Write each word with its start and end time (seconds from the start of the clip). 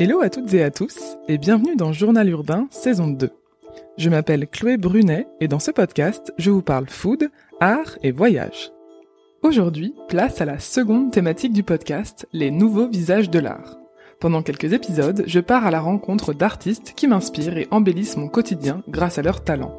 Hello 0.00 0.22
à 0.22 0.28
toutes 0.28 0.52
et 0.54 0.64
à 0.64 0.72
tous 0.72 0.98
et 1.28 1.38
bienvenue 1.38 1.76
dans 1.76 1.92
Journal 1.92 2.28
Urbain 2.28 2.66
saison 2.72 3.06
2. 3.06 3.30
Je 3.96 4.10
m'appelle 4.10 4.48
Chloé 4.48 4.76
Brunet 4.76 5.28
et 5.40 5.46
dans 5.46 5.60
ce 5.60 5.70
podcast, 5.70 6.34
je 6.36 6.50
vous 6.50 6.62
parle 6.62 6.88
food, 6.88 7.30
art 7.60 7.96
et 8.02 8.10
voyage. 8.10 8.72
Aujourd'hui, 9.42 9.94
place 10.08 10.40
à 10.40 10.46
la 10.46 10.58
seconde 10.58 11.12
thématique 11.12 11.52
du 11.52 11.62
podcast, 11.62 12.26
les 12.32 12.50
nouveaux 12.50 12.88
visages 12.88 13.30
de 13.30 13.38
l'art. 13.38 13.78
Pendant 14.18 14.42
quelques 14.42 14.72
épisodes, 14.72 15.22
je 15.28 15.38
pars 15.38 15.64
à 15.64 15.70
la 15.70 15.80
rencontre 15.80 16.34
d'artistes 16.34 16.94
qui 16.96 17.06
m'inspirent 17.06 17.56
et 17.56 17.68
embellissent 17.70 18.16
mon 18.16 18.28
quotidien 18.28 18.82
grâce 18.88 19.18
à 19.18 19.22
leur 19.22 19.44
talent. 19.44 19.78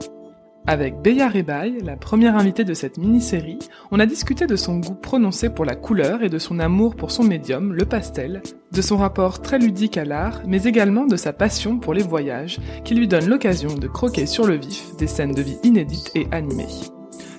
Avec 0.68 1.00
Beya 1.00 1.30
Rebaï, 1.30 1.80
la 1.84 1.96
première 1.96 2.36
invitée 2.36 2.64
de 2.64 2.74
cette 2.74 2.98
mini-série, 2.98 3.60
on 3.92 4.00
a 4.00 4.08
discuté 4.08 4.48
de 4.48 4.56
son 4.56 4.80
goût 4.80 4.96
prononcé 4.96 5.52
pour 5.52 5.64
la 5.64 5.76
couleur 5.76 6.24
et 6.24 6.30
de 6.30 6.40
son 6.40 6.58
amour 6.58 6.96
pour 6.96 7.12
son 7.12 7.24
médium, 7.24 7.72
le 7.72 7.86
pastel, 7.86 8.42
de 8.72 8.82
son 8.82 8.98
rapport 8.98 9.44
très 9.44 9.60
ludique 9.60 9.96
à 9.98 10.06
l'art, 10.06 10.42
mais 10.48 10.64
également 10.64 11.06
de 11.06 11.18
sa 11.18 11.34
passion 11.34 11.78
pour 11.78 11.94
les 11.94 12.02
voyages, 12.02 12.60
qui 12.84 12.96
lui 12.96 13.08
donne 13.08 13.28
l'occasion 13.28 13.76
de 13.76 13.88
croquer 13.88 14.26
sur 14.26 14.48
le 14.48 14.56
vif 14.56 14.96
des 14.98 15.06
scènes 15.06 15.34
de 15.36 15.44
vie 15.44 15.60
inédites 15.62 16.12
et 16.16 16.28
animées. 16.32 16.66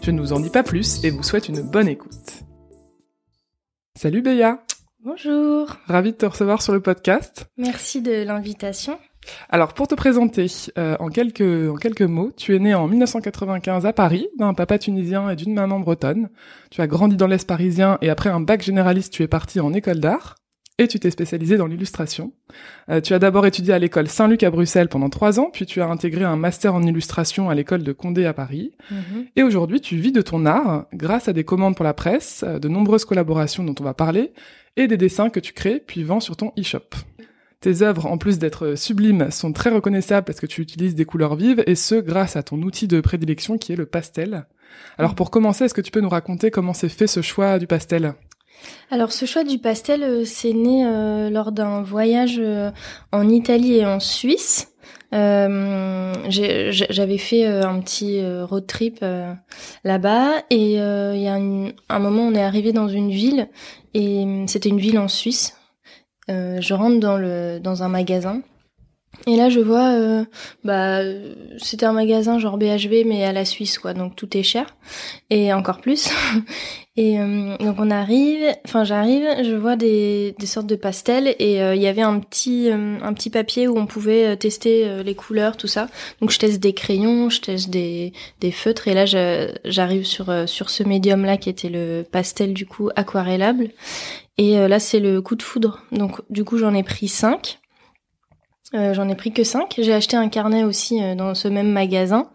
Je 0.02 0.12
ne 0.12 0.20
vous 0.20 0.32
en 0.32 0.38
dis 0.38 0.50
pas 0.50 0.62
plus 0.62 1.02
et 1.02 1.10
vous 1.10 1.24
souhaite 1.24 1.48
une 1.48 1.62
bonne 1.62 1.88
écoute. 1.88 2.44
Salut 3.96 4.22
Beya 4.22 4.62
Bonjour 5.00 5.76
Ravi 5.86 6.12
de 6.12 6.16
te 6.16 6.26
recevoir 6.26 6.62
sur 6.62 6.72
le 6.72 6.80
podcast. 6.80 7.46
Merci 7.56 8.02
de 8.02 8.22
l'invitation. 8.22 8.98
Alors, 9.48 9.74
pour 9.74 9.88
te 9.88 9.94
présenter, 9.94 10.46
euh, 10.78 10.96
en, 11.00 11.08
quelques, 11.08 11.70
en 11.70 11.76
quelques 11.76 12.02
mots, 12.02 12.32
tu 12.36 12.54
es 12.54 12.58
né 12.58 12.74
en 12.74 12.86
1995 12.88 13.86
à 13.86 13.92
Paris, 13.92 14.28
d'un 14.38 14.54
papa 14.54 14.78
tunisien 14.78 15.30
et 15.30 15.36
d'une 15.36 15.54
maman 15.54 15.80
bretonne. 15.80 16.28
Tu 16.70 16.80
as 16.80 16.86
grandi 16.86 17.16
dans 17.16 17.26
l'Est 17.26 17.46
parisien 17.46 17.98
et 18.02 18.10
après 18.10 18.30
un 18.30 18.40
bac 18.40 18.62
généraliste, 18.62 19.12
tu 19.12 19.22
es 19.22 19.28
parti 19.28 19.60
en 19.60 19.72
école 19.72 20.00
d'art 20.00 20.36
et 20.78 20.88
tu 20.88 21.00
t'es 21.00 21.10
spécialisé 21.10 21.56
dans 21.56 21.66
l'illustration. 21.66 22.32
Euh, 22.90 23.00
tu 23.00 23.14
as 23.14 23.18
d'abord 23.18 23.46
étudié 23.46 23.72
à 23.72 23.78
l'école 23.78 24.08
Saint-Luc 24.08 24.42
à 24.42 24.50
Bruxelles 24.50 24.88
pendant 24.88 25.08
trois 25.08 25.40
ans, 25.40 25.48
puis 25.50 25.64
tu 25.64 25.80
as 25.80 25.86
intégré 25.86 26.24
un 26.24 26.36
master 26.36 26.74
en 26.74 26.82
illustration 26.82 27.48
à 27.48 27.54
l'école 27.54 27.82
de 27.82 27.92
Condé 27.92 28.26
à 28.26 28.34
Paris. 28.34 28.72
Mhm. 28.90 29.26
Et 29.36 29.42
aujourd'hui, 29.42 29.80
tu 29.80 29.96
vis 29.96 30.12
de 30.12 30.20
ton 30.20 30.44
art 30.44 30.86
grâce 30.92 31.28
à 31.28 31.32
des 31.32 31.44
commandes 31.44 31.76
pour 31.76 31.84
la 31.84 31.94
presse, 31.94 32.44
euh, 32.46 32.58
de 32.58 32.68
nombreuses 32.68 33.06
collaborations 33.06 33.64
dont 33.64 33.74
on 33.80 33.84
va 33.84 33.94
parler, 33.94 34.32
et 34.76 34.86
des 34.86 34.98
dessins 34.98 35.30
que 35.30 35.40
tu 35.40 35.54
crées 35.54 35.82
puis 35.84 36.02
vends 36.02 36.20
sur 36.20 36.36
ton 36.36 36.52
e-shop. 36.58 36.90
Tes 37.66 37.82
œuvres, 37.82 38.06
en 38.06 38.16
plus 38.16 38.38
d'être 38.38 38.76
sublimes, 38.76 39.32
sont 39.32 39.52
très 39.52 39.70
reconnaissables 39.70 40.24
parce 40.24 40.38
que 40.38 40.46
tu 40.46 40.62
utilises 40.62 40.94
des 40.94 41.04
couleurs 41.04 41.34
vives 41.34 41.64
et 41.66 41.74
ce, 41.74 41.96
grâce 41.96 42.36
à 42.36 42.44
ton 42.44 42.62
outil 42.62 42.86
de 42.86 43.00
prédilection 43.00 43.58
qui 43.58 43.72
est 43.72 43.76
le 43.76 43.86
pastel. 43.86 44.46
Alors 44.98 45.16
pour 45.16 45.32
commencer, 45.32 45.64
est-ce 45.64 45.74
que 45.74 45.80
tu 45.80 45.90
peux 45.90 46.00
nous 46.00 46.08
raconter 46.08 46.52
comment 46.52 46.74
s'est 46.74 46.88
fait 46.88 47.08
ce 47.08 47.22
choix 47.22 47.58
du 47.58 47.66
pastel? 47.66 48.14
Alors 48.92 49.10
ce 49.10 49.26
choix 49.26 49.42
du 49.42 49.58
pastel, 49.58 50.04
euh, 50.04 50.22
c'est 50.24 50.52
né 50.52 50.86
euh, 50.86 51.28
lors 51.28 51.50
d'un 51.50 51.82
voyage 51.82 52.36
euh, 52.38 52.70
en 53.10 53.28
Italie 53.28 53.78
et 53.78 53.84
en 53.84 53.98
Suisse. 53.98 54.68
Euh, 55.12 56.12
J'avais 56.28 57.18
fait 57.18 57.46
un 57.46 57.80
petit 57.80 58.24
road 58.44 58.68
trip 58.68 59.04
là-bas 59.82 60.34
et 60.50 60.74
il 60.74 61.20
y 61.20 61.28
a 61.28 61.34
un 61.34 61.98
moment 61.98 62.28
on 62.28 62.34
est 62.34 62.44
arrivé 62.44 62.72
dans 62.72 62.86
une 62.86 63.10
ville 63.10 63.48
et 63.92 64.24
c'était 64.46 64.68
une 64.68 64.78
ville 64.78 65.00
en 65.00 65.08
Suisse. 65.08 65.55
Euh, 66.28 66.60
je 66.60 66.74
rentre 66.74 66.98
dans 66.98 67.16
le 67.16 67.60
dans 67.60 67.82
un 67.84 67.88
magasin 67.88 68.42
et 69.26 69.36
là 69.36 69.48
je 69.48 69.60
vois 69.60 69.92
euh, 69.92 70.24
bah 70.64 71.00
c'était 71.58 71.86
un 71.86 71.92
magasin 71.92 72.38
genre 72.38 72.58
BHV 72.58 73.04
mais 73.06 73.24
à 73.24 73.32
la 73.32 73.44
Suisse 73.44 73.78
quoi. 73.78 73.94
Donc 73.94 74.16
tout 74.16 74.36
est 74.36 74.42
cher. 74.42 74.76
Et 75.30 75.52
encore 75.52 75.80
plus. 75.80 76.10
Et 76.98 77.20
euh, 77.20 77.58
donc 77.58 77.76
on 77.78 77.90
arrive 77.90 78.42
enfin 78.64 78.84
j'arrive 78.84 79.26
je 79.44 79.54
vois 79.54 79.76
des, 79.76 80.34
des 80.38 80.46
sortes 80.46 80.66
de 80.66 80.76
pastels 80.76 81.36
et 81.38 81.60
euh, 81.60 81.74
il 81.74 81.82
y 81.82 81.88
avait 81.88 82.00
un 82.00 82.18
petit 82.20 82.70
euh, 82.70 82.98
un 83.02 83.12
petit 83.12 83.28
papier 83.28 83.68
où 83.68 83.76
on 83.76 83.84
pouvait 83.84 84.28
euh, 84.28 84.36
tester 84.36 85.02
les 85.02 85.14
couleurs 85.14 85.58
tout 85.58 85.66
ça. 85.66 85.88
Donc 86.22 86.30
je 86.30 86.38
teste 86.38 86.58
des 86.58 86.72
crayons 86.72 87.28
je 87.28 87.42
teste 87.42 87.68
des, 87.68 88.14
des 88.40 88.50
feutres. 88.50 88.88
Et 88.88 88.94
là 88.94 89.04
j'arrive 89.64 90.06
sur 90.06 90.32
sur 90.48 90.70
ce 90.70 90.82
médium 90.84 91.26
là 91.26 91.36
qui 91.36 91.50
était 91.50 91.68
le 91.68 92.02
pastel 92.02 92.54
du 92.54 92.64
coup 92.64 92.88
aquarellable. 92.96 93.68
Et 94.38 94.56
là 94.56 94.78
c'est 94.78 95.00
le 95.00 95.20
coup 95.20 95.36
de 95.36 95.42
foudre. 95.42 95.82
Donc 95.92 96.22
du 96.30 96.44
coup 96.44 96.56
j'en 96.56 96.74
ai 96.74 96.82
pris 96.82 97.08
cinq 97.08 97.58
euh, 98.74 98.94
J'en 98.94 99.08
ai 99.08 99.14
pris 99.14 99.32
que 99.32 99.44
5. 99.44 99.74
J'ai 99.78 99.92
acheté 99.92 100.16
un 100.16 100.28
carnet 100.28 100.64
aussi 100.64 101.02
euh, 101.02 101.14
dans 101.14 101.34
ce 101.34 101.48
même 101.48 101.70
magasin 101.70 102.30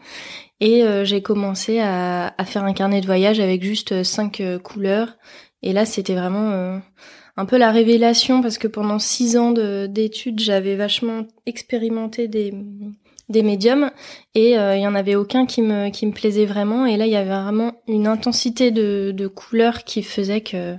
et 0.60 0.84
euh, 0.84 1.04
j'ai 1.04 1.22
commencé 1.22 1.80
à, 1.80 2.34
faire 2.46 2.64
un 2.64 2.74
carnet 2.74 3.02
de 3.02 3.06
voyage 3.06 3.40
avec 3.40 3.64
juste 3.64 4.04
5 4.04 4.42
couleurs. 4.64 5.18
Et 5.64 5.74
là, 5.74 5.86
c'était 5.86 6.16
vraiment 6.16 6.52
euh, 6.52 6.78
un 7.38 7.46
peu 7.46 7.58
la 7.58 7.72
révélation 7.72 8.42
parce 8.42 8.58
que 8.58 8.68
pendant 8.68 9.00
6 9.00 9.38
ans 9.38 9.52
de- 9.52 9.88
d'études, 9.88 10.40
j'avais 10.40 10.76
vachement 10.76 11.26
expérimenté 11.46 12.28
des 12.28 12.52
médiums 13.44 13.92
et 14.36 14.58
euh, 14.58 14.76
il 14.76 14.82
y 14.82 14.88
en 14.88 14.96
avait 14.96 15.16
aucun 15.16 15.46
qui 15.46 15.62
me 15.62 15.90
qui 15.90 16.06
me 16.06 16.12
plaisait 16.12 16.46
vraiment 16.46 16.86
et 16.86 16.98
là 16.98 17.06
il 17.06 17.12
y 17.12 17.16
avait 17.16 17.30
vraiment 17.30 17.74
une 17.88 18.06
intensité 18.08 18.72
de 18.72 19.12
de 19.16 19.28
couleurs 19.28 19.84
qui 19.86 20.04
faisait 20.04 20.42
que 20.42 20.76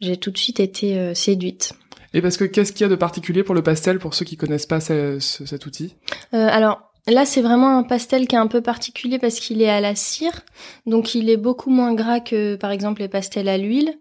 j'ai 0.00 0.16
tout 0.16 0.30
de 0.30 0.38
suite 0.38 0.60
été 0.60 0.98
euh, 0.98 1.14
séduite. 1.14 1.72
Et 2.14 2.20
parce 2.22 2.36
que 2.36 2.44
qu'est-ce 2.44 2.72
qu'il 2.72 2.82
y 2.82 2.84
a 2.84 2.88
de 2.88 2.96
particulier 2.96 3.42
pour 3.42 3.54
le 3.54 3.62
pastel 3.62 3.98
pour 3.98 4.14
ceux 4.14 4.24
qui 4.24 4.36
connaissent 4.36 4.66
pas 4.66 4.80
ce- 4.80 5.18
ce- 5.20 5.46
cet 5.46 5.66
outil? 5.66 5.96
Euh, 6.34 6.48
alors 6.50 6.92
là, 7.06 7.24
c'est 7.24 7.40
vraiment 7.42 7.78
un 7.78 7.82
pastel 7.82 8.28
qui 8.28 8.36
est 8.36 8.38
un 8.38 8.46
peu 8.46 8.60
particulier 8.60 9.18
parce 9.18 9.40
qu'il 9.40 9.62
est 9.62 9.68
à 9.70 9.80
la 9.80 9.94
cire, 9.94 10.42
donc 10.86 11.14
il 11.14 11.30
est 11.30 11.36
beaucoup 11.36 11.70
moins 11.70 11.94
gras 11.94 12.20
que 12.20 12.56
par 12.56 12.70
exemple 12.70 13.00
les 13.00 13.08
pastels 13.08 13.48
à 13.48 13.58
l'huile, 13.58 13.94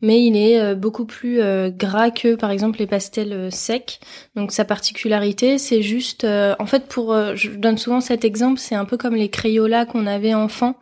mais 0.00 0.22
il 0.22 0.36
est 0.36 0.60
euh, 0.60 0.74
beaucoup 0.74 1.04
plus 1.04 1.40
euh, 1.40 1.70
gras 1.70 2.10
que 2.10 2.34
par 2.34 2.50
exemple 2.50 2.78
les 2.78 2.86
pastels 2.86 3.32
euh, 3.32 3.50
secs. 3.50 4.00
Donc 4.36 4.52
sa 4.52 4.64
particularité, 4.64 5.58
c'est 5.58 5.82
juste, 5.82 6.24
en 6.24 6.66
fait, 6.66 6.86
pour, 6.86 7.14
je 7.34 7.50
donne 7.50 7.76
souvent 7.78 8.00
cet 8.00 8.24
exemple, 8.24 8.58
c'est 8.60 8.74
un 8.74 8.84
peu 8.84 8.96
comme 8.96 9.14
les 9.14 9.28
Crayolas 9.28 9.84
qu'on 9.86 10.06
avait 10.06 10.34
enfant, 10.34 10.76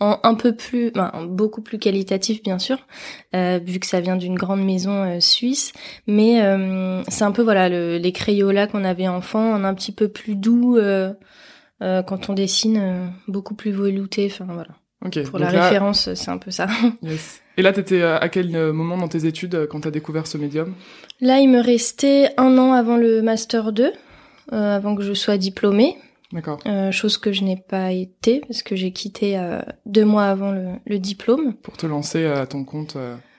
en 0.00 0.18
un 0.22 0.34
peu 0.34 0.54
plus, 0.54 0.90
ben, 0.90 1.10
beaucoup 1.28 1.62
plus 1.62 1.78
qualitatif 1.78 2.42
bien 2.42 2.58
sûr, 2.58 2.78
euh, 3.34 3.58
vu 3.64 3.78
que 3.80 3.86
ça 3.86 4.00
vient 4.00 4.16
d'une 4.16 4.34
grande 4.34 4.62
maison 4.64 5.04
euh, 5.04 5.20
suisse. 5.20 5.72
Mais 6.06 6.42
euh, 6.42 7.02
c'est 7.08 7.24
un 7.24 7.32
peu 7.32 7.42
voilà 7.42 7.68
le, 7.68 7.96
les 7.96 8.12
Crayolas 8.12 8.66
qu'on 8.66 8.84
avait 8.84 9.08
enfant, 9.08 9.52
en 9.54 9.64
un 9.64 9.74
petit 9.74 9.92
peu 9.92 10.08
plus 10.08 10.34
doux 10.34 10.76
euh, 10.76 11.12
euh, 11.82 12.02
quand 12.02 12.28
on 12.28 12.34
dessine, 12.34 12.76
euh, 12.78 13.06
beaucoup 13.26 13.54
plus 13.54 13.70
velouté. 13.70 14.28
Enfin 14.30 14.46
voilà. 14.52 14.70
Ok. 15.04 15.22
Pour 15.30 15.38
donc 15.38 15.48
la 15.48 15.52
là- 15.52 15.62
référence, 15.64 16.12
c'est 16.14 16.30
un 16.30 16.38
peu 16.38 16.50
ça. 16.50 16.66
yes. 17.02 17.40
Et 17.58 17.62
là, 17.62 17.72
t'étais 17.72 18.00
euh, 18.00 18.18
à 18.18 18.28
quel 18.28 18.54
euh, 18.54 18.72
moment 18.72 18.96
dans 18.96 19.08
tes 19.08 19.26
études 19.26 19.54
euh, 19.56 19.66
quand 19.66 19.80
t'as 19.80 19.90
découvert 19.90 20.26
ce 20.28 20.38
médium? 20.38 20.74
Là, 21.20 21.40
il 21.40 21.48
me 21.48 21.60
restait 21.60 22.30
un 22.36 22.56
an 22.56 22.72
avant 22.72 22.96
le 22.96 23.20
master 23.20 23.72
2, 23.72 23.92
euh, 24.52 24.76
avant 24.76 24.94
que 24.94 25.02
je 25.02 25.12
sois 25.12 25.36
diplômée, 25.38 25.96
D'accord. 26.32 26.60
euh, 26.66 26.92
chose 26.92 27.18
que 27.18 27.32
je 27.32 27.42
n'ai 27.42 27.56
pas 27.56 27.90
été 27.90 28.40
parce 28.46 28.62
que 28.62 28.76
j'ai 28.76 28.92
quitté 28.92 29.36
euh, 29.36 29.60
deux 29.86 30.04
mois 30.04 30.26
avant 30.26 30.52
le, 30.52 30.66
le 30.86 30.98
diplôme. 31.00 31.54
Pour 31.54 31.76
te 31.76 31.86
lancer 31.86 32.26
à 32.26 32.46
ton 32.46 32.62
compte. 32.64 32.96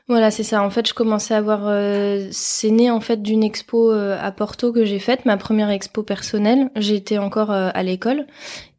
Voilà, 0.09 0.31
c'est 0.31 0.43
ça. 0.43 0.63
En 0.63 0.71
fait, 0.71 0.87
je 0.89 0.93
commençais 0.95 1.35
à 1.35 1.37
avoir. 1.37 1.61
euh, 1.67 2.27
c'est 2.31 2.71
né 2.71 2.89
en 2.89 2.99
fait 2.99 3.21
d'une 3.21 3.43
expo 3.43 3.91
euh, 3.91 4.17
à 4.19 4.31
Porto 4.31 4.73
que 4.73 4.83
j'ai 4.83 4.97
faite, 4.99 5.23
ma 5.25 5.37
première 5.37 5.69
expo 5.69 6.01
personnelle. 6.01 6.71
J'étais 6.75 7.19
encore 7.19 7.51
euh, 7.51 7.69
à 7.73 7.83
l'école 7.83 8.25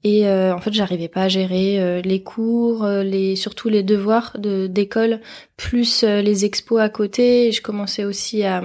et 0.03 0.27
euh, 0.27 0.55
en 0.55 0.59
fait, 0.59 0.73
j'arrivais 0.73 1.09
pas 1.09 1.23
à 1.23 1.29
gérer 1.29 1.79
euh, 1.79 2.01
les 2.01 2.23
cours, 2.23 2.85
euh, 2.85 3.03
les 3.03 3.37
surtout 3.37 3.69
les 3.69 3.83
devoirs 3.83 4.37
de 4.39 4.67
d'école, 4.67 5.21
plus 5.57 6.05
euh, 6.05 6.23
les 6.23 6.45
expos 6.45 6.81
à 6.81 6.89
côté. 6.89 7.49
Et 7.49 7.53
je 7.53 7.61
commençais 7.61 8.05
aussi 8.05 8.45
à 8.45 8.63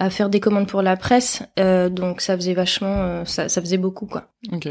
à 0.00 0.10
faire 0.10 0.30
des 0.30 0.38
commandes 0.38 0.68
pour 0.68 0.80
la 0.80 0.96
presse, 0.96 1.42
euh, 1.58 1.88
donc 1.88 2.20
ça 2.20 2.36
faisait 2.36 2.54
vachement, 2.54 2.94
euh, 2.98 3.24
ça, 3.24 3.48
ça 3.48 3.60
faisait 3.60 3.78
beaucoup 3.78 4.06
quoi. 4.06 4.28
Ok. 4.52 4.68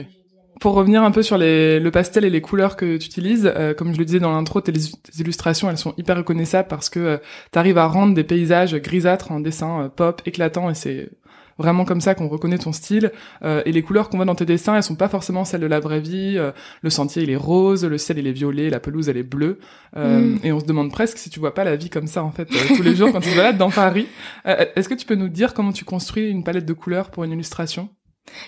Pour 0.62 0.74
revenir 0.74 1.04
un 1.04 1.12
peu 1.12 1.22
sur 1.22 1.38
les, 1.38 1.82
le 1.82 1.92
pastel 1.92 2.24
et 2.24 2.30
les 2.30 2.40
couleurs 2.40 2.78
que 2.78 2.96
tu 2.96 3.06
utilises, 3.06 3.54
comme 3.78 3.94
je 3.94 4.00
le 4.00 4.06
disais 4.06 4.20
dans 4.20 4.32
l'intro, 4.32 4.60
tes, 4.60 4.72
illustrations, 5.20 5.70
elles 5.70 5.78
sont 5.78 5.94
hyper 5.98 6.18
reconnaissables 6.18 6.68
parce 6.68 6.90
que 6.90 7.20
tu 7.52 7.60
arrives 7.60 7.78
à 7.78 7.86
rendre 7.88 8.16
des 8.16 8.24
paysages 8.24 8.74
grisâtres 8.74 9.31
en 9.31 9.40
dessin 9.40 9.92
pop, 9.96 10.20
éclatant, 10.25 10.72
et 10.72 10.74
c'est 10.74 11.10
vraiment 11.57 11.86
comme 11.86 12.01
ça 12.01 12.15
qu'on 12.15 12.27
reconnaît 12.27 12.57
ton 12.57 12.71
style. 12.71 13.12
Euh, 13.44 13.62
et 13.65 13.71
les 13.71 13.81
couleurs 13.81 14.09
qu'on 14.09 14.18
voit 14.18 14.25
dans 14.25 14.36
tes 14.36 14.45
dessins, 14.45 14.75
elles 14.75 14.83
sont 14.83 14.95
pas 14.95 15.09
forcément 15.09 15.45
celles 15.45 15.62
de 15.62 15.68
la 15.68 15.80
vraie 15.80 16.00
vie. 16.00 16.36
Euh, 16.38 16.51
le 16.81 16.89
sentier, 16.89 17.24
il 17.24 17.30
est 17.30 17.36
rose, 17.36 17.86
le 17.86 17.98
ciel, 17.98 18.18
il 18.18 18.27
est 18.27 18.31
violet, 18.31 18.69
la 18.69 18.80
pelouse, 18.80 19.09
elle 19.09 19.18
est 19.18 19.24
bleue. 19.24 19.59
Euh, 19.95 20.27
Mm. 20.27 20.39
Et 20.44 20.51
on 20.51 20.59
se 20.59 20.65
demande 20.65 20.92
presque 20.92 21.18
si 21.18 21.30
tu 21.30 21.39
vois 21.39 21.54
pas 21.54 21.63
la 21.63 21.75
vie 21.75 21.89
comme 21.89 22.07
ça, 22.07 22.24
en 22.24 22.31
fait, 22.31 22.50
euh, 22.51 22.75
tous 22.75 22.83
les 22.83 22.95
jours 22.95 23.12
quand 23.12 23.19
tu 23.19 23.30
te 23.30 23.36
balades 23.36 23.57
dans 23.57 23.71
Paris. 23.71 24.07
Euh, 24.45 24.65
Est-ce 24.75 24.89
que 24.89 24.94
tu 24.94 25.06
peux 25.06 25.15
nous 25.15 25.30
dire 25.30 25.54
comment 25.54 25.71
tu 25.71 25.86
construis 25.86 26.30
une 26.30 26.44
palette 26.44 26.65
de 26.65 26.74
couleurs 26.74 27.09
pour 27.09 27.24
une 27.24 27.31
illustration? 27.31 27.89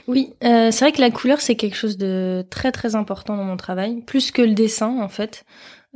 Oui, 0.07 0.33
euh, 0.44 0.71
c'est 0.71 0.85
vrai 0.85 0.91
que 0.91 1.00
la 1.00 1.09
couleur 1.09 1.39
c'est 1.39 1.55
quelque 1.55 1.77
chose 1.77 1.97
de 1.97 2.45
très 2.50 2.71
très 2.71 2.95
important 2.95 3.38
dans 3.38 3.45
mon 3.45 3.55
travail, 3.55 4.01
plus 4.05 4.31
que 4.31 4.41
le 4.41 4.53
dessin 4.53 5.00
en 5.01 5.07
fait. 5.07 5.45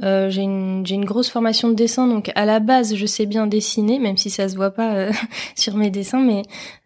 Euh, 0.02 0.32
j'ai 0.32 0.42
une 0.42 0.84
j'ai 0.88 0.96
une 0.96 1.06
grosse 1.06 1.30
formation 1.30 1.70
de 1.70 1.76
dessin, 1.76 2.08
donc 2.08 2.32
à 2.34 2.46
la 2.46 2.60
base 2.60 2.96
je 2.96 3.06
sais 3.06 3.28
bien 3.28 3.46
dessiner, 3.46 4.00
même 4.00 4.18
si 4.18 4.32
ça 4.32 4.50
se 4.50 4.56
voit 4.56 4.72
pas 4.72 4.96
euh, 4.96 5.12
sur 5.56 5.76
mes 5.76 5.92
dessins. 5.92 6.20
Mais 6.20 6.42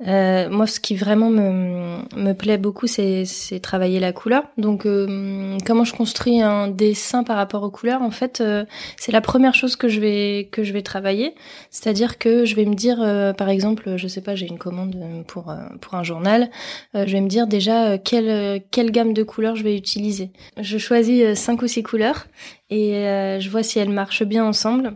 euh, 0.06 0.50
moi, 0.50 0.68
ce 0.68 0.82
qui 0.82 0.96
vraiment 0.98 1.30
me 1.30 2.00
me 2.18 2.34
plaît 2.34 2.58
beaucoup, 2.58 2.86
c'est 2.86 3.26
travailler 3.62 4.02
la 4.02 4.12
couleur. 4.12 4.44
Donc 4.58 4.86
euh, 4.86 5.58
comment 5.66 5.86
je 5.86 5.94
construis 5.94 6.42
un 6.42 6.68
dessin 6.68 7.24
par 7.24 7.38
rapport 7.38 7.64
aux 7.64 7.70
couleurs, 7.72 8.02
en 8.02 8.12
fait, 8.12 8.42
euh, 8.42 8.66
c'est 8.98 9.14
la 9.14 9.22
première 9.22 9.56
chose 9.56 9.78
que 9.78 9.88
je 9.88 10.02
vais 10.02 10.50
que 10.52 10.64
je 10.64 10.74
vais 10.74 10.82
travailler. 10.82 11.34
C'est-à-dire 11.72 12.18
que 12.18 12.44
je 12.44 12.56
vais 12.56 12.66
me 12.66 12.76
dire, 12.76 12.98
par 13.38 13.48
exemple, 13.48 13.96
je 13.96 14.08
sais 14.10 14.22
pas, 14.22 14.36
j'ai 14.36 14.48
une 14.48 14.58
commande 14.58 15.24
pour 15.28 15.56
pour 15.80 15.94
un 15.94 16.04
journal, 16.04 16.50
je 16.94 17.06
vais 17.06 17.22
me 17.22 17.30
dire 17.30 17.48
déjà 17.48 17.98
quelle 17.98 18.62
quelle 18.70 18.92
gamme 18.92 19.14
de 19.14 19.24
couleurs 19.24 19.56
je 19.56 19.64
vais 19.64 19.78
utiliser. 19.78 20.32
Je 20.60 20.78
choisis 20.78 21.36
cinq 21.36 21.62
ou 21.62 21.68
six 21.68 21.84
couleurs 21.84 22.28
et 22.70 22.96
euh, 22.96 23.40
je 23.40 23.50
vois 23.50 23.64
si 23.64 23.80
elles 23.80 23.90
marchent 23.90 24.24
bien 24.24 24.46
ensemble. 24.46 24.96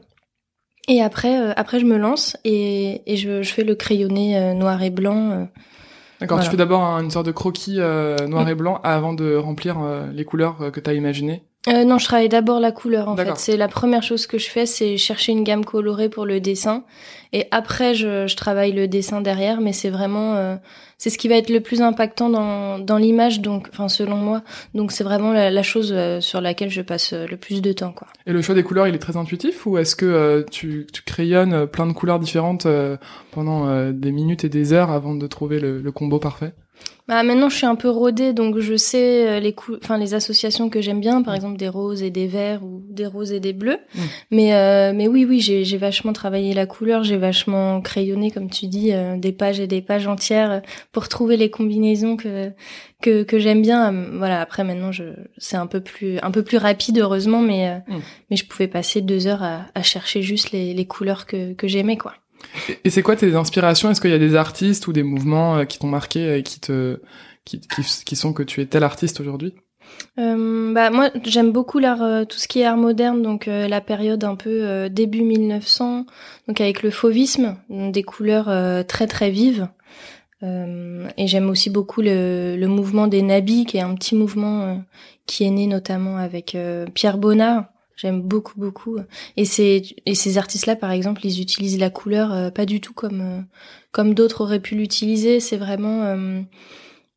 Et 0.88 1.02
après, 1.02 1.40
euh, 1.40 1.54
après 1.56 1.80
je 1.80 1.86
me 1.86 1.98
lance 1.98 2.38
et, 2.44 3.02
et 3.12 3.18
je, 3.18 3.44
je, 3.44 3.54
fais 3.54 3.64
le 3.64 3.76
crayonné 3.76 4.38
euh, 4.38 4.54
noir 4.54 4.82
et 4.82 4.90
blanc. 4.90 5.48
D'accord, 6.20 6.40
tu 6.40 6.50
fais 6.50 6.58
d'abord 6.58 6.84
une 7.00 7.10
sorte 7.10 7.26
de 7.26 7.32
croquis 7.32 7.78
noir 7.78 8.48
et 8.48 8.56
blanc 8.56 8.80
avant 8.84 9.14
de 9.14 9.36
remplir 9.36 9.78
les 10.14 10.24
couleurs 10.24 10.72
que 10.72 10.80
tu 10.80 10.90
as 10.90 10.94
imaginées 10.94 11.44
euh, 11.68 11.84
non, 11.84 12.00
je 12.00 12.06
travaille 12.06 12.30
d'abord 12.30 12.60
la 12.60 12.72
couleur 12.72 13.08
en 13.08 13.16
fait. 13.16 13.38
C'est 13.38 13.58
la 13.58 13.68
première 13.68 14.02
chose 14.02 14.25
que 14.25 14.40
je 14.40 14.50
fais, 14.50 14.66
c'est 14.66 14.98
chercher 14.98 15.31
une 15.31 15.44
gamme 15.44 15.63
colorée 15.63 16.10
pour 16.10 16.25
le 16.25 16.40
dessin. 16.40 16.84
Et 17.34 17.48
après, 17.52 17.94
je, 17.94 18.28
je 18.28 18.36
travaille 18.36 18.72
le 18.74 18.88
dessin 18.88 19.22
derrière, 19.22 19.62
mais 19.62 19.72
c'est 19.72 19.92
vraiment, 19.92 20.36
euh, 20.36 20.56
c'est 20.98 21.10
ce 21.10 21.18
qui 21.18 21.28
va 21.28 21.36
être 21.36 21.50
le 21.50 21.62
plus 21.62 21.81
impactant 21.81 22.30
dans, 22.30 22.80
dans 22.80 22.98
l'image, 22.98 23.42
donc, 23.42 23.69
enfin 23.72 23.88
selon 23.90 24.18
moi. 24.18 24.42
Donc 24.74 24.92
c'est 24.92 25.04
vraiment 25.04 25.31
la, 25.31 25.52
la 25.52 25.63
chose 25.63 25.94
euh, 25.96 26.19
sur 26.19 26.42
laquelle 26.42 26.72
je 26.72 26.81
passe 26.81 27.13
euh, 27.13 27.28
le 27.28 27.38
plus 27.38 27.62
de 27.62 27.72
temps, 27.72 27.92
quoi. 27.92 28.08
Et 28.25 28.34
le 28.34 28.42
choix 28.42 28.56
des 28.56 28.63
couleurs, 28.63 28.88
il 28.88 28.96
est 28.96 29.00
très 29.00 29.16
intuitif 29.16 29.66
ou 29.66 29.78
est-ce 29.78 29.96
que 29.96 30.46
tu, 30.52 30.88
tu 30.92 31.04
crayonnes 31.04 31.68
plein 31.68 31.86
de 31.86 31.94
couleurs 31.94 32.19
différentes 32.19 32.68
pendant 33.31 33.92
des 33.92 34.12
minutes 34.12 34.44
et 34.44 34.50
des 34.50 34.74
heures 34.74 34.92
avant 34.92 35.16
de 35.16 35.28
trouver 35.28 35.60
le, 35.60 35.80
le 35.80 35.92
combo 35.92 36.19
parfait? 36.19 36.54
Bah 37.12 37.24
maintenant 37.24 37.50
je 37.50 37.58
suis 37.58 37.66
un 37.66 37.75
peu 37.75 37.90
rodée 37.90 38.31
donc 38.31 38.58
je 38.60 38.78
sais 38.78 39.28
euh, 39.28 39.40
les 39.42 39.54
enfin 39.84 39.98
les 39.98 40.13
associations 40.13 40.69
que 40.69 40.80
j'aime 40.80 41.02
bien 41.02 41.22
par 41.24 41.36
exemple 41.36 41.58
des 41.58 41.68
roses 41.68 42.04
et 42.04 42.10
des 42.10 42.25
verts 42.25 42.63
ou 42.63 42.86
des 42.88 43.06
roses 43.06 43.34
et 43.34 43.42
des 43.42 43.52
bleus. 43.52 43.80
Mm. 43.94 44.02
Mais 44.31 44.54
euh, 44.56 44.94
mais 44.96 45.10
oui 45.10 45.25
oui, 45.25 45.42
j'ai 45.42 45.78
vachement 45.78 46.13
travaillé 46.13 46.54
la 46.54 46.66
couleur, 46.66 47.04
j'ai 47.04 47.18
vachement 47.18 47.81
crayonné 47.81 48.31
comme 48.31 48.50
tu 48.50 48.68
dis 48.68 48.94
euh, 48.94 49.18
des 49.18 49.34
pages 49.34 49.60
et 49.60 49.68
des 49.68 49.81
pages 49.81 50.08
entières 50.08 50.62
pour 50.94 51.10
trouver 51.10 51.36
les 51.36 51.50
combinaisons 51.50 52.16
que 52.16 52.54
que 53.02 53.24
que 53.24 53.40
j'aime 53.40 53.62
bien. 53.62 53.92
Voilà, 54.13 54.40
après 54.40 54.63
maintenant 54.63 54.94
je 54.94 55.04
c'est 55.38 55.58
un 55.58 55.68
peu 55.68 55.81
plus 55.81 56.18
un 56.22 56.31
peu 56.31 56.44
plus 56.44 56.60
rapide 56.60 56.98
heureusement 56.98 57.42
mais 57.42 57.78
mm. 57.90 58.00
mais 58.30 58.38
je 58.38 58.46
pouvais 58.46 58.69
passer 58.69 59.02
deux 59.02 59.28
heures 59.28 59.44
à, 59.44 59.66
à 59.75 59.84
chercher 59.84 60.22
juste 60.22 60.52
les 60.52 60.74
les 60.74 60.86
couleurs 60.86 61.25
que 61.25 61.52
que 61.56 61.68
j'aimais 61.68 61.98
quoi. 61.98 62.13
Et 62.83 62.89
c'est 62.89 63.01
quoi 63.01 63.15
tes 63.15 63.36
inspirations? 63.36 63.89
Est-ce 63.89 64.01
qu'il 64.01 64.12
y 64.12 64.15
a 64.15 64.19
des 64.19 64.36
artistes 64.36 64.88
ou 64.88 64.94
des 64.94 65.03
mouvements 65.03 65.57
euh, 65.57 65.65
qui 65.65 65.80
t'ont 65.80 65.88
marqué 65.88 66.38
et 66.38 66.44
qui 66.44 66.59
te 66.59 67.00
qui, 67.45 67.59
qui, 68.06 68.15
sont 68.15 68.33
que 68.33 68.44
tu 68.44 68.62
es 68.62 68.65
tel 68.65 68.83
artiste 68.83 69.19
aujourd'hui? 69.19 69.53
Euh, 70.19 70.74
bah 70.74 70.89
moi 70.89 71.09
j'aime 71.24 71.51
beaucoup 71.51 71.80
l'art 71.80 72.01
euh, 72.01 72.24
tout 72.25 72.38
ce 72.38 72.48
qui 72.48 72.62
est 72.62 72.65
art 72.65 72.77
moderne 72.77 73.21
donc 73.21 73.48
euh, 73.48 73.68
la 73.68 73.81
période 73.81 74.24
un 74.24 74.36
peu 74.36 74.89
début 74.89 75.21
1900 75.21 76.06
donc 76.48 76.62
avec 76.62 76.83
le 76.83 76.92
fauvisme 76.92 77.57
des 77.69 78.03
couleurs 78.03 78.86
très 78.86 79.07
très 79.07 79.30
vives. 79.30 79.68
Et 80.44 81.27
j'aime 81.27 81.51
aussi 81.51 81.69
beaucoup 81.69 82.01
le, 82.01 82.56
le, 82.57 82.68
mouvement 82.68 83.06
des 83.06 83.21
nabis 83.21 83.65
qui 83.65 83.77
est 83.77 83.81
un 83.81 83.94
petit 83.94 84.15
mouvement 84.15 84.83
qui 85.27 85.44
est 85.44 85.51
né 85.51 85.68
notamment 85.68 86.18
avec 86.18 86.57
Pierre 86.95 87.19
Bonnard 87.19 87.65
J'aime 88.01 88.21
beaucoup 88.24 88.59
beaucoup. 88.59 88.98
Et 89.38 89.45
ces 89.45 89.95
et 90.07 90.15
ces 90.15 90.39
artistes-là, 90.39 90.75
par 90.75 90.89
exemple, 90.89 91.24
ils 91.24 91.39
utilisent 91.39 91.77
la 91.77 91.92
couleur 91.92 92.33
euh, 92.33 92.50
pas 92.50 92.65
du 92.65 92.81
tout 92.81 92.94
comme 92.94 93.21
euh, 93.21 93.42
comme 93.92 94.15
d'autres 94.15 94.42
auraient 94.42 94.59
pu 94.59 94.74
l'utiliser. 94.74 95.39
C'est 95.39 95.57
vraiment 95.57 96.01
euh, 96.01 96.42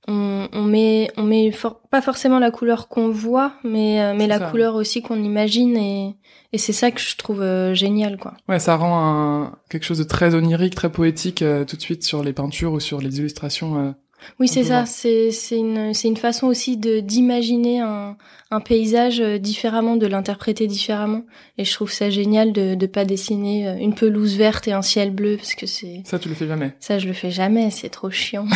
on, 0.08 0.46
on, 0.52 0.62
met 0.62 1.10
on 1.16 1.22
met 1.22 1.52
pas 1.90 2.02
forcément 2.02 2.38
la 2.38 2.50
couleur 2.50 2.88
qu'on 2.88 3.08
voit, 3.08 3.54
mais 3.64 4.14
mais 4.14 4.26
la 4.26 4.38
couleur 4.38 4.74
aussi 4.74 5.00
qu'on 5.00 5.22
imagine 5.22 5.74
et 5.78 6.16
et 6.52 6.58
c'est 6.58 6.74
ça 6.74 6.90
que 6.90 7.00
je 7.00 7.16
trouve 7.16 7.42
génial 7.72 8.18
quoi. 8.18 8.34
Ouais, 8.46 8.58
ça 8.58 8.76
rend 8.76 8.98
un, 8.98 9.58
quelque 9.70 9.84
chose 9.84 9.98
de 9.98 10.04
très 10.04 10.34
onirique, 10.34 10.74
très 10.74 10.92
poétique 10.92 11.42
tout 11.66 11.76
de 11.76 11.80
suite 11.80 12.04
sur 12.04 12.22
les 12.22 12.34
peintures 12.34 12.74
ou 12.74 12.80
sur 12.80 13.00
les 13.00 13.20
illustrations. 13.20 13.94
Oui, 14.40 14.48
c'est 14.48 14.64
ça. 14.64 14.86
C'est 14.86 15.30
c'est 15.30 15.58
une 15.58 15.94
c'est 15.94 16.08
une 16.08 16.16
façon 16.16 16.46
aussi 16.46 16.76
de 16.76 17.00
d'imaginer 17.00 17.80
un 17.80 18.16
un 18.50 18.60
paysage 18.60 19.20
euh, 19.20 19.38
différemment, 19.38 19.96
de 19.96 20.06
l'interpréter 20.06 20.66
différemment. 20.66 21.24
Et 21.58 21.64
je 21.64 21.72
trouve 21.72 21.90
ça 21.90 22.10
génial 22.10 22.52
de 22.52 22.74
de 22.74 22.86
pas 22.86 23.04
dessiner 23.04 23.66
euh, 23.66 23.76
une 23.76 23.94
pelouse 23.94 24.36
verte 24.36 24.68
et 24.68 24.72
un 24.72 24.82
ciel 24.82 25.10
bleu 25.10 25.36
parce 25.36 25.54
que 25.54 25.66
c'est 25.66 26.02
ça 26.04 26.18
tu 26.18 26.28
le 26.28 26.34
fais 26.34 26.46
jamais. 26.46 26.72
Ça 26.80 26.98
je 26.98 27.06
le 27.06 27.12
fais 27.12 27.30
jamais, 27.30 27.70
c'est 27.70 27.88
trop 27.88 28.10
chiant. 28.10 28.46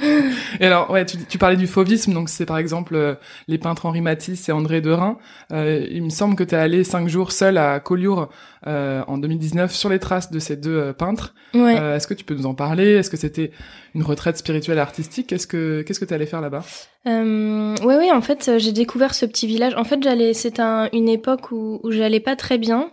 et 0.60 0.66
alors 0.66 0.90
ouais, 0.90 1.04
tu, 1.04 1.16
tu 1.28 1.38
parlais 1.38 1.56
du 1.56 1.66
fauvisme, 1.66 2.12
donc 2.12 2.28
c'est 2.28 2.46
par 2.46 2.58
exemple 2.58 2.94
euh, 2.94 3.14
les 3.48 3.58
peintres 3.58 3.86
Henri 3.86 4.00
Matisse 4.00 4.48
et 4.48 4.52
André 4.52 4.80
Derain. 4.80 5.18
Euh, 5.52 5.86
il 5.90 6.02
me 6.02 6.10
semble 6.10 6.36
que 6.36 6.44
tu 6.44 6.54
es 6.54 6.58
allé 6.58 6.84
cinq 6.84 7.08
jours 7.08 7.32
seul 7.32 7.58
à 7.58 7.80
Collioure 7.80 8.28
euh, 8.66 9.02
en 9.06 9.18
2019 9.18 9.72
sur 9.74 9.88
les 9.88 9.98
traces 9.98 10.30
de 10.30 10.38
ces 10.38 10.56
deux 10.56 10.92
peintres. 10.92 11.34
Ouais. 11.54 11.74
Est-ce 11.74 12.06
que 12.06 12.14
tu 12.14 12.24
peux 12.24 12.34
nous 12.34 12.46
en 12.46 12.54
parler? 12.54 12.92
Est-ce 12.92 13.10
que 13.10 13.16
c'était 13.16 13.50
une 13.94 14.02
retraite 14.02 14.36
spirituelle 14.36 14.78
et 14.78 14.80
artistique 14.80 15.26
Qu'est-ce 15.28 15.46
que 15.46 15.82
qu'est-ce 15.82 16.00
que 16.00 16.04
tu 16.04 16.14
allais 16.14 16.26
faire 16.26 16.40
là-bas? 16.40 16.64
Euh, 17.06 17.74
oui, 17.82 18.10
en 18.12 18.20
fait, 18.20 18.58
j'ai 18.58 18.72
découvert 18.72 19.14
ce 19.14 19.24
petit 19.26 19.46
village. 19.46 19.74
En 19.74 19.84
fait, 19.84 20.02
j'allais, 20.02 20.34
c'était 20.34 20.62
un, 20.62 20.88
une 20.92 21.08
époque 21.08 21.50
où, 21.50 21.80
où 21.82 21.90
j'allais 21.90 22.20
pas 22.20 22.36
très 22.36 22.58
bien. 22.58 22.90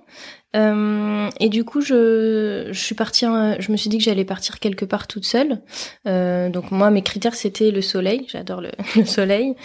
Euh, 0.56 1.30
et 1.40 1.50
du 1.50 1.64
coup, 1.66 1.82
je, 1.82 2.70
je 2.72 2.80
suis 2.80 2.96
partie, 2.96 3.26
je 3.26 3.72
me 3.72 3.78
suis 3.78 3.90
dit 3.90 3.98
que 3.98 4.04
j'allais 4.04 4.26
partir 4.26 4.60
quelque 4.60 4.86
part 4.86 5.08
toute 5.08 5.26
seule. 5.26 5.62
Euh, 6.08 6.50
donc 6.50 6.72
moi, 6.72 6.90
mes 6.90 7.02
critères 7.02 7.36
c'était 7.36 7.72
le 7.72 7.82
soleil. 7.82 8.26
J'adore 8.28 8.62
le, 8.62 8.72
le, 8.96 9.06
soleil. 9.06 9.56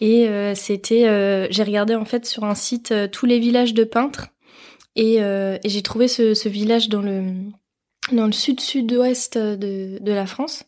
Et 0.00 0.28
euh, 0.28 0.54
c'était, 0.54 1.08
euh, 1.08 1.46
j'ai 1.50 1.62
regardé 1.62 1.94
en 1.94 2.04
fait 2.04 2.26
sur 2.26 2.44
un 2.44 2.54
site 2.54 2.90
euh, 2.92 3.06
tous 3.06 3.26
les 3.26 3.38
villages 3.38 3.74
de 3.74 3.84
peintres. 3.84 4.28
Et, 4.96 5.18
et 5.18 5.68
j'ai 5.68 5.82
trouvé 5.82 6.08
ce, 6.08 6.34
ce 6.34 6.48
village 6.48 6.88
dans 6.88 7.00
le 7.00 7.22
dans 8.12 8.26
le 8.26 8.32
sud-sud-ouest 8.32 9.38
de, 9.38 9.98
de 10.00 10.12
la 10.12 10.26
France. 10.26 10.64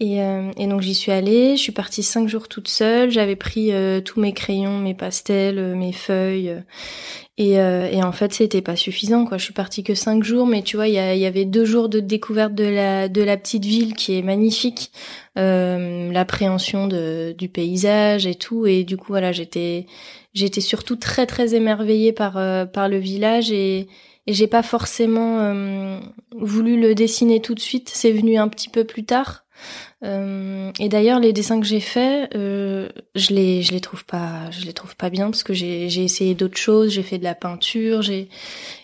Et, 0.00 0.22
euh, 0.22 0.52
et 0.56 0.68
donc 0.68 0.80
j'y 0.80 0.94
suis 0.94 1.10
allée, 1.10 1.56
je 1.56 1.62
suis 1.62 1.72
partie 1.72 2.04
cinq 2.04 2.28
jours 2.28 2.46
toute 2.46 2.68
seule, 2.68 3.10
j'avais 3.10 3.34
pris 3.34 3.72
euh, 3.72 4.00
tous 4.00 4.20
mes 4.20 4.32
crayons, 4.32 4.78
mes 4.78 4.94
pastels, 4.94 5.58
euh, 5.58 5.74
mes 5.74 5.92
feuilles. 5.92 6.54
et, 7.36 7.54
et 7.54 8.02
en 8.02 8.12
fait 8.12 8.32
c'était 8.32 8.62
pas 8.62 8.76
suffisant 8.76 9.24
quoi. 9.24 9.38
Je 9.38 9.44
suis 9.44 9.52
partie 9.52 9.82
que 9.82 9.94
cinq 9.94 10.22
jours, 10.22 10.46
mais 10.46 10.62
tu 10.62 10.76
vois 10.76 10.86
il 10.86 10.92
y, 10.92 11.18
y, 11.18 11.26
avait 11.26 11.44
deux 11.44 11.64
jours 11.64 11.88
de 11.88 11.98
découverte 11.98 12.54
de 12.54 12.64
la 12.64 13.08
de 13.08 13.22
la 13.22 13.36
petite 13.36 13.64
ville 13.64 13.94
qui 13.94 14.16
est 14.16 14.22
magnifique, 14.22 14.92
l'appréhension 15.34 16.86
de 16.86 17.34
du 17.36 17.48
paysage 17.48 18.26
et 18.26 18.36
tout. 18.36 18.66
Et 18.66 18.84
du 18.84 18.96
coup 18.96 19.08
voilà 19.08 19.32
j'étais 19.32 19.86
j'étais 20.32 20.60
surtout 20.60 20.96
très 20.96 21.26
très 21.26 21.54
émerveillée 21.54 22.12
par 22.12 22.34
par 22.70 22.88
le 22.88 22.98
village 22.98 23.50
et 23.50 23.88
et 24.28 24.34
j'ai 24.34 24.46
pas 24.46 24.62
forcément 24.62 25.38
euh, 25.40 26.00
voulu 26.36 26.78
le 26.78 26.94
dessiner 26.94 27.40
tout 27.40 27.54
de 27.54 27.60
suite. 27.60 27.90
C'est 27.94 28.12
venu 28.12 28.36
un 28.36 28.48
petit 28.48 28.68
peu 28.68 28.84
plus 28.84 29.04
tard. 29.04 29.46
Euh, 30.04 30.70
et 30.78 30.88
d'ailleurs, 30.88 31.18
les 31.18 31.32
dessins 31.32 31.58
que 31.58 31.66
j'ai 31.66 31.80
faits, 31.80 32.34
euh, 32.36 32.88
je 33.16 33.34
les 33.34 33.62
je 33.62 33.72
les 33.72 33.80
trouve 33.80 34.04
pas 34.04 34.48
je 34.52 34.64
les 34.64 34.72
trouve 34.72 34.94
pas 34.94 35.10
bien 35.10 35.26
parce 35.26 35.42
que 35.42 35.54
j'ai 35.54 35.88
j'ai 35.88 36.04
essayé 36.04 36.34
d'autres 36.34 36.56
choses. 36.56 36.92
J'ai 36.92 37.02
fait 37.02 37.18
de 37.18 37.24
la 37.24 37.34
peinture. 37.34 38.02
J'ai 38.02 38.28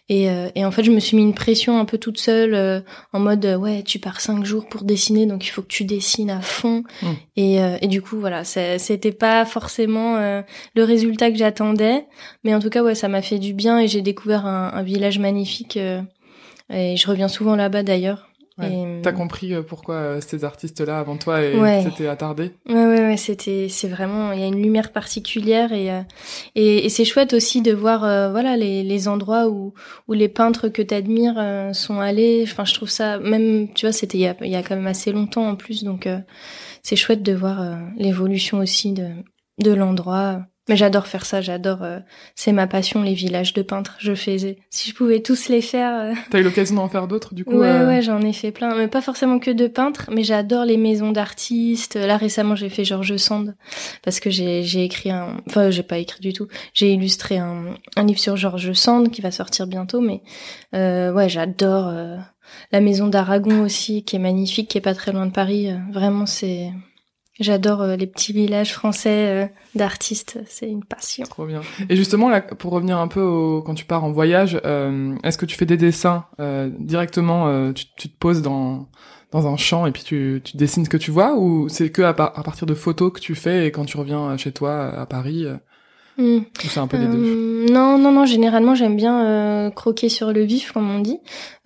et, 0.09 0.28
euh, 0.28 0.49
et 0.54 0.64
en 0.66 0.71
fait, 0.71 0.85
je 0.85 0.90
me 0.90 1.00
suis 1.00 1.16
mis 1.16 1.23
une 1.23 1.33
pression 1.33 1.78
un 1.78 1.87
peu 1.87 1.97
toute 1.97 2.19
seule, 2.19 2.85
en 3.14 3.21
mode 3.21 3.47
ouais, 3.47 3.83
tu 3.83 3.99
pars 3.99 4.21
cinq 4.21 4.45
jours 4.45 4.66
pour 4.66 4.83
dessiner, 4.83 5.25
donc 5.25 5.47
il 5.47 5.49
faut 5.49 5.62
que 5.62 5.69
tu 5.69 5.85
dessines 5.85 6.31
à 6.31 6.43
fond. 6.43 6.83
Mm. 7.00 7.09
Et, 7.37 7.57
et 7.81 7.87
du 7.87 8.02
coup, 8.02 8.19
voilà, 8.19 8.45
c'était 8.45 9.12
pas 9.12 9.47
forcément 9.47 10.19
le 10.19 10.85
résultat 10.85 11.31
que 11.31 11.38
j'attendais, 11.38 12.04
mais 12.43 12.54
en 12.54 12.61
tout 12.61 12.69
cas, 12.69 12.83
ouais, 12.83 12.95
ça 12.95 13.09
m'a 13.09 13.23
fait 13.23 13.38
du 13.38 13.54
bien 13.54 13.78
et 13.78 13.88
j'ai 13.88 14.02
découvert 14.02 14.45
un, 14.45 14.73
un 14.75 14.83
village 14.83 15.19
magnifique. 15.19 15.78
et 15.78 16.97
je 16.97 17.07
reviens 17.07 17.28
souvent 17.28 17.57
là-bas 17.57 17.83
d'ailleurs. 17.83 18.28
Ouais. 18.57 19.01
T'as 19.03 19.13
compris 19.13 19.53
euh, 19.53 19.63
pourquoi 19.63 19.95
euh, 19.97 20.21
ces 20.21 20.45
artistes-là 20.45 21.01
avant 21.01 21.17
toi 21.17 21.43
et 21.43 21.83
c'était 21.83 22.07
attardé? 22.07 22.53
Ouais, 22.69 22.75
ouais, 22.87 23.01
ouais, 23.01 23.17
c'était, 23.17 23.69
c'est 23.69 23.89
vraiment, 23.89 24.31
il 24.31 24.41
y 24.41 24.45
a 24.45 24.47
une 24.47 24.63
lumière 24.63 24.93
particulière 24.93 25.73
et 25.73 25.91
euh, 25.91 26.03
et, 26.55 26.85
et 26.85 26.89
c'est 26.89 27.05
chouette 27.05 27.33
aussi 27.35 27.63
de 27.63 27.73
voir, 27.73 28.01
voilà, 28.31 28.57
les, 28.57 28.85
les 28.85 29.09
endroits 29.09 29.49
où 29.49 29.75
où 30.07 30.13
les 30.13 30.29
peintres 30.29 30.69
que 30.69 30.83
t'admires 30.83 31.71
sont 31.75 31.99
allés. 31.99 32.45
Enfin, 32.47 32.65
je 32.65 32.75
trouve 32.75 32.91
ça, 32.91 33.19
même, 33.19 33.73
tu 33.75 33.87
vois, 33.87 33.93
c'était 33.93 34.19
il 34.19 34.23
y 34.23 34.27
a, 34.29 34.37
il 34.41 34.51
y 34.51 34.57
a 34.57 34.63
quand 34.63 34.77
même 34.77 34.87
assez 34.87 35.11
longtemps 35.11 35.49
en 35.49 35.57
plus, 35.57 35.83
donc 35.83 36.09
c'est 36.83 36.97
chouette 36.97 37.23
de 37.23 37.33
voir 37.33 37.79
l'évolution 37.97 38.59
aussi 38.59 38.93
de 38.93 39.09
de 39.59 39.73
l'endroit 39.73 40.43
Mais 40.68 40.76
j'adore 40.76 41.06
faire 41.06 41.26
ça, 41.26 41.42
j'adore. 41.42 41.83
Euh, 41.83 41.99
c'est 42.35 42.52
ma 42.52 42.66
passion, 42.66 43.02
les 43.02 43.12
villages 43.12 43.52
de 43.52 43.61
peintres. 43.61 43.97
Je 43.99 44.14
faisais. 44.14 44.56
Si 44.71 44.88
je 44.88 44.94
pouvais 44.94 45.21
tous 45.21 45.49
les 45.49 45.61
faire. 45.61 45.94
Euh... 45.94 46.14
T'as 46.30 46.40
eu 46.40 46.42
l'occasion 46.42 46.76
d'en 46.76 46.88
faire 46.88 47.06
d'autres, 47.06 47.35
du 47.35 47.44
coup. 47.44 47.56
Ouais, 47.56 47.68
euh 47.68 47.87
ouais, 47.87 48.00
j'en 48.00 48.21
ai 48.23 48.33
fait 48.33 48.50
plein, 48.50 48.75
mais 48.75 48.88
pas 48.88 49.02
forcément 49.02 49.38
que 49.38 49.50
de 49.50 49.66
peintres. 49.66 50.09
Mais 50.11 50.25
j'adore 50.25 50.64
les 50.64 50.78
maisons 50.78 51.12
d'artistes. 51.12 51.97
Là 51.97 52.16
récemment, 52.16 52.56
j'ai 52.56 52.71
fait 52.71 52.85
Georges 52.85 53.16
Sand 53.18 53.54
parce 54.02 54.21
que 54.21 54.30
j'ai 54.30 54.85
écrit 54.85 55.11
un. 55.11 55.37
Enfin, 55.47 55.68
j'ai 55.68 55.83
pas 55.83 55.99
écrit 55.99 56.21
du 56.21 56.33
tout. 56.33 56.49
J'ai 56.73 56.92
illustré 56.92 57.37
un 57.37 57.75
un 57.97 58.04
livre 58.04 58.21
sur 58.21 58.37
Georges 58.37 58.73
Sand 58.73 59.11
qui 59.11 59.21
va 59.21 59.30
sortir 59.30 59.66
bientôt. 59.66 60.00
Mais 60.00 60.23
euh, 60.75 61.12
ouais, 61.12 61.28
j'adore 61.28 61.92
la 62.73 62.80
maison 62.80 63.09
d'Aragon 63.09 63.62
aussi, 63.62 64.02
qui 64.02 64.16
est 64.16 64.21
magnifique, 64.21 64.68
qui 64.68 64.78
est 64.78 64.83
pas 64.83 64.94
très 64.94 65.12
loin 65.12 65.26
de 65.26 65.33
Paris. 65.33 65.68
vraiment, 65.92 66.25
c'est 66.25 66.71
J'adore 67.41 67.83
euh, 67.83 67.97
les 67.97 68.07
petits 68.07 68.33
villages 68.33 68.73
français 68.73 69.29
euh, 69.29 69.47
d'artistes, 69.75 70.38
c'est 70.47 70.69
une 70.69 70.85
passion. 70.85 71.25
Trop 71.25 71.47
bien. 71.47 71.62
Et 71.88 71.97
justement, 71.97 72.29
là, 72.29 72.41
pour 72.41 72.71
revenir 72.71 72.99
un 72.99 73.09
peu 73.09 73.21
au, 73.21 73.61
quand 73.62 73.75
tu 73.75 73.85
pars 73.85 74.05
en 74.05 74.12
voyage, 74.12 74.61
euh, 74.64 75.17
est-ce 75.25 75.37
que 75.37 75.47
tu 75.47 75.57
fais 75.57 75.67
des 75.67 75.76
dessins 75.76 76.26
directement 76.79 77.73
tu, 77.73 77.87
tu, 77.97 78.09
te 78.09 78.17
poses 78.17 78.43
dans 78.43 78.88
dans 79.33 79.49
un 79.49 79.57
champ 79.57 79.85
et 79.87 79.91
puis 79.91 80.05
tu, 80.05 80.41
tu 80.45 80.57
dessines 80.57 80.85
ce 80.85 80.91
que 80.91 80.97
tu 80.97 81.11
vois 81.11 81.35
ou 81.35 81.69
c'est 81.69 81.91
que 81.91 82.03
à, 82.03 82.11
à, 82.11 82.12
partir 82.12 82.67
de 82.67 82.75
photos 82.75 83.12
que 83.12 83.19
tu 83.19 83.35
fais 83.35 83.67
et 83.67 83.73
quand 83.73 83.85
tu 83.85 83.97
reviens 83.97 84.37
chez 84.37 84.53
toi 84.53 84.85
à 84.97 85.07
Paris 85.07 85.47
Hmm. 86.16 86.40
C'est 86.61 86.78
un 86.78 86.87
peu 86.87 86.99
des 86.99 87.06
deux. 87.06 87.12
Euh, 87.12 87.66
non, 87.71 87.99
non, 87.99 88.12
non. 88.12 88.25
Généralement, 88.25 88.75
j'aime 88.75 88.97
bien 88.97 89.25
euh, 89.25 89.71
croquer 89.71 90.09
sur 90.09 90.33
le 90.33 90.42
vif, 90.42 90.73
comme 90.73 90.88
on 90.88 91.00
dit, 91.00 91.18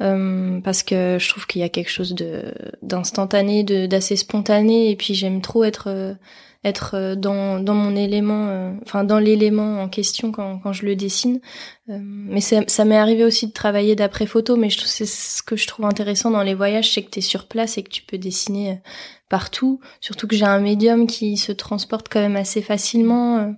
euh, 0.03 0.61
parce 0.61 0.83
que 0.83 1.19
je 1.21 1.29
trouve 1.29 1.47
qu'il 1.47 1.61
y 1.61 1.65
a 1.65 1.69
quelque 1.69 1.91
chose 1.91 2.15
de 2.15 2.43
d'instantané, 2.83 3.63
de 3.63 3.87
d'assez 3.87 4.17
spontané, 4.17 4.91
et 4.91 4.97
puis 4.97 5.15
j'aime 5.15 5.43
trop 5.43 5.65
être 5.65 6.17
être 6.65 7.15
dans 7.15 7.61
dans 7.61 7.75
mon 7.75 7.95
élément, 7.95 8.75
enfin 8.83 9.05
dans 9.05 9.19
l'élément 9.19 9.83
en 9.83 9.89
question 9.89 10.33
quand 10.33 10.59
quand 10.59 10.73
je 10.73 10.87
le 10.87 10.97
dessine. 10.97 11.41
mais 11.87 12.41
ça, 12.41 12.63
ça 12.67 12.85
m'est 12.85 12.97
arrivé 12.97 13.25
aussi 13.25 13.47
de 13.47 13.53
travailler 13.53 13.97
d'après 13.97 14.27
photo, 14.27 14.57
mais 14.57 14.71
je 14.71 14.81
c'est 14.81 15.07
ce 15.07 15.43
que 15.43 15.57
je 15.57 15.67
trouve 15.67 15.85
intéressant 15.85 16.31
dans 16.31 16.43
les 16.43 16.55
voyages, 16.55 16.93
c'est 16.93 17.03
que 17.03 17.11
tu 17.11 17.19
es 17.19 17.23
sur 17.23 17.47
place 17.49 17.77
et 17.77 17.83
que 17.83 17.91
tu 17.91 18.03
peux 18.03 18.19
dessiner 18.19 18.81
partout. 19.29 19.81
Surtout 20.01 20.27
que 20.27 20.37
j'ai 20.37 20.45
un 20.45 20.61
médium 20.61 21.07
qui 21.07 21.37
se 21.37 21.53
transporte 21.53 22.09
quand 22.11 22.21
même 22.21 22.37
assez 22.37 22.63
facilement. 22.63 23.39
Euh, 23.39 23.51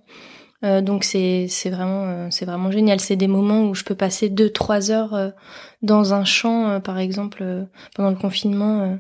donc 0.63 1.05
c'est 1.05 1.47
c'est 1.49 1.71
vraiment 1.71 2.05
euh, 2.07 2.29
c'est 2.31 2.45
vraiment 2.45 2.71
génial. 2.71 3.01
C'est 3.01 3.17
des 3.17 3.29
moments 3.29 3.63
où 3.69 3.75
je 3.75 3.85
peux 3.85 3.95
passer 3.95 4.29
deux 4.29 4.51
trois 4.51 4.91
heures 4.91 5.15
euh, 5.15 5.31
dans 5.83 6.13
un 6.15 6.25
champ, 6.25 6.81
par 6.81 6.99
exemple 6.99 7.67
pendant 7.95 8.11
le 8.11 8.17
confinement, 8.17 8.99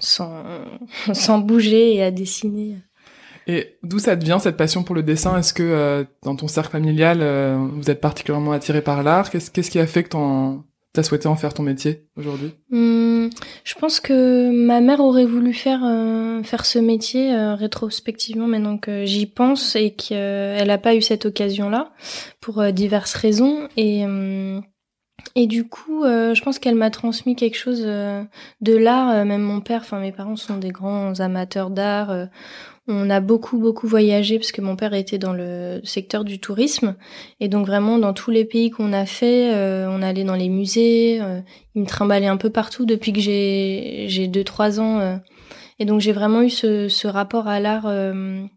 sans 0.00 0.44
sans 1.12 1.38
bouger 1.38 1.94
et 1.94 2.02
à 2.02 2.10
dessiner. 2.10 2.76
Et 3.46 3.76
d'où 3.82 3.98
ça 3.98 4.16
te 4.16 4.24
vient 4.24 4.38
cette 4.38 4.56
passion 4.56 4.84
pour 4.84 4.94
le 4.94 5.02
dessin? 5.02 5.36
Est-ce 5.38 5.52
que 5.52 6.06
dans 6.22 6.36
ton 6.36 6.48
cercle 6.48 6.72
familial 6.72 7.18
vous 7.72 7.90
êtes 7.90 8.00
particulièrement 8.00 8.52
attiré 8.52 8.80
par 8.80 9.02
l'art? 9.02 9.30
Qu'est-ce 9.30 9.50
qu'est-ce 9.50 9.70
qui 9.70 9.80
a 9.80 9.86
fait 9.86 10.04
que 10.04 10.10
t'en 10.10 10.64
T'as 10.94 11.02
souhaité 11.02 11.26
en 11.26 11.34
faire 11.34 11.52
ton 11.52 11.64
métier 11.64 12.06
aujourd'hui? 12.16 12.52
Mmh, 12.70 13.26
Je 13.64 13.74
pense 13.74 13.98
que 13.98 14.50
ma 14.52 14.80
mère 14.80 15.00
aurait 15.00 15.24
voulu 15.24 15.52
faire 15.52 15.80
euh, 15.84 16.40
faire 16.44 16.64
ce 16.64 16.78
métier 16.78 17.34
euh, 17.34 17.56
rétrospectivement 17.56 18.46
maintenant 18.46 18.78
que 18.78 19.04
j'y 19.04 19.26
pense 19.26 19.74
et 19.74 19.90
qu'elle 19.90 20.68
n'a 20.68 20.78
pas 20.78 20.94
eu 20.94 21.02
cette 21.02 21.26
occasion-là 21.26 21.90
pour 22.40 22.60
euh, 22.60 22.70
diverses 22.70 23.14
raisons 23.14 23.68
et 23.76 24.04
et 25.36 25.46
du 25.46 25.66
coup, 25.66 26.04
je 26.04 26.40
pense 26.42 26.58
qu'elle 26.58 26.74
m'a 26.74 26.90
transmis 26.90 27.34
quelque 27.34 27.56
chose 27.56 27.80
de 27.80 28.76
l'art. 28.76 29.24
Même 29.24 29.40
mon 29.40 29.60
père, 29.60 29.80
enfin 29.80 29.98
mes 29.98 30.12
parents 30.12 30.36
sont 30.36 30.58
des 30.58 30.70
grands 30.70 31.18
amateurs 31.18 31.70
d'art. 31.70 32.28
On 32.86 33.08
a 33.08 33.20
beaucoup 33.20 33.56
beaucoup 33.56 33.88
voyagé 33.88 34.38
parce 34.38 34.52
que 34.52 34.60
mon 34.60 34.76
père 34.76 34.92
était 34.92 35.16
dans 35.16 35.32
le 35.32 35.80
secteur 35.84 36.22
du 36.22 36.38
tourisme 36.38 36.96
et 37.40 37.48
donc 37.48 37.66
vraiment 37.66 37.98
dans 37.98 38.12
tous 38.12 38.30
les 38.30 38.44
pays 38.44 38.70
qu'on 38.70 38.92
a 38.92 39.06
fait, 39.06 39.54
euh, 39.54 39.88
on 39.90 40.02
allait 40.02 40.24
dans 40.24 40.34
les 40.34 40.50
musées. 40.50 41.18
Euh, 41.22 41.40
il 41.74 41.82
me 41.82 41.86
trimballait 41.86 42.26
un 42.26 42.36
peu 42.36 42.50
partout 42.50 42.84
depuis 42.84 43.14
que 43.14 43.20
j'ai 43.20 44.04
j'ai 44.08 44.28
deux 44.28 44.44
trois 44.44 44.80
ans 44.80 45.00
euh. 45.00 45.16
et 45.78 45.86
donc 45.86 46.00
j'ai 46.00 46.12
vraiment 46.12 46.42
eu 46.42 46.50
ce, 46.50 46.88
ce 46.90 47.08
rapport 47.08 47.48
à 47.48 47.58
l'art, 47.58 47.88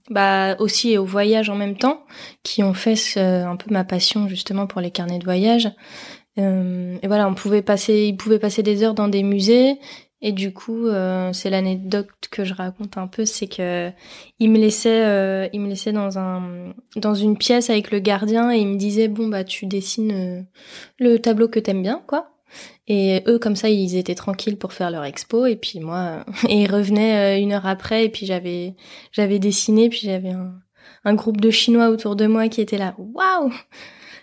bah 0.09 0.57
aussi 0.59 0.91
et 0.91 0.97
au 0.97 1.05
voyage 1.05 1.49
en 1.49 1.55
même 1.55 1.77
temps, 1.77 2.03
qui 2.43 2.63
ont 2.63 2.73
fait 2.73 3.17
un 3.17 3.55
peu 3.55 3.71
ma 3.71 3.85
passion 3.85 4.27
justement 4.27 4.67
pour 4.67 4.81
les 4.81 4.91
carnets 4.91 5.19
de 5.19 5.23
voyage. 5.23 5.71
et 6.35 7.07
voilà, 7.07 7.29
on 7.29 7.33
pouvait 7.33 7.61
passer, 7.61 8.07
il 8.07 8.17
pouvait 8.17 8.39
passer 8.39 8.61
des 8.61 8.83
heures 8.83 8.93
dans 8.93 9.07
des 9.07 9.23
musées 9.23 9.77
et 10.21 10.31
du 10.31 10.51
coup, 10.51 10.87
euh, 10.87 11.31
c'est 11.31 11.51
l'anecdote 11.51 12.09
que 12.31 12.43
je 12.43 12.53
raconte 12.55 12.97
un 12.97 13.07
peu, 13.07 13.25
c'est 13.25 13.47
que 13.47 13.91
il 14.39 14.49
me 14.49 14.57
laissait, 14.57 15.05
euh, 15.05 15.47
il 15.53 15.61
me 15.61 15.69
laissait 15.69 15.91
dans 15.91 16.17
un, 16.17 16.73
dans 16.95 17.13
une 17.13 17.37
pièce 17.37 17.69
avec 17.69 17.91
le 17.91 17.99
gardien 17.99 18.51
et 18.51 18.57
il 18.57 18.67
me 18.67 18.77
disait 18.77 19.09
bon 19.09 19.27
bah 19.27 19.43
tu 19.43 19.67
dessines 19.67 20.11
euh, 20.11 20.41
le 20.99 21.19
tableau 21.19 21.47
que 21.47 21.59
t'aimes 21.59 21.83
bien 21.83 22.01
quoi. 22.07 22.31
Et 22.87 23.21
eux 23.27 23.37
comme 23.37 23.55
ça 23.55 23.69
ils 23.69 23.95
étaient 23.95 24.15
tranquilles 24.15 24.57
pour 24.57 24.73
faire 24.73 24.89
leur 24.89 25.03
expo. 25.05 25.45
Et 25.45 25.55
puis 25.55 25.79
moi 25.81 26.25
et 26.49 26.63
ils 26.63 26.71
revenaient 26.71 27.39
une 27.41 27.53
heure 27.53 27.67
après 27.67 28.05
et 28.05 28.09
puis 28.09 28.25
j'avais, 28.25 28.75
j'avais 29.11 29.39
dessiné 29.39 29.89
puis 29.89 30.01
j'avais 30.03 30.31
un, 30.31 30.55
un 31.05 31.13
groupe 31.13 31.41
de 31.41 31.51
Chinois 31.51 31.89
autour 31.89 32.15
de 32.15 32.25
moi 32.27 32.49
qui 32.49 32.61
était 32.61 32.79
là. 32.79 32.95
Waouh! 32.97 33.53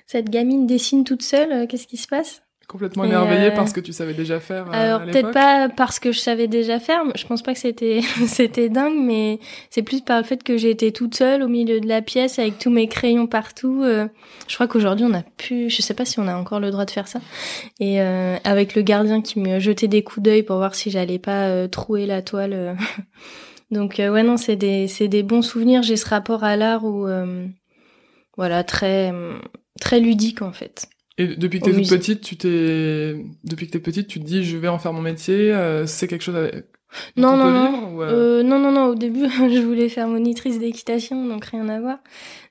Cette 0.06 0.28
gamine 0.28 0.66
dessine 0.66 1.04
toute 1.04 1.22
seule, 1.22 1.66
qu'est-ce 1.68 1.86
qui 1.86 1.96
se 1.96 2.08
passe? 2.08 2.43
Complètement 2.66 3.04
émerveillée 3.04 3.52
euh, 3.52 3.56
parce 3.56 3.72
que 3.72 3.80
tu 3.80 3.92
savais 3.92 4.14
déjà 4.14 4.40
faire. 4.40 4.68
Euh, 4.68 4.72
alors 4.72 5.02
peut-être 5.02 5.32
pas 5.32 5.68
parce 5.68 5.98
que 5.98 6.12
je 6.12 6.18
savais 6.18 6.48
déjà 6.48 6.80
faire. 6.80 7.02
Je 7.14 7.26
pense 7.26 7.42
pas 7.42 7.52
que 7.52 7.58
c'était 7.58 8.00
c'était 8.26 8.68
dingue, 8.68 8.98
mais 8.98 9.38
c'est 9.70 9.82
plus 9.82 10.00
par 10.00 10.18
le 10.18 10.24
fait 10.24 10.42
que 10.42 10.56
j'ai 10.56 10.70
été 10.70 10.90
toute 10.90 11.14
seule 11.14 11.42
au 11.42 11.48
milieu 11.48 11.80
de 11.80 11.86
la 11.86 12.00
pièce 12.00 12.38
avec 12.38 12.58
tous 12.58 12.70
mes 12.70 12.88
crayons 12.88 13.26
partout. 13.26 13.82
Euh. 13.82 14.08
je 14.48 14.54
crois 14.54 14.66
qu'aujourd'hui 14.66 15.04
on 15.08 15.12
a 15.14 15.22
pu, 15.22 15.68
je 15.68 15.82
sais 15.82 15.94
pas 15.94 16.04
si 16.04 16.18
on 16.20 16.26
a 16.26 16.34
encore 16.36 16.58
le 16.58 16.70
droit 16.70 16.86
de 16.86 16.90
faire 16.90 17.08
ça. 17.08 17.20
Et 17.80 18.00
avec 18.00 18.74
le 18.74 18.82
gardien 18.82 19.20
qui 19.20 19.40
me 19.40 19.58
jetait 19.58 19.88
des 19.88 20.02
coups 20.02 20.24
d'œil 20.24 20.42
pour 20.42 20.56
voir 20.56 20.74
si 20.74 20.90
j'allais 20.90 21.18
pas 21.18 21.68
trouer 21.68 22.06
la 22.06 22.22
toile. 22.22 22.76
Donc 23.70 23.96
ouais 23.98 24.22
non 24.22 24.36
c'est 24.36 24.56
des 24.56 24.88
c'est 24.88 25.08
des 25.08 25.22
bons 25.22 25.42
souvenirs. 25.42 25.82
J'ai 25.82 25.96
ce 25.96 26.08
rapport 26.08 26.44
à 26.44 26.56
l'art 26.56 26.84
où 26.84 27.06
voilà 28.36 28.64
très 28.64 29.12
très 29.80 30.00
ludique 30.00 30.40
en 30.40 30.52
fait. 30.52 30.88
Et 31.16 31.28
depuis 31.36 31.60
que 31.60 31.66
t'es 31.66 31.72
toute 31.72 31.88
petite, 31.88 32.20
tu 32.22 32.36
t'es, 32.36 33.16
depuis 33.44 33.66
que 33.66 33.72
t'es 33.72 33.78
petite, 33.78 34.08
tu 34.08 34.20
te 34.20 34.24
dis 34.24 34.44
je 34.44 34.56
vais 34.56 34.68
en 34.68 34.78
faire 34.78 34.92
mon 34.92 35.02
métier. 35.02 35.52
Euh, 35.52 35.86
c'est 35.86 36.08
quelque 36.08 36.22
chose 36.22 36.36
avec... 36.36 36.66
Non 37.16 37.36
non 37.36 37.50
non. 37.50 38.00
Euh... 38.00 38.42
non 38.42 38.58
non 38.58 38.72
non. 38.72 38.86
Au 38.86 38.94
début, 38.94 39.28
je 39.30 39.60
voulais 39.60 39.88
faire 39.88 40.08
monitrice 40.08 40.58
d'équitation, 40.58 41.26
donc 41.26 41.44
rien 41.46 41.68
à 41.68 41.80
voir. 41.80 41.98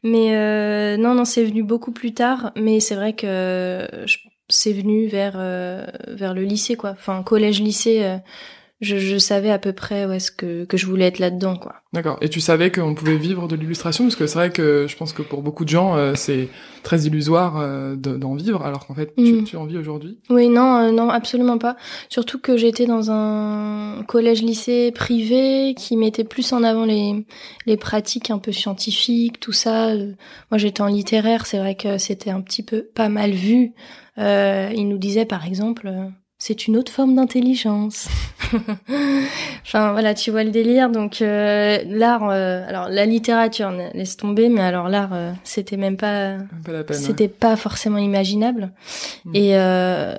Mais 0.03 0.35
euh, 0.35 0.97
non 0.97 1.13
non, 1.13 1.25
c'est 1.25 1.43
venu 1.43 1.63
beaucoup 1.63 1.91
plus 1.91 2.13
tard. 2.13 2.51
Mais 2.55 2.79
c'est 2.79 2.95
vrai 2.95 3.13
que 3.13 3.85
c'est 4.49 4.73
venu 4.73 5.07
vers 5.07 5.35
euh, 5.35 5.85
vers 6.07 6.33
le 6.33 6.43
lycée 6.43 6.75
quoi. 6.75 6.91
Enfin 6.91 7.21
collège 7.23 7.61
lycée 7.61 8.19
je, 8.83 8.97
je, 8.97 9.17
savais 9.17 9.49
à 9.49 9.59
peu 9.59 9.73
près 9.73 10.05
où 10.05 10.11
est-ce 10.11 10.31
que, 10.31 10.65
que 10.65 10.77
je 10.77 10.85
voulais 10.85 11.05
être 11.05 11.19
là-dedans, 11.19 11.55
quoi. 11.55 11.75
D'accord. 11.93 12.17
Et 12.21 12.29
tu 12.29 12.41
savais 12.41 12.71
qu'on 12.71 12.95
pouvait 12.95 13.17
vivre 13.17 13.47
de 13.47 13.55
l'illustration? 13.55 14.05
Parce 14.05 14.15
que 14.15 14.25
c'est 14.25 14.39
vrai 14.39 14.49
que 14.49 14.87
je 14.87 14.97
pense 14.97 15.13
que 15.13 15.21
pour 15.21 15.43
beaucoup 15.43 15.63
de 15.63 15.69
gens 15.69 15.95
euh, 15.95 16.13
c'est 16.15 16.49
très 16.81 17.01
illusoire 17.01 17.57
euh, 17.59 17.95
d'en 17.95 18.33
vivre 18.33 18.65
alors 18.65 18.87
qu'en 18.87 18.95
fait 18.95 19.13
tu, 19.15 19.33
mm. 19.33 19.43
tu, 19.43 19.57
en 19.57 19.65
vis 19.65 19.77
aujourd'hui? 19.77 20.17
Oui, 20.31 20.49
non, 20.49 20.77
euh, 20.77 20.91
non, 20.91 21.09
absolument 21.09 21.59
pas. 21.59 21.77
Surtout 22.09 22.39
que 22.39 22.57
j'étais 22.57 22.87
dans 22.87 23.11
un 23.11 24.03
collège-lycée 24.07 24.91
privé 24.91 25.75
qui 25.77 25.95
mettait 25.95 26.23
plus 26.23 26.51
en 26.51 26.63
avant 26.63 26.85
les 26.85 27.25
les 27.67 27.77
pratiques 27.77 28.31
un 28.31 28.39
peu 28.39 28.51
scientifiques, 28.51 29.39
tout 29.39 29.51
ça. 29.51 29.93
Moi, 29.95 30.57
j'étais 30.57 30.81
en 30.81 30.87
littéraire, 30.87 31.45
c'est 31.45 31.59
vrai 31.59 31.75
que 31.75 31.99
c'était 31.99 32.31
un 32.31 32.41
petit 32.41 32.63
peu 32.63 32.89
pas 32.95 33.07
mal 33.07 33.31
vu. 33.31 33.73
il 34.17 34.87
nous 34.87 34.97
disait 34.97 35.25
par 35.25 35.45
exemple 35.45 35.91
c'est 36.45 36.67
une 36.67 36.75
autre 36.75 36.91
forme 36.91 37.15
d'intelligence. 37.15 38.09
enfin 39.61 39.93
voilà, 39.93 40.13
tu 40.13 40.29
vois 40.29 40.43
le 40.43 40.51
délire. 40.51 40.89
Donc 40.89 41.21
euh, 41.21 41.77
l'art, 41.85 42.29
euh, 42.29 42.67
alors 42.67 42.89
la 42.89 43.05
littérature 43.05 43.71
laisse 43.93 44.17
tomber, 44.17 44.49
mais 44.49 44.59
alors 44.59 44.89
l'art, 44.89 45.13
euh, 45.13 45.31
c'était 45.45 45.77
même 45.77 45.95
pas, 45.95 46.35
c'était 46.91 47.29
pas 47.29 47.55
forcément 47.55 47.97
imaginable. 47.97 48.73
Hmm. 49.23 49.35
Et 49.35 49.51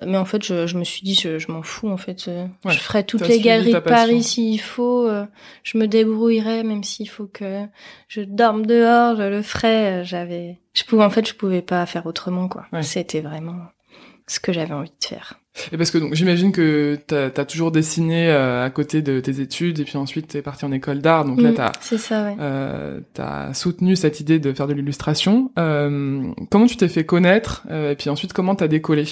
mais 0.06 0.16
en 0.16 0.24
fait, 0.24 0.42
je, 0.42 0.66
je 0.66 0.78
me 0.78 0.84
suis 0.84 1.02
dit, 1.02 1.12
je, 1.14 1.38
je 1.38 1.52
m'en 1.52 1.62
fous 1.62 1.90
en 1.90 1.98
fait. 1.98 2.30
je 2.64 2.78
ferai 2.78 3.04
toutes 3.04 3.28
les 3.28 3.40
galeries 3.40 3.74
de 3.74 3.78
Paris 3.80 4.22
s'il 4.22 4.62
faut. 4.62 5.06
je 5.62 5.76
me 5.76 5.86
débrouillerai, 5.86 6.62
même 6.62 6.84
s'il 6.84 7.10
faut 7.10 7.26
que 7.26 7.66
je 8.08 8.22
dorme 8.22 8.64
dehors, 8.64 9.16
je 9.16 9.24
le 9.24 9.42
ferai. 9.42 10.06
J'avais, 10.06 10.58
je 10.72 10.84
pouvais 10.84 11.04
en 11.04 11.10
fait, 11.10 11.28
je 11.28 11.34
pouvais 11.34 11.60
pas 11.60 11.84
faire 11.84 12.06
autrement 12.06 12.48
quoi. 12.48 12.64
C'était 12.80 13.20
vraiment 13.20 13.58
ce 14.26 14.40
que 14.40 14.54
j'avais 14.54 14.72
envie 14.72 14.88
de 14.88 15.06
faire. 15.06 15.38
Et 15.72 15.76
parce 15.76 15.90
que 15.90 15.98
donc 15.98 16.14
j'imagine 16.14 16.50
que 16.50 16.98
t'as 17.06 17.26
as 17.26 17.44
toujours 17.44 17.70
dessiné 17.70 18.28
euh, 18.28 18.64
à 18.64 18.70
côté 18.70 19.02
de 19.02 19.20
tes 19.20 19.40
études 19.40 19.78
et 19.78 19.84
puis 19.84 19.96
ensuite 19.96 20.26
t'es 20.28 20.42
parti 20.42 20.64
en 20.64 20.72
école 20.72 20.98
d'art 20.98 21.24
donc 21.24 21.40
là 21.40 21.52
t'as 21.52 21.70
ouais. 21.92 22.36
euh, 22.40 23.00
t'as 23.12 23.54
soutenu 23.54 23.94
cette 23.94 24.18
idée 24.18 24.40
de 24.40 24.52
faire 24.52 24.66
de 24.66 24.72
l'illustration. 24.72 25.52
Euh, 25.58 26.24
comment 26.50 26.66
tu 26.66 26.76
t'es 26.76 26.88
fait 26.88 27.04
connaître 27.04 27.64
euh, 27.70 27.92
et 27.92 27.96
puis 27.96 28.10
ensuite 28.10 28.32
comment 28.32 28.56
t'as 28.56 28.66
décollé? 28.66 29.02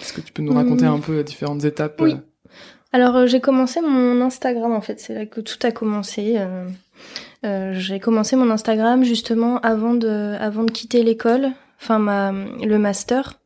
Est-ce 0.00 0.14
que 0.14 0.22
tu 0.22 0.32
peux 0.32 0.42
nous 0.42 0.54
raconter 0.54 0.86
mm. 0.86 0.94
un 0.94 1.00
peu 1.00 1.22
différentes 1.22 1.64
étapes 1.64 2.00
Oui. 2.00 2.16
Alors 2.92 3.26
j'ai 3.26 3.40
commencé 3.40 3.82
mon 3.82 4.22
Instagram 4.22 4.72
en 4.72 4.80
fait 4.80 5.00
c'est 5.00 5.14
là 5.14 5.26
que 5.26 5.42
tout 5.42 5.58
a 5.66 5.70
commencé. 5.70 6.38
j'ai 7.42 8.00
commencé 8.00 8.36
mon 8.36 8.50
Instagram 8.50 9.04
justement 9.04 9.58
avant 9.58 9.92
de, 9.92 10.34
avant 10.40 10.64
de 10.64 10.70
quitter 10.70 11.02
l'école, 11.02 11.50
enfin 11.78 11.98
ma, 11.98 12.32
le 12.32 12.78
master 12.78 13.38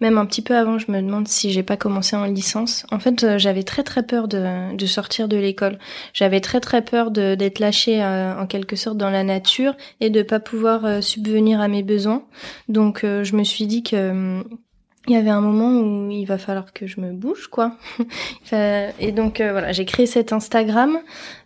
même 0.00 0.18
un 0.18 0.26
petit 0.26 0.42
peu 0.42 0.54
avant, 0.54 0.78
je 0.78 0.90
me 0.90 1.00
demande 1.00 1.26
si 1.28 1.50
j'ai 1.50 1.62
pas 1.62 1.76
commencé 1.76 2.16
en 2.16 2.24
licence. 2.24 2.84
En 2.90 2.98
fait, 2.98 3.24
euh, 3.24 3.38
j'avais 3.38 3.62
très 3.62 3.82
très 3.82 4.02
peur 4.02 4.28
de, 4.28 4.74
de 4.74 4.86
sortir 4.86 5.28
de 5.28 5.36
l'école. 5.36 5.78
J'avais 6.12 6.40
très 6.40 6.60
très 6.60 6.82
peur 6.82 7.10
d'être 7.10 7.58
lâchée 7.58 8.02
euh, 8.02 8.38
en 8.38 8.46
quelque 8.46 8.76
sorte 8.76 8.98
dans 8.98 9.10
la 9.10 9.24
nature 9.24 9.74
et 10.00 10.10
de 10.10 10.22
pas 10.22 10.40
pouvoir 10.40 10.84
euh, 10.84 11.00
subvenir 11.00 11.60
à 11.60 11.68
mes 11.68 11.82
besoins. 11.82 12.24
Donc, 12.68 13.00
je 13.02 13.36
me 13.36 13.44
suis 13.44 13.66
dit 13.66 13.82
que 13.82 14.10
hum, 14.10 14.44
il 15.08 15.12
y 15.12 15.16
avait 15.16 15.30
un 15.30 15.40
moment 15.40 15.70
où 15.80 16.10
il 16.10 16.24
va 16.24 16.36
falloir 16.36 16.72
que 16.72 16.86
je 16.86 17.00
me 17.00 17.12
bouge, 17.12 17.46
quoi. 17.46 17.76
et 18.52 19.12
donc 19.12 19.40
euh, 19.40 19.52
voilà, 19.52 19.72
j'ai 19.72 19.84
créé 19.84 20.06
cet 20.06 20.32
Instagram. 20.32 20.98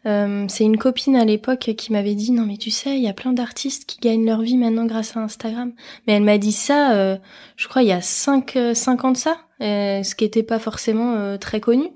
Euh, 0.06 0.46
c'est 0.48 0.64
une 0.64 0.78
copine 0.78 1.14
à 1.14 1.24
l'époque 1.26 1.70
qui 1.76 1.92
m'avait 1.92 2.14
dit 2.14 2.32
non 2.32 2.46
mais 2.46 2.56
tu 2.56 2.70
sais, 2.70 2.96
il 2.96 3.02
y 3.02 3.08
a 3.08 3.12
plein 3.12 3.32
d'artistes 3.32 3.84
qui 3.84 3.98
gagnent 4.00 4.24
leur 4.24 4.40
vie 4.40 4.56
maintenant 4.56 4.86
grâce 4.86 5.16
à 5.16 5.20
Instagram. 5.20 5.72
Mais 6.06 6.14
elle 6.14 6.22
m'a 6.22 6.38
dit 6.38 6.52
ça, 6.52 6.92
euh, 6.92 7.16
je 7.56 7.68
crois 7.68 7.82
il 7.82 7.88
y 7.88 7.92
a 7.92 8.00
5 8.00 8.56
cinq 8.74 9.04
ans 9.04 9.12
de 9.12 9.16
ça, 9.16 9.36
ce 9.60 10.14
qui 10.14 10.24
était 10.24 10.42
pas 10.42 10.58
forcément 10.58 11.36
très 11.38 11.60
connu. 11.60 11.88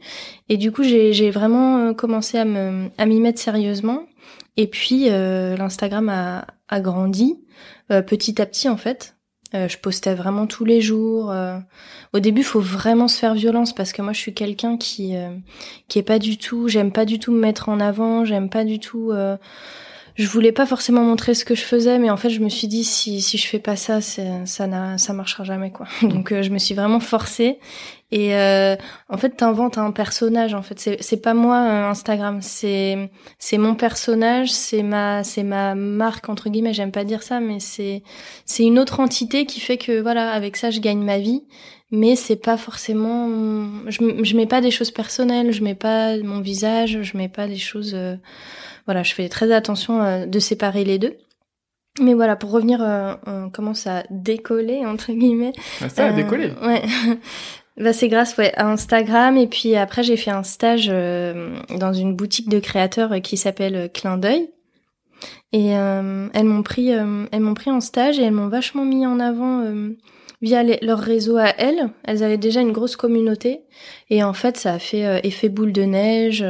Et 0.51 0.59
du 0.59 0.71
coup 0.71 0.83
j'ai 0.83 1.31
vraiment 1.31 1.95
commencé 1.95 2.37
à 2.37 2.45
me 2.45 2.91
à 2.99 3.07
m'y 3.07 3.21
mettre 3.21 3.41
sérieusement. 3.41 4.03
Et 4.57 4.67
puis 4.67 5.09
l'Instagram 5.09 6.09
a, 6.11 6.47
a 6.69 6.81
grandi 6.81 7.41
petit 7.89 8.41
à 8.43 8.47
petit 8.47 8.69
en 8.69 8.77
fait. 8.77 9.15
Euh, 9.55 9.69
je 9.69 9.79
postais 9.79 10.15
vraiment 10.15 10.47
tous 10.47 10.65
les 10.65 10.81
jours. 10.81 11.31
Euh. 11.31 11.59
Au 12.13 12.21
début, 12.21 12.43
faut 12.43 12.61
vraiment 12.61 13.09
se 13.09 13.19
faire 13.19 13.35
violence 13.35 13.75
parce 13.75 13.93
que 13.93 14.03
moi, 14.03 14.13
je 14.13 14.19
suis 14.19 14.35
quelqu'un 14.35 14.77
qui 14.77 15.17
euh, 15.17 15.31
qui 15.89 15.99
est 15.99 16.03
pas 16.05 16.19
du 16.19 16.39
tout. 16.39 16.69
J'aime 16.69 16.93
pas 16.93 17.05
du 17.05 17.19
tout 17.19 17.33
me 17.33 17.41
mettre 17.41 17.69
en 17.69 17.81
avant. 17.81 18.25
J'aime 18.25 18.51
pas 18.51 18.65
du 18.65 18.79
tout. 18.79 19.13
je 20.17 20.29
voulais 20.29 20.53
pas 20.53 20.67
forcément 20.67 21.03
montrer 21.03 21.35
ce 21.35 21.45
que 21.45 21.55
je 21.55 21.63
faisais, 21.63 21.99
mais 21.99 22.11
en 22.11 22.17
fait, 22.17 22.31
je 22.31 22.41
me 22.41 22.49
suis 22.49 22.69
dit 22.69 22.85
si 22.85 23.21
si 23.21 23.39
je 23.39 23.47
fais 23.47 23.59
pas 23.59 23.77
ça, 23.77 24.01
ça 24.01 24.99
ça 24.99 25.13
marchera 25.13 25.45
jamais 25.45 25.71
quoi. 25.71 25.87
Donc, 26.03 26.33
je 26.41 26.51
me 26.51 26.59
suis 26.59 26.75
vraiment 26.75 27.01
forcée 27.01 27.59
et 28.15 28.37
euh, 28.37 28.77
en 29.09 29.17
fait, 29.17 29.31
t'inventes 29.31 29.77
un 29.77 29.91
personnage. 29.91 30.55
En 30.55 30.63
fait, 30.63 30.79
c'est 30.79 31.03
c'est 31.03 31.17
pas 31.17 31.35
moi 31.35 31.57
euh, 31.57 31.91
Instagram, 31.91 32.39
c'est 32.43 33.11
c'est 33.41 33.59
mon 33.59 33.75
personnage, 33.75 34.53
c'est 34.53 34.85
ma 34.85 35.25
c'est 35.25 35.43
ma 35.43 35.75
marque 35.75 36.29
entre 36.29 36.49
guillemets. 36.49 36.73
J'aime 36.73 36.93
pas 36.93 37.03
dire 37.03 37.25
ça, 37.25 37.41
mais 37.41 37.59
c'est 37.59 38.05
c'est 38.47 38.63
une 38.63 38.79
autre 38.79 39.01
entité 39.01 39.47
qui 39.47 39.59
fait 39.59 39.79
que 39.79 40.01
voilà, 40.01 40.31
avec 40.31 40.57
ça, 40.57 40.71
je 40.71 40.79
gagne 40.79 41.03
ma 41.03 41.19
vie. 41.19 41.43
Mais 41.91 42.15
c'est 42.15 42.37
pas 42.37 42.57
forcément. 42.57 43.29
Je 43.89 43.99
je 44.23 44.37
mets 44.37 44.47
pas 44.47 44.61
des 44.61 44.71
choses 44.71 44.93
personnelles, 44.93 45.51
je 45.51 45.65
mets 45.65 45.75
pas 45.75 46.17
mon 46.19 46.41
visage, 46.41 47.03
je 47.03 47.17
mets 47.17 47.29
pas 47.29 47.49
des 47.49 47.57
choses. 47.57 47.95
Euh, 47.97 48.15
voilà, 48.87 49.03
je 49.03 49.13
fais 49.13 49.29
très 49.29 49.51
attention 49.51 50.03
euh, 50.03 50.27
de 50.27 50.39
séparer 50.39 50.85
les 50.85 51.01
deux. 51.01 51.17
Mais 52.01 52.15
voilà, 52.15 52.37
pour 52.37 52.53
revenir, 52.53 52.81
on 53.27 53.51
commence 53.51 53.89
à 53.89 54.05
décoller 54.11 54.87
entre 54.87 55.13
guillemets. 55.13 55.53
Ah, 55.81 55.89
ça 55.89 56.07
a 56.07 56.13
décollé. 56.13 56.53
Ouais. 56.63 56.83
Bah, 57.77 57.93
c'est 57.93 58.09
grâce 58.09 58.37
ouais, 58.37 58.53
à 58.55 58.69
Instagram 58.69 59.37
et 59.37 59.49
puis 59.49 59.75
après 59.75 60.05
j'ai 60.05 60.17
fait 60.17 60.31
un 60.31 60.45
stage 60.45 60.89
euh, 60.93 61.57
dans 61.77 61.93
une 61.93 62.15
boutique 62.15 62.49
de 62.49 62.61
créateurs 62.61 63.13
euh, 63.13 63.19
qui 63.19 63.37
s'appelle 63.37 63.75
euh, 63.75 63.89
Clin 63.89 64.17
d'œil 64.17 64.49
et 65.53 65.69
elles 65.69 66.45
m'ont 66.45 66.63
pris 66.63 66.89
elles 66.91 67.41
m'ont 67.41 67.55
pris 67.55 67.71
en 67.71 67.81
stage 67.81 68.19
et 68.19 68.23
elles 68.23 68.33
m'ont 68.33 68.49
vachement 68.49 68.85
mis 68.85 69.07
en 69.07 69.21
avant 69.21 69.65
via 70.43 70.65
leur 70.83 70.99
réseau 70.99 71.37
à 71.37 71.47
elles. 71.57 71.91
Elles 72.03 72.25
avaient 72.25 72.37
déjà 72.37 72.61
une 72.61 72.73
grosse 72.73 72.97
communauté 72.97 73.61
et 74.11 74.25
en 74.25 74.33
fait 74.33 74.57
ça 74.57 74.75
a 74.75 74.79
fait 74.81 75.25
effet 75.25 75.49
boule 75.49 75.73
de 75.73 75.83
neige. 75.83 76.45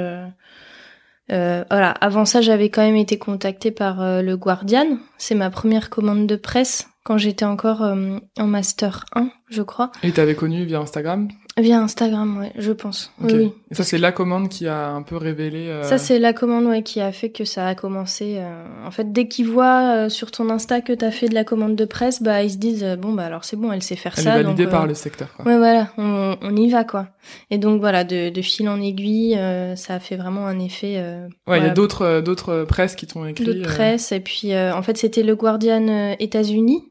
Voilà, 1.29 1.91
avant 1.91 2.25
ça 2.25 2.41
j'avais 2.41 2.69
quand 2.69 2.83
même 2.83 2.97
été 2.97 3.19
contactée 3.19 3.71
par 3.71 4.23
le 4.23 4.37
Guardian, 4.37 4.99
c'est 5.19 5.35
ma 5.35 5.51
première 5.51 5.91
commande 5.91 6.27
de 6.27 6.37
presse 6.37 6.89
quand 7.05 7.19
j'étais 7.19 7.45
encore 7.45 7.83
euh, 7.83 8.19
en 8.39 8.47
master 8.47 9.05
1, 9.15 9.29
je 9.51 9.63
crois. 9.63 9.93
Et 10.03 10.11
t'avais 10.11 10.35
connu 10.35 10.65
via 10.65 10.81
Instagram? 10.81 11.29
Via 11.57 11.81
Instagram, 11.81 12.39
ouais, 12.41 12.53
je 12.59 12.73
pense. 12.73 13.13
Oui, 13.21 13.53
Et 13.71 13.75
ça, 13.77 13.85
c'est 13.85 13.99
la 13.99 14.11
commande 14.11 14.49
qui 14.49 14.67
a 14.67 14.89
un 14.89 15.03
peu 15.03 15.17
révélé. 15.17 15.69
Euh... 15.69 15.85
Ça, 15.85 15.99
c'est 15.99 16.19
la 16.19 16.33
commande, 16.33 16.65
ouais, 16.65 16.83
qui 16.83 17.01
a 17.01 17.13
fait 17.13 17.31
que 17.31 17.45
ça 17.45 17.69
a 17.69 17.77
commencé. 17.77 18.39
Euh... 18.39 18.65
En 18.85 18.91
fait, 18.91 19.13
dès 19.13 19.29
qu'ils 19.29 19.47
voient 19.47 19.95
euh, 19.95 20.09
sur 20.09 20.33
ton 20.33 20.51
Insta 20.51 20.81
que 20.81 20.93
t'as 20.93 21.13
fait 21.13 21.29
de 21.29 21.35
la 21.35 21.45
commande 21.45 21.77
de 21.77 21.85
presse, 21.85 22.23
bah 22.23 22.43
ils 22.43 22.51
se 22.51 22.57
disent 22.57 22.85
bon 22.99 23.13
bah 23.13 23.27
alors 23.27 23.45
c'est 23.45 23.57
bon, 23.57 23.71
elle 23.71 23.83
sait 23.83 23.95
faire 23.95 24.15
elle 24.17 24.25
ça. 24.25 24.35
Elle 24.35 24.41
est 24.41 24.45
validée 24.45 24.67
par 24.67 24.87
le 24.89 24.95
secteur. 24.95 25.33
Quoi. 25.37 25.45
Ouais, 25.45 25.57
voilà, 25.57 25.93
on, 25.97 26.37
on, 26.43 26.57
y 26.57 26.69
va 26.71 26.83
quoi. 26.83 27.07
Et 27.51 27.59
donc 27.59 27.81
voilà, 27.81 28.03
de, 28.03 28.31
de 28.31 28.43
fil 28.43 28.69
en 28.69 28.81
aiguille, 28.81 29.39
ça 29.77 29.95
a 29.95 30.01
fait 30.01 30.17
vraiment 30.17 30.47
un 30.47 30.59
effet. 30.59 31.03
ouais, 31.47 31.59
il 31.59 31.65
y 31.65 31.69
a 31.69 31.71
d'autres 31.71 32.21
d'autres 32.21 32.65
presses 32.65 32.97
qui 32.97 33.07
t'ont 33.07 33.27
écrit. 33.27 33.45
D'autres 33.45 33.63
presses, 33.63 34.11
et 34.11 34.21
puis 34.21 34.57
en 34.57 34.83
fait 34.83 34.99
c'était 34.99 35.23
le 35.23 35.37
Guardian 35.37 36.15
États-Unis 36.19 36.85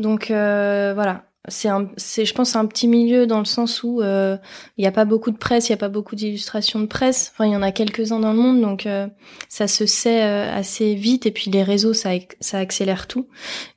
donc 0.00 0.30
euh, 0.30 0.92
voilà, 0.94 1.24
c'est 1.48 2.24
je 2.24 2.34
pense 2.34 2.54
un 2.54 2.66
petit 2.66 2.86
milieu 2.86 3.26
dans 3.26 3.38
le 3.38 3.44
sens 3.46 3.82
où 3.82 4.02
euh, 4.02 4.36
il 4.76 4.82
n'y 4.82 4.86
a 4.86 4.92
pas 4.92 5.06
beaucoup 5.06 5.30
de 5.30 5.38
presse, 5.38 5.68
il 5.68 5.72
y 5.72 5.74
a 5.74 5.78
pas 5.78 5.88
beaucoup 5.88 6.14
d'illustrations 6.14 6.80
de 6.80 6.86
presse. 6.86 7.32
Enfin, 7.32 7.46
il 7.46 7.52
y 7.52 7.56
en 7.56 7.62
a 7.62 7.72
quelques 7.72 8.12
uns 8.12 8.20
dans 8.20 8.32
le 8.32 8.38
monde, 8.38 8.60
donc 8.60 8.86
euh, 8.86 9.08
ça 9.48 9.66
se 9.66 9.86
sait 9.86 10.20
assez 10.20 10.94
vite. 10.94 11.26
Et 11.26 11.30
puis 11.30 11.50
les 11.50 11.62
réseaux, 11.62 11.94
ça 11.94 12.10
ça 12.40 12.58
accélère 12.58 13.06
tout. 13.06 13.26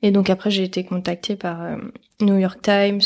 Et 0.02 0.10
donc 0.10 0.28
après, 0.30 0.50
j'ai 0.50 0.64
été 0.64 0.84
contactée 0.84 1.36
par 1.36 1.78
New 2.20 2.38
York 2.38 2.60
Times, 2.62 3.00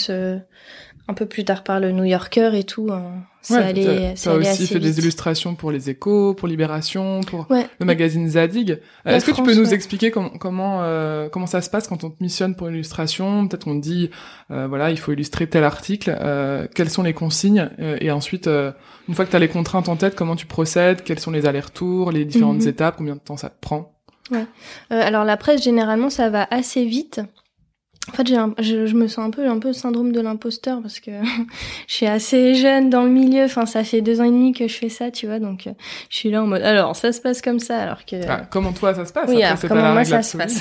un 1.09 1.14
peu 1.14 1.25
plus 1.25 1.44
tard 1.44 1.64
par 1.64 1.81
le 1.81 1.90
New 1.90 2.05
Yorker 2.05 2.51
et 2.55 2.64
tout. 2.64 2.88
Hein. 2.92 3.25
C'est 3.40 3.57
allé, 3.57 4.12
ça 4.14 4.35
aussi 4.35 4.66
fait 4.66 4.79
des 4.79 4.99
illustrations 4.99 5.55
pour 5.55 5.71
les 5.71 5.88
Échos, 5.88 6.35
pour 6.35 6.47
Libération, 6.47 7.23
pour 7.23 7.47
le 7.51 7.87
magazine 7.87 8.29
Zadig. 8.29 8.79
Est-ce 9.07 9.25
que 9.25 9.31
tu 9.31 9.42
peux 9.42 9.55
nous 9.55 9.73
expliquer 9.73 10.11
comment 10.11 10.29
comment 10.29 10.83
euh, 10.83 11.31
comment 11.31 11.47
ça 11.47 11.62
se 11.62 11.71
passe 11.71 11.88
quand 11.88 12.05
on 12.05 12.11
te 12.11 12.23
missionne 12.23 12.55
pour 12.55 12.68
l'illustration? 12.68 13.49
Peut-être 13.49 13.66
on 13.68 13.77
te 13.77 13.83
dit 13.83 14.11
euh, 14.51 14.66
voilà 14.68 14.90
il 14.90 14.99
faut 14.99 15.12
illustrer 15.12 15.47
tel 15.47 15.64
article. 15.64 16.14
Euh, 16.21 16.66
quelles 16.75 16.90
sont 16.90 17.03
les 17.03 17.14
consignes? 17.14 17.71
Et 17.79 18.11
ensuite 18.11 18.47
une 18.47 19.14
fois 19.14 19.25
que 19.25 19.31
tu 19.31 19.37
as 19.37 19.40
les 19.40 19.49
contraintes 19.49 19.88
en 19.88 19.97
tête, 19.97 20.14
comment 20.14 20.37
tu 20.37 20.44
procèdes? 20.44 21.03
Quels 21.05 21.21
sont 21.21 21.31
les 21.31 21.47
allers-retours, 21.47 22.12
les 22.12 22.27
différentes 22.27 22.62
mhm. 22.62 22.68
étapes? 22.68 22.97
Combien 22.99 23.14
de 23.14 23.21
temps 23.21 23.38
ça 23.38 23.49
te 23.49 23.59
prend? 23.61 23.94
Ouais. 24.31 24.44
alors 24.90 25.25
la 25.25 25.38
presse 25.38 25.62
généralement 25.62 26.11
ça 26.11 26.29
va 26.29 26.47
assez 26.51 26.85
vite. 26.85 27.23
En 28.09 28.12
fait, 28.12 28.29
je, 28.29 28.87
je, 28.87 28.94
me 28.94 29.07
sens 29.07 29.27
un 29.27 29.31
peu 29.31 29.47
un 29.49 29.59
peu 29.59 29.73
syndrome 29.73 30.12
de 30.12 30.21
l'imposteur 30.21 30.81
parce 30.83 31.01
que 31.01 31.11
je 31.87 31.94
suis 31.94 32.07
assez 32.07 32.55
jeune 32.55 32.90
dans 32.90 33.03
le 33.03 33.11
milieu. 33.11 33.44
Enfin, 33.44 33.66
ça 33.66 33.85
fait 33.85 34.01
deux 34.01 34.21
ans 34.21 34.25
et 34.25 34.31
demi 34.31 34.53
que 34.53 34.68
je 34.68 34.75
fais 34.75 34.88
ça, 34.88 35.11
tu 35.11 35.27
vois. 35.27 35.38
Donc, 35.38 35.66
euh, 35.66 35.73
je 36.11 36.16
suis 36.16 36.31
là 36.31 36.42
en 36.42 36.47
mode. 36.47 36.62
Alors, 36.62 36.97
ça 36.97 37.12
se 37.12 37.21
passe 37.21 37.42
comme 37.42 37.61
ça, 37.61 37.79
alors 37.79 38.05
que. 38.05 38.16
Ah, 38.29 38.42
comment 38.51 38.73
toi 38.73 38.94
ça 38.94 39.05
se 39.05 39.12
passe? 39.12 39.29
Oui, 39.29 39.42
comment 39.68 39.92
moi 39.92 40.05
ça 40.05 40.23
se 40.23 40.37
passe? 40.37 40.61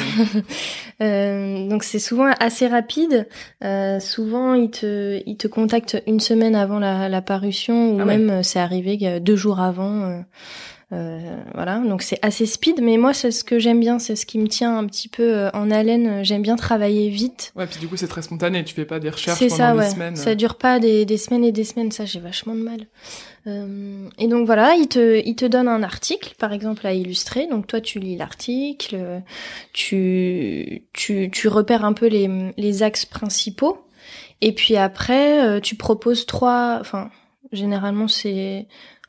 euh, 1.01 1.67
donc, 1.69 1.83
c'est 1.83 1.99
souvent 1.99 2.31
assez 2.39 2.67
rapide. 2.67 3.27
Euh, 3.63 3.99
souvent, 3.99 4.53
ils 4.53 4.71
te 4.71 5.21
ils 5.25 5.37
te 5.37 5.47
contactent 5.47 6.01
une 6.07 6.19
semaine 6.19 6.55
avant 6.55 6.79
la, 6.79 7.09
la 7.09 7.21
parution 7.21 7.91
ou 7.95 7.99
ah 8.01 8.05
même 8.05 8.29
euh, 8.29 8.43
c'est 8.43 8.59
arrivé 8.59 8.97
euh, 9.03 9.19
deux 9.19 9.35
jours 9.35 9.59
avant. 9.59 10.03
Euh, 10.03 10.19
voilà, 10.89 11.79
donc 11.79 12.01
c'est 12.01 12.19
assez 12.21 12.45
speed, 12.45 12.81
mais 12.81 12.97
moi 12.97 13.13
c'est 13.13 13.31
ce 13.31 13.43
que 13.43 13.59
j'aime 13.59 13.79
bien, 13.81 13.99
c'est 13.99 14.15
ce 14.15 14.25
qui 14.25 14.39
me 14.39 14.47
tient 14.47 14.77
un 14.77 14.85
petit 14.85 15.09
peu 15.09 15.35
euh, 15.35 15.49
en 15.53 15.69
haleine. 15.69 16.23
J'aime 16.23 16.41
bien 16.41 16.55
travailler 16.55 17.09
vite. 17.09 17.51
Ouais, 17.55 17.67
puis 17.67 17.79
du 17.79 17.87
coup 17.87 17.97
c'est 17.97 18.07
très 18.07 18.21
spontané, 18.21 18.63
tu 18.63 18.73
fais 18.73 18.85
pas 18.85 18.99
des 18.99 19.09
recherches 19.09 19.39
pendant 19.39 19.55
ça, 19.55 19.73
des 19.73 19.79
ouais. 19.79 19.89
semaines. 19.89 20.15
Ça 20.15 20.35
dure 20.35 20.55
pas 20.55 20.79
des, 20.79 21.05
des, 21.05 21.17
semaines 21.17 21.43
et 21.43 21.51
des 21.51 21.65
semaines, 21.65 21.91
ça 21.91 22.05
j'ai 22.05 22.21
vachement 22.21 22.55
de 22.55 22.61
mal. 22.61 22.87
Euh, 23.47 24.07
et 24.17 24.27
donc 24.27 24.45
voilà, 24.45 24.75
il 24.75 24.87
te, 24.87 25.21
il 25.25 25.35
te 25.35 25.45
donne 25.45 25.67
un 25.67 25.83
article, 25.83 26.35
par 26.37 26.53
exemple 26.53 26.87
à 26.87 26.93
illustrer. 26.93 27.47
Donc 27.47 27.67
toi 27.67 27.81
tu 27.81 27.99
lis 27.99 28.15
l'article, 28.15 29.21
tu, 29.73 30.83
tu, 30.93 31.29
tu 31.31 31.47
repères 31.49 31.83
un 31.83 31.93
peu 31.93 32.07
les, 32.07 32.53
les 32.55 32.83
axes 32.83 33.05
principaux, 33.05 33.77
et 34.39 34.53
puis 34.53 34.77
après 34.77 35.45
euh, 35.45 35.59
tu 35.59 35.75
proposes 35.75 36.25
trois, 36.25 36.77
enfin 36.79 37.09
généralement 37.51 38.07
c'est 38.07 38.67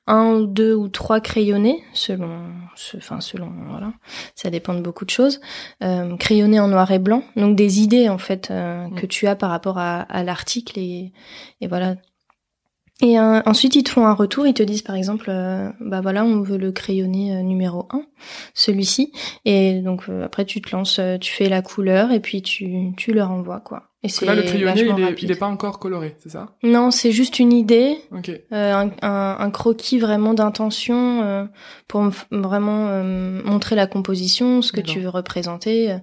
un 0.09 0.35
ou 0.35 0.47
deux 0.47 0.75
ou 0.75 0.89
trois 0.89 1.21
crayonnés 1.21 1.85
selon 1.93 2.31
enfin 2.97 3.21
selon 3.21 3.53
voilà 3.69 3.93
ça 4.35 4.51
dépend 4.51 4.75
de 4.75 4.81
beaucoup 4.81 5.05
de 5.05 5.11
choses 5.11 5.41
euh, 5.83 6.17
crayonnés 6.17 6.59
en 6.59 6.69
noir 6.69 6.91
et 6.91 6.99
blanc 6.99 7.23
donc 7.37 7.57
des 7.57 7.81
idées 7.81 8.09
en 8.09 8.19
fait 8.19 8.51
euh, 8.51 8.89
mm. 8.89 8.95
que 8.95 9.07
tu 9.07 9.27
as 9.27 9.37
par 9.37 9.51
rapport 9.51 9.79
à, 9.79 10.01
à 10.01 10.25
l'article 10.25 10.79
et, 10.79 11.13
et 11.61 11.69
voilà 11.69 11.97
et 13.01 13.17
euh, 13.17 13.41
ensuite, 13.47 13.77
ils 13.77 13.85
te 13.85 13.91
font 13.91 14.07
un 14.07 14.13
retour, 14.13 14.49
ils 14.49 14.55
te 14.55 14.63
disent 14.65 14.83
par 14.83 14.97
exemple, 14.97 15.27
euh, 15.29 15.71
bah 15.79 16.01
voilà, 16.01 16.25
on 16.25 16.41
veut 16.41 16.59
le 16.59 16.73
crayonné 16.73 17.45
numéro 17.45 17.87
1, 17.93 18.03
celui-ci. 18.55 19.13
Et 19.45 19.83
donc 19.83 20.09
après, 20.25 20.45
tu 20.45 20.61
te 20.61 20.75
lances, 20.75 21.01
tu 21.21 21.33
fais 21.33 21.49
la 21.49 21.63
couleur 21.63 22.11
et 22.11 22.19
puis 22.19 22.43
tu, 22.43 22.93
tu 22.97 23.13
le 23.13 23.23
renvoies, 23.23 23.61
quoi. 23.61 23.88
Et 24.03 24.09
c'est 24.09 24.27
là, 24.27 24.37
le 24.37 24.43
crayonné, 24.43 24.83
il 24.83 25.05
est, 25.05 25.23
il 25.23 25.31
est, 25.33 25.39
pas 25.39 25.49
encore 25.49 25.81
coloré, 25.81 26.17
c'est 26.21 26.29
ça? 26.29 26.55
Non, 26.63 26.93
c'est 26.93 27.11
juste 27.11 27.41
une 27.41 27.53
idée, 27.53 27.99
un, 28.53 28.91
un, 29.03 29.37
un, 29.41 29.51
croquis 29.51 29.99
vraiment 29.99 30.35
d'intention 30.35 31.49
pour 31.89 32.09
vraiment 32.31 33.03
montrer 33.03 33.75
la 33.75 33.89
composition, 33.89 34.63
ce 34.63 34.71
que 34.71 34.81
tu 34.81 35.01
veux 35.01 35.09
représenter, 35.09 35.97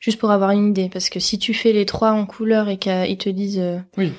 juste 0.00 0.18
pour 0.18 0.30
avoir 0.30 0.52
une 0.52 0.68
idée. 0.68 0.88
Parce 0.90 1.10
que 1.10 1.20
si 1.20 1.38
tu 1.38 1.52
fais 1.52 1.72
les 1.72 1.84
trois 1.84 2.12
en 2.12 2.24
couleur 2.24 2.70
et 2.70 2.78
qu'ils 2.78 3.18
te 3.18 3.28
disent, 3.28 3.62
oui, 3.98 4.14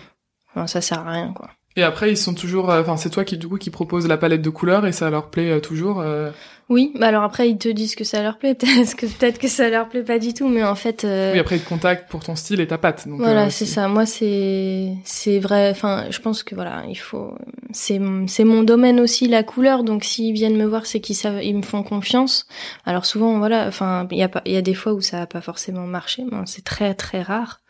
ça 0.67 0.81
sert 0.81 0.99
à 0.99 1.11
rien, 1.11 1.33
quoi. 1.33 1.49
Et 1.75 1.83
après, 1.83 2.09
ils 2.09 2.17
sont 2.17 2.33
toujours, 2.33 2.69
euh, 2.69 2.81
enfin, 2.81 2.95
c'est 2.95 3.09
toi 3.09 3.25
qui 3.25 3.38
du 3.38 3.47
coup 3.47 3.57
qui 3.57 3.69
propose 3.69 4.07
la 4.07 4.17
palette 4.17 4.41
de 4.41 4.49
couleurs 4.49 4.85
et 4.85 4.93
ça 4.93 5.09
leur 5.09 5.29
plaît 5.29 5.51
euh, 5.51 5.59
toujours. 5.59 6.03
Oui, 6.67 6.91
bah 6.99 7.08
alors 7.08 7.23
après 7.23 7.47
ils 7.47 7.60
te 7.60 7.69
disent 7.69 7.93
que 7.93 8.04
ça 8.04 8.23
leur 8.23 8.38
plaît, 8.38 8.56
peut-être 8.60 8.95
que 8.95 9.06
peut-être 9.06 9.38
que 9.38 9.47
ça 9.47 9.69
leur 9.69 9.88
plaît 9.88 10.04
pas 10.04 10.17
du 10.17 10.34
tout, 10.34 10.47
mais 10.47 10.63
en 10.63 10.75
fait. 10.75 11.04
Euh... 11.04 11.34
Oui, 11.34 11.39
après 11.39 11.58
ils 11.58 11.62
te 11.62 11.69
contactent 11.69 12.10
pour 12.10 12.23
ton 12.23 12.36
style 12.36 12.60
et 12.60 12.67
ta 12.67 12.78
patte. 12.78 13.08
Donc 13.08 13.19
voilà, 13.19 13.45
euh, 13.45 13.49
c'est 13.51 13.67
ça. 13.67 13.88
Moi, 13.88 14.06
c'est 14.06 14.93
c'est 15.04 15.38
vrai. 15.38 15.69
Enfin, 15.69 16.06
je 16.10 16.19
pense 16.19 16.41
que 16.41 16.56
voilà, 16.56 16.84
il 16.89 16.95
faut. 16.95 17.36
C'est 17.71 18.01
c'est 18.28 18.45
mon 18.45 18.63
domaine 18.63 18.99
aussi 18.99 19.28
la 19.28 19.43
couleur, 19.43 19.84
donc 19.84 20.04
s'ils 20.04 20.34
viennent 20.34 20.58
me 20.58 20.65
voir, 20.65 20.86
c'est 20.88 20.99
qu'ils 20.99 21.15
savent, 21.15 21.43
ils 21.43 21.56
me 21.56 21.62
font 21.62 21.84
confiance. 21.84 22.47
Alors 22.86 23.06
souvent, 23.06 23.38
voilà, 23.38 23.67
enfin, 23.67 24.08
il 24.12 24.17
y 24.17 24.23
a 24.23 24.30
pas, 24.30 24.41
il 24.45 24.54
y 24.54 24.58
a 24.58 24.62
des 24.62 24.73
fois 24.73 24.93
où 24.93 25.01
ça 25.01 25.21
a 25.21 25.25
pas 25.28 25.41
forcément 25.41 25.86
marché, 25.86 26.23
mais 26.32 26.38
c'est 26.45 26.63
très 26.63 26.95
très 26.95 27.21
rare 27.21 27.62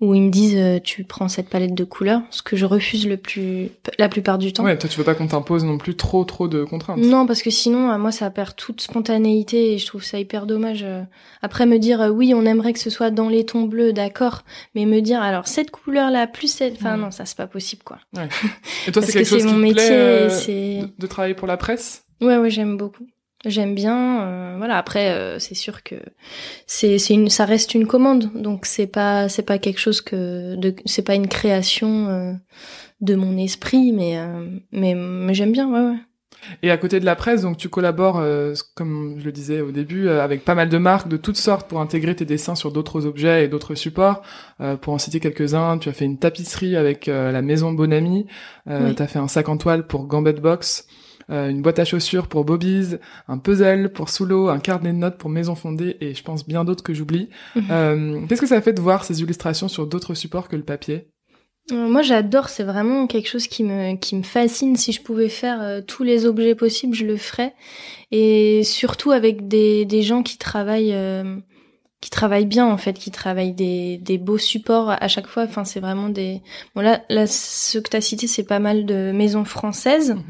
où 0.00 0.14
ils 0.14 0.22
me 0.22 0.30
disent 0.30 0.56
euh, 0.56 0.78
tu 0.82 1.04
prends 1.04 1.28
cette 1.28 1.48
palette 1.48 1.74
de 1.74 1.84
couleurs, 1.84 2.22
ce 2.30 2.42
que 2.42 2.56
je 2.56 2.64
refuse 2.64 3.06
le 3.06 3.16
plus 3.16 3.70
la 3.98 4.08
plupart 4.08 4.38
du 4.38 4.52
temps. 4.52 4.64
Ouais, 4.64 4.76
toi 4.76 4.88
tu 4.88 4.98
veux 4.98 5.04
pas 5.04 5.14
qu'on 5.14 5.28
t'impose 5.28 5.64
non 5.64 5.78
plus 5.78 5.94
trop 5.94 6.24
trop 6.24 6.48
de 6.48 6.64
contraintes. 6.64 6.98
Non, 6.98 7.26
parce 7.26 7.42
que 7.42 7.50
sinon, 7.50 7.96
moi 7.98 8.10
ça 8.10 8.30
perd 8.40 8.56
toute 8.56 8.80
spontanéité 8.80 9.74
et 9.74 9.78
je 9.78 9.84
trouve 9.84 10.02
ça 10.02 10.18
hyper 10.18 10.46
dommage. 10.46 10.82
Euh. 10.82 11.02
Après 11.42 11.66
me 11.66 11.78
dire 11.78 12.00
euh, 12.00 12.08
oui, 12.08 12.32
on 12.34 12.46
aimerait 12.46 12.72
que 12.72 12.78
ce 12.78 12.88
soit 12.88 13.10
dans 13.10 13.28
les 13.28 13.44
tons 13.44 13.64
bleus, 13.64 13.92
d'accord, 13.92 14.44
mais 14.74 14.86
me 14.86 15.00
dire 15.00 15.20
alors 15.20 15.46
cette 15.46 15.70
couleur 15.70 16.10
là 16.10 16.26
plus 16.26 16.50
cette, 16.50 16.76
enfin 16.76 16.96
non, 16.96 17.10
ça 17.10 17.26
c'est 17.26 17.36
pas 17.36 17.46
possible 17.46 17.82
quoi. 17.82 17.98
Ouais. 18.16 18.28
Et 18.88 18.92
toi 18.92 19.02
c'est 19.02 19.12
quelque 19.12 19.28
chose 19.28 19.44
qui 19.44 19.52
te 19.52 19.72
plaît 19.72 19.88
euh, 19.90 20.86
de, 20.98 21.06
travailler 21.06 21.34
pour 21.34 21.46
la 21.46 21.58
presse? 21.58 22.04
Ouais 22.22 22.38
ouais, 22.38 22.48
j'aime 22.48 22.78
beaucoup. 22.78 23.06
J'aime 23.44 23.74
bien, 23.74 24.56
voilà. 24.58 24.76
Après, 24.76 25.38
c'est 25.38 25.54
sûr 25.54 25.82
que 25.82 25.94
c'est 26.66 26.98
c'est 26.98 27.14
une, 27.14 27.30
ça 27.30 27.46
reste 27.46 27.74
une 27.74 27.86
commande, 27.86 28.30
donc 28.34 28.66
c'est 28.66 28.86
pas 28.86 29.30
c'est 29.30 29.44
pas 29.44 29.58
quelque 29.58 29.80
chose 29.80 30.02
que 30.02 30.56
de, 30.56 30.74
c'est 30.84 31.00
pas 31.00 31.14
une 31.14 31.26
création 31.26 32.38
de 33.00 33.14
mon 33.14 33.38
esprit, 33.38 33.92
mais 33.92 34.18
mais, 34.72 34.94
mais 34.94 35.32
j'aime 35.32 35.52
bien, 35.52 35.70
ouais 35.70 35.80
ouais. 35.80 35.96
Et 36.62 36.70
à 36.70 36.76
côté 36.76 37.00
de 37.00 37.04
la 37.04 37.16
presse, 37.16 37.42
donc 37.42 37.56
tu 37.56 37.68
collabores, 37.68 38.18
euh, 38.18 38.54
comme 38.74 39.16
je 39.18 39.24
le 39.24 39.32
disais 39.32 39.60
au 39.60 39.70
début, 39.70 40.08
euh, 40.08 40.22
avec 40.22 40.44
pas 40.44 40.54
mal 40.54 40.68
de 40.68 40.78
marques 40.78 41.08
de 41.08 41.16
toutes 41.16 41.36
sortes 41.36 41.68
pour 41.68 41.80
intégrer 41.80 42.14
tes 42.14 42.24
dessins 42.24 42.54
sur 42.54 42.72
d'autres 42.72 43.06
objets 43.06 43.44
et 43.44 43.48
d'autres 43.48 43.74
supports. 43.74 44.22
Euh, 44.60 44.76
pour 44.76 44.92
en 44.92 44.98
citer 44.98 45.20
quelques-uns, 45.20 45.78
tu 45.78 45.88
as 45.88 45.92
fait 45.92 46.04
une 46.04 46.18
tapisserie 46.18 46.76
avec 46.76 47.06
la 47.06 47.42
maison 47.42 47.72
Bonami, 47.72 48.26
oui. 48.66 48.94
tu 48.94 49.02
as 49.02 49.06
fait 49.06 49.18
un 49.18 49.28
sac 49.28 49.48
en 49.48 49.56
toile 49.56 49.86
pour 49.86 50.06
Gambit 50.06 50.32
Box, 50.34 50.86
une 51.28 51.62
boîte 51.62 51.78
à 51.78 51.84
chaussures 51.84 52.26
pour 52.26 52.44
Bobby's, 52.44 52.98
un 53.28 53.38
puzzle 53.38 53.90
pour 53.92 54.08
Soulo, 54.08 54.48
un 54.48 54.58
carnet 54.58 54.92
de 54.92 54.98
notes 54.98 55.16
pour 55.16 55.30
Maison 55.30 55.54
Fondée 55.54 55.96
et 56.00 56.14
je 56.14 56.22
pense 56.22 56.46
bien 56.46 56.64
d'autres 56.64 56.82
que 56.82 56.94
j'oublie. 56.94 57.28
Mhm. 57.56 58.26
Qu'est-ce 58.28 58.40
que 58.40 58.46
ça 58.46 58.60
fait 58.60 58.72
de 58.72 58.80
voir 58.80 59.04
ces 59.04 59.20
illustrations 59.22 59.68
sur 59.68 59.86
d'autres 59.86 60.14
supports 60.14 60.48
que 60.48 60.56
le 60.56 60.62
papier? 60.62 61.08
euh, 61.08 61.19
moi, 61.70 62.02
j'adore. 62.02 62.48
C'est 62.48 62.64
vraiment 62.64 63.06
quelque 63.06 63.28
chose 63.28 63.46
qui 63.46 63.64
me 63.64 63.96
qui 63.96 64.16
me 64.16 64.22
fascine. 64.22 64.76
Si 64.76 64.92
je 64.92 65.02
pouvais 65.02 65.28
faire 65.28 65.60
euh, 65.62 65.80
tous 65.80 66.02
les 66.02 66.26
objets 66.26 66.54
possibles, 66.54 66.94
je 66.94 67.06
le 67.06 67.16
ferais. 67.16 67.54
Et 68.12 68.62
surtout 68.64 69.10
avec 69.12 69.48
des 69.48 69.84
des 69.84 70.02
gens 70.02 70.22
qui 70.22 70.38
travaillent 70.38 70.94
euh, 70.94 71.36
qui 72.00 72.08
travaillent 72.08 72.46
bien 72.46 72.66
en 72.66 72.78
fait, 72.78 72.94
qui 72.94 73.10
travaillent 73.10 73.52
des, 73.52 73.98
des 73.98 74.16
beaux 74.16 74.38
supports 74.38 74.90
à 74.90 75.08
chaque 75.08 75.26
fois. 75.26 75.42
Enfin, 75.42 75.64
c'est 75.64 75.80
vraiment 75.80 76.08
des. 76.08 76.40
Bon 76.74 76.80
là, 76.80 77.02
là, 77.10 77.26
ce 77.26 77.78
que 77.78 77.90
t'as 77.90 78.00
cité, 78.00 78.26
c'est 78.26 78.42
pas 78.42 78.58
mal 78.58 78.86
de 78.86 79.12
maisons 79.12 79.44
françaises, 79.44 80.12
mhm. 80.12 80.22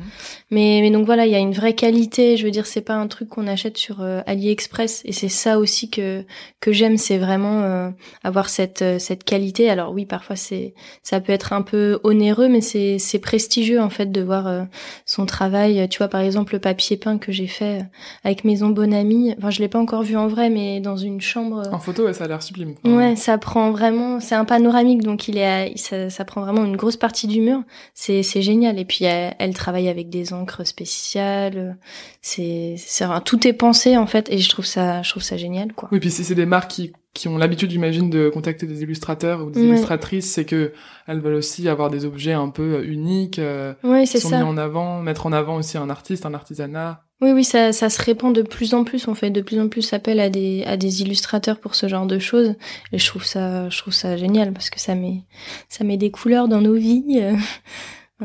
mais 0.50 0.80
mais 0.82 0.90
donc 0.90 1.06
voilà, 1.06 1.26
il 1.26 1.32
y 1.32 1.36
a 1.36 1.38
une 1.38 1.52
vraie 1.52 1.74
qualité. 1.74 2.36
Je 2.36 2.44
veux 2.44 2.50
dire, 2.50 2.66
c'est 2.66 2.80
pas 2.80 2.94
un 2.94 3.06
truc 3.06 3.28
qu'on 3.28 3.46
achète 3.46 3.78
sur 3.78 4.00
euh, 4.00 4.20
AliExpress, 4.26 5.02
et 5.04 5.12
c'est 5.12 5.28
ça 5.28 5.60
aussi 5.60 5.90
que 5.90 6.24
que 6.58 6.72
j'aime, 6.72 6.96
c'est 6.96 7.18
vraiment 7.18 7.62
euh, 7.62 7.90
avoir 8.24 8.48
cette 8.48 8.82
euh, 8.82 8.98
cette 8.98 9.22
qualité. 9.22 9.70
Alors 9.70 9.92
oui, 9.92 10.06
parfois 10.06 10.34
c'est 10.34 10.74
ça 11.04 11.20
peut 11.20 11.32
être 11.32 11.52
un 11.52 11.62
peu 11.62 12.00
onéreux, 12.02 12.48
mais 12.48 12.62
c'est 12.62 12.98
c'est 12.98 13.20
prestigieux 13.20 13.80
en 13.80 13.90
fait 13.90 14.10
de 14.10 14.20
voir 14.22 14.66
son 15.06 15.24
travail. 15.24 15.88
Tu 15.88 15.98
vois, 15.98 16.08
par 16.08 16.20
exemple, 16.20 16.54
le 16.54 16.58
papier 16.58 16.96
peint 16.96 17.18
que 17.18 17.30
j'ai 17.30 17.46
fait 17.46 17.84
avec 18.24 18.44
Maison 18.44 18.70
Bonami. 18.70 19.34
Enfin, 19.38 19.50
je 19.50 19.60
l'ai 19.60 19.68
pas 19.68 19.78
encore 19.78 20.02
vu 20.02 20.16
en 20.16 20.26
vrai, 20.26 20.50
mais 20.50 20.80
dans 20.80 20.96
une 20.96 21.20
chambre 21.20 21.59
en 21.72 21.78
photo, 21.78 22.04
ouais, 22.04 22.12
ça 22.12 22.24
a 22.24 22.28
l'air 22.28 22.42
sublime. 22.42 22.74
Ouais, 22.84 23.16
ça 23.16 23.38
prend 23.38 23.70
vraiment. 23.70 24.20
C'est 24.20 24.34
un 24.34 24.44
panoramique, 24.44 25.02
donc 25.02 25.28
il 25.28 25.38
est, 25.38 25.76
ça, 25.76 26.10
ça, 26.10 26.24
prend 26.24 26.42
vraiment 26.42 26.64
une 26.64 26.76
grosse 26.76 26.96
partie 26.96 27.26
du 27.26 27.40
mur. 27.40 27.62
C'est, 27.94 28.22
c'est 28.22 28.42
génial. 28.42 28.78
Et 28.78 28.84
puis 28.84 29.04
elle, 29.04 29.54
travaille 29.54 29.88
avec 29.88 30.10
des 30.10 30.32
encres 30.32 30.66
spéciales. 30.66 31.78
C'est, 32.22 32.74
c'est 32.78 33.06
tout 33.24 33.46
est 33.46 33.52
pensé 33.52 33.96
en 33.96 34.06
fait, 34.06 34.30
et 34.30 34.38
je 34.38 34.48
trouve 34.48 34.66
ça, 34.66 35.02
je 35.02 35.10
trouve 35.10 35.22
ça 35.22 35.36
génial, 35.36 35.72
quoi. 35.72 35.88
Oui, 35.92 36.00
puis 36.00 36.10
si 36.10 36.24
c'est 36.24 36.34
des 36.34 36.46
marques 36.46 36.70
qui 36.70 36.92
qui 37.12 37.28
ont 37.28 37.38
l'habitude, 37.38 37.70
j'imagine, 37.70 38.08
de 38.08 38.28
contacter 38.28 38.66
des 38.66 38.82
illustrateurs 38.82 39.44
ou 39.44 39.50
des 39.50 39.62
illustratrices, 39.62 40.30
c'est 40.30 40.44
que 40.44 40.72
elles 41.06 41.20
veulent 41.20 41.34
aussi 41.34 41.68
avoir 41.68 41.90
des 41.90 42.04
objets 42.04 42.32
un 42.32 42.50
peu 42.50 42.84
uniques, 42.84 43.40
euh, 43.40 43.74
ouais, 43.82 44.06
c'est 44.06 44.20
sont 44.20 44.28
ça. 44.28 44.38
mis 44.38 44.44
en 44.44 44.56
avant, 44.56 45.02
mettre 45.02 45.26
en 45.26 45.32
avant 45.32 45.56
aussi 45.56 45.76
un 45.76 45.90
artiste, 45.90 46.24
un 46.24 46.34
artisanat. 46.34 47.02
Oui, 47.20 47.32
oui, 47.32 47.44
ça, 47.44 47.72
ça 47.72 47.90
se 47.90 48.02
répand 48.02 48.34
de 48.34 48.42
plus 48.42 48.72
en 48.72 48.84
plus. 48.84 49.06
On 49.08 49.14
fait 49.14 49.30
de 49.30 49.42
plus 49.42 49.60
en 49.60 49.68
plus 49.68 49.92
appel 49.92 50.20
à 50.20 50.30
des, 50.30 50.64
à 50.64 50.76
des 50.76 51.02
illustrateurs 51.02 51.58
pour 51.58 51.74
ce 51.74 51.86
genre 51.86 52.06
de 52.06 52.18
choses. 52.18 52.54
Et 52.92 52.98
je 52.98 53.06
trouve 53.06 53.24
ça, 53.24 53.68
je 53.68 53.78
trouve 53.78 53.92
ça 53.92 54.16
génial 54.16 54.52
parce 54.52 54.70
que 54.70 54.80
ça 54.80 54.94
met, 54.94 55.24
ça 55.68 55.84
met 55.84 55.98
des 55.98 56.10
couleurs 56.10 56.48
dans 56.48 56.60
nos 56.60 56.74
vies. 56.74 57.20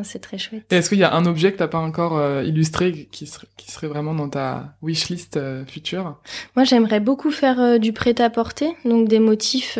C'est 0.04 0.20
très 0.20 0.38
chouette. 0.38 0.66
Et 0.72 0.76
est-ce 0.76 0.90
qu'il 0.90 0.98
y 0.98 1.04
a 1.04 1.14
un 1.14 1.26
objet 1.26 1.52
que 1.52 1.58
t'as 1.58 1.68
pas 1.68 1.80
encore 1.80 2.18
euh, 2.18 2.44
illustré 2.44 3.08
qui 3.12 3.28
serait, 3.28 3.48
qui 3.56 3.72
serait 3.72 3.88
vraiment 3.88 4.14
dans 4.14 4.30
ta 4.30 4.76
wishlist 4.82 5.38
euh, 5.38 5.66
future? 5.66 6.18
Moi, 6.56 6.66
j'aimerais 6.66 7.00
beaucoup 7.00 7.32
faire 7.32 7.60
euh, 7.60 7.78
du 7.78 7.94
prêt-à-porter, 7.94 8.76
donc 8.84 9.08
des 9.08 9.20
motifs. 9.20 9.78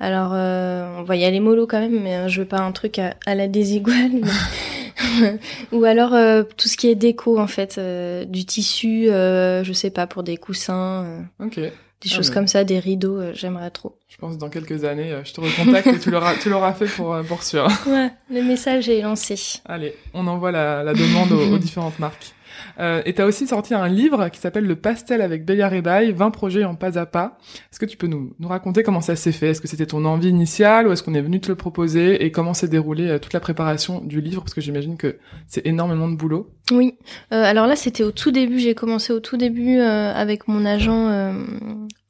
Alors, 0.00 0.32
on 0.32 1.02
va 1.02 1.16
y 1.16 1.24
aller 1.24 1.40
mollo 1.40 1.66
quand 1.66 1.80
même, 1.80 2.00
mais 2.00 2.28
je 2.28 2.40
veux 2.40 2.46
pas 2.46 2.60
un 2.60 2.70
truc 2.72 2.98
à, 2.98 3.16
à 3.26 3.34
la 3.34 3.48
désiguale. 3.48 4.20
Ou 5.72 5.84
alors 5.84 6.14
euh, 6.14 6.42
tout 6.56 6.68
ce 6.68 6.76
qui 6.76 6.88
est 6.88 6.94
déco 6.94 7.38
en 7.38 7.46
fait, 7.46 7.76
euh, 7.78 8.24
du 8.24 8.44
tissu, 8.44 9.08
euh, 9.08 9.64
je 9.64 9.72
sais 9.72 9.90
pas 9.90 10.06
pour 10.06 10.22
des 10.22 10.36
coussins, 10.36 11.26
ok, 11.40 11.56
des 11.56 11.70
ah, 12.10 12.14
choses 12.14 12.30
comme 12.30 12.46
ça, 12.46 12.64
des 12.64 12.78
rideaux, 12.78 13.32
j'aimerais 13.32 13.70
trop. 13.70 13.96
Je 14.08 14.16
pense 14.16 14.38
dans 14.38 14.48
quelques 14.48 14.84
années, 14.84 15.14
je 15.24 15.32
te 15.32 15.40
recontacte 15.40 15.88
et 15.88 15.98
tu 15.98 16.10
l'auras, 16.10 16.34
tu 16.34 16.50
l'auras 16.50 16.72
fait 16.72 16.86
pour 16.86 17.16
pour 17.26 17.42
sûr. 17.42 17.68
Ouais, 17.86 18.10
le 18.30 18.42
message 18.42 18.88
est 18.88 19.02
lancé. 19.02 19.60
Allez, 19.64 19.94
on 20.14 20.26
envoie 20.26 20.52
la, 20.52 20.82
la 20.82 20.92
demande 20.92 21.32
aux, 21.32 21.54
aux 21.54 21.58
différentes 21.58 21.98
marques. 21.98 22.34
Euh, 22.78 23.02
et 23.04 23.14
tu 23.14 23.22
as 23.22 23.26
aussi 23.26 23.46
sorti 23.46 23.74
un 23.74 23.88
livre 23.88 24.28
qui 24.28 24.40
s'appelle 24.40 24.66
Le 24.66 24.76
pastel 24.76 25.22
avec 25.22 25.44
Béliard 25.44 25.72
et 25.74 25.82
Baye, 25.82 26.12
20 26.12 26.30
projets 26.30 26.64
en 26.64 26.74
pas 26.74 26.98
à 26.98 27.06
pas. 27.06 27.38
Est-ce 27.70 27.78
que 27.78 27.86
tu 27.86 27.96
peux 27.96 28.06
nous, 28.06 28.34
nous 28.38 28.48
raconter 28.48 28.82
comment 28.82 29.00
ça 29.00 29.16
s'est 29.16 29.32
fait? 29.32 29.48
Est-ce 29.48 29.60
que 29.60 29.68
c'était 29.68 29.86
ton 29.86 30.04
envie 30.04 30.28
initiale 30.28 30.88
ou 30.88 30.92
est-ce 30.92 31.02
qu'on 31.02 31.14
est 31.14 31.22
venu 31.22 31.40
te 31.40 31.48
le 31.48 31.54
proposer? 31.56 32.24
Et 32.24 32.30
comment 32.30 32.54
s'est 32.54 32.68
déroulée 32.68 33.08
euh, 33.08 33.18
toute 33.18 33.32
la 33.32 33.40
préparation 33.40 34.00
du 34.00 34.20
livre? 34.20 34.42
Parce 34.42 34.54
que 34.54 34.60
j'imagine 34.60 34.96
que 34.96 35.18
c'est 35.46 35.66
énormément 35.66 36.08
de 36.08 36.16
boulot. 36.16 36.50
Oui. 36.70 36.94
Euh, 37.32 37.42
alors 37.42 37.66
là, 37.66 37.76
c'était 37.76 38.04
au 38.04 38.12
tout 38.12 38.30
début. 38.30 38.58
J'ai 38.58 38.74
commencé 38.74 39.12
au 39.12 39.20
tout 39.20 39.36
début 39.36 39.78
euh, 39.78 40.12
avec 40.12 40.48
mon 40.48 40.64
agent 40.64 41.08
euh, 41.08 41.32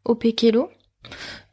Opekelo. 0.05 0.69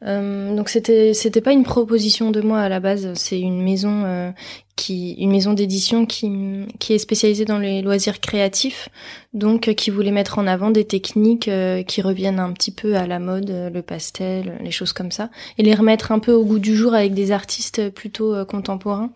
Euh, 0.04 0.54
donc 0.54 0.68
c'était 0.68 1.14
c'était 1.14 1.40
pas 1.40 1.52
une 1.52 1.64
proposition 1.64 2.30
de 2.30 2.40
moi 2.42 2.60
à 2.60 2.68
la 2.68 2.80
base, 2.80 3.14
c'est 3.14 3.40
une 3.40 3.62
maison 3.62 4.04
euh, 4.04 4.30
qui 4.76 5.12
une 5.14 5.30
maison 5.30 5.52
d'édition 5.54 6.06
qui 6.06 6.30
qui 6.78 6.92
est 6.92 6.98
spécialisée 6.98 7.44
dans 7.44 7.58
les 7.58 7.82
loisirs 7.82 8.20
créatifs, 8.20 8.88
donc 9.34 9.68
euh, 9.68 9.72
qui 9.72 9.90
voulait 9.90 10.10
mettre 10.10 10.38
en 10.38 10.46
avant 10.46 10.70
des 10.70 10.84
techniques 10.84 11.50
qui 11.86 12.02
reviennent 12.02 12.38
un 12.38 12.52
petit 12.52 12.70
peu 12.70 12.96
à 12.96 13.06
la 13.06 13.18
mode, 13.18 13.50
le 13.72 13.82
pastel, 13.82 14.58
les 14.62 14.70
choses 14.70 14.92
comme 14.92 15.10
ça, 15.10 15.30
et 15.58 15.62
les 15.62 15.74
remettre 15.74 16.12
un 16.12 16.18
peu 16.18 16.32
au 16.32 16.44
goût 16.44 16.58
du 16.58 16.76
jour 16.76 16.94
avec 16.94 17.14
des 17.14 17.32
artistes 17.32 17.90
plutôt 17.90 18.44
contemporains. 18.44 19.10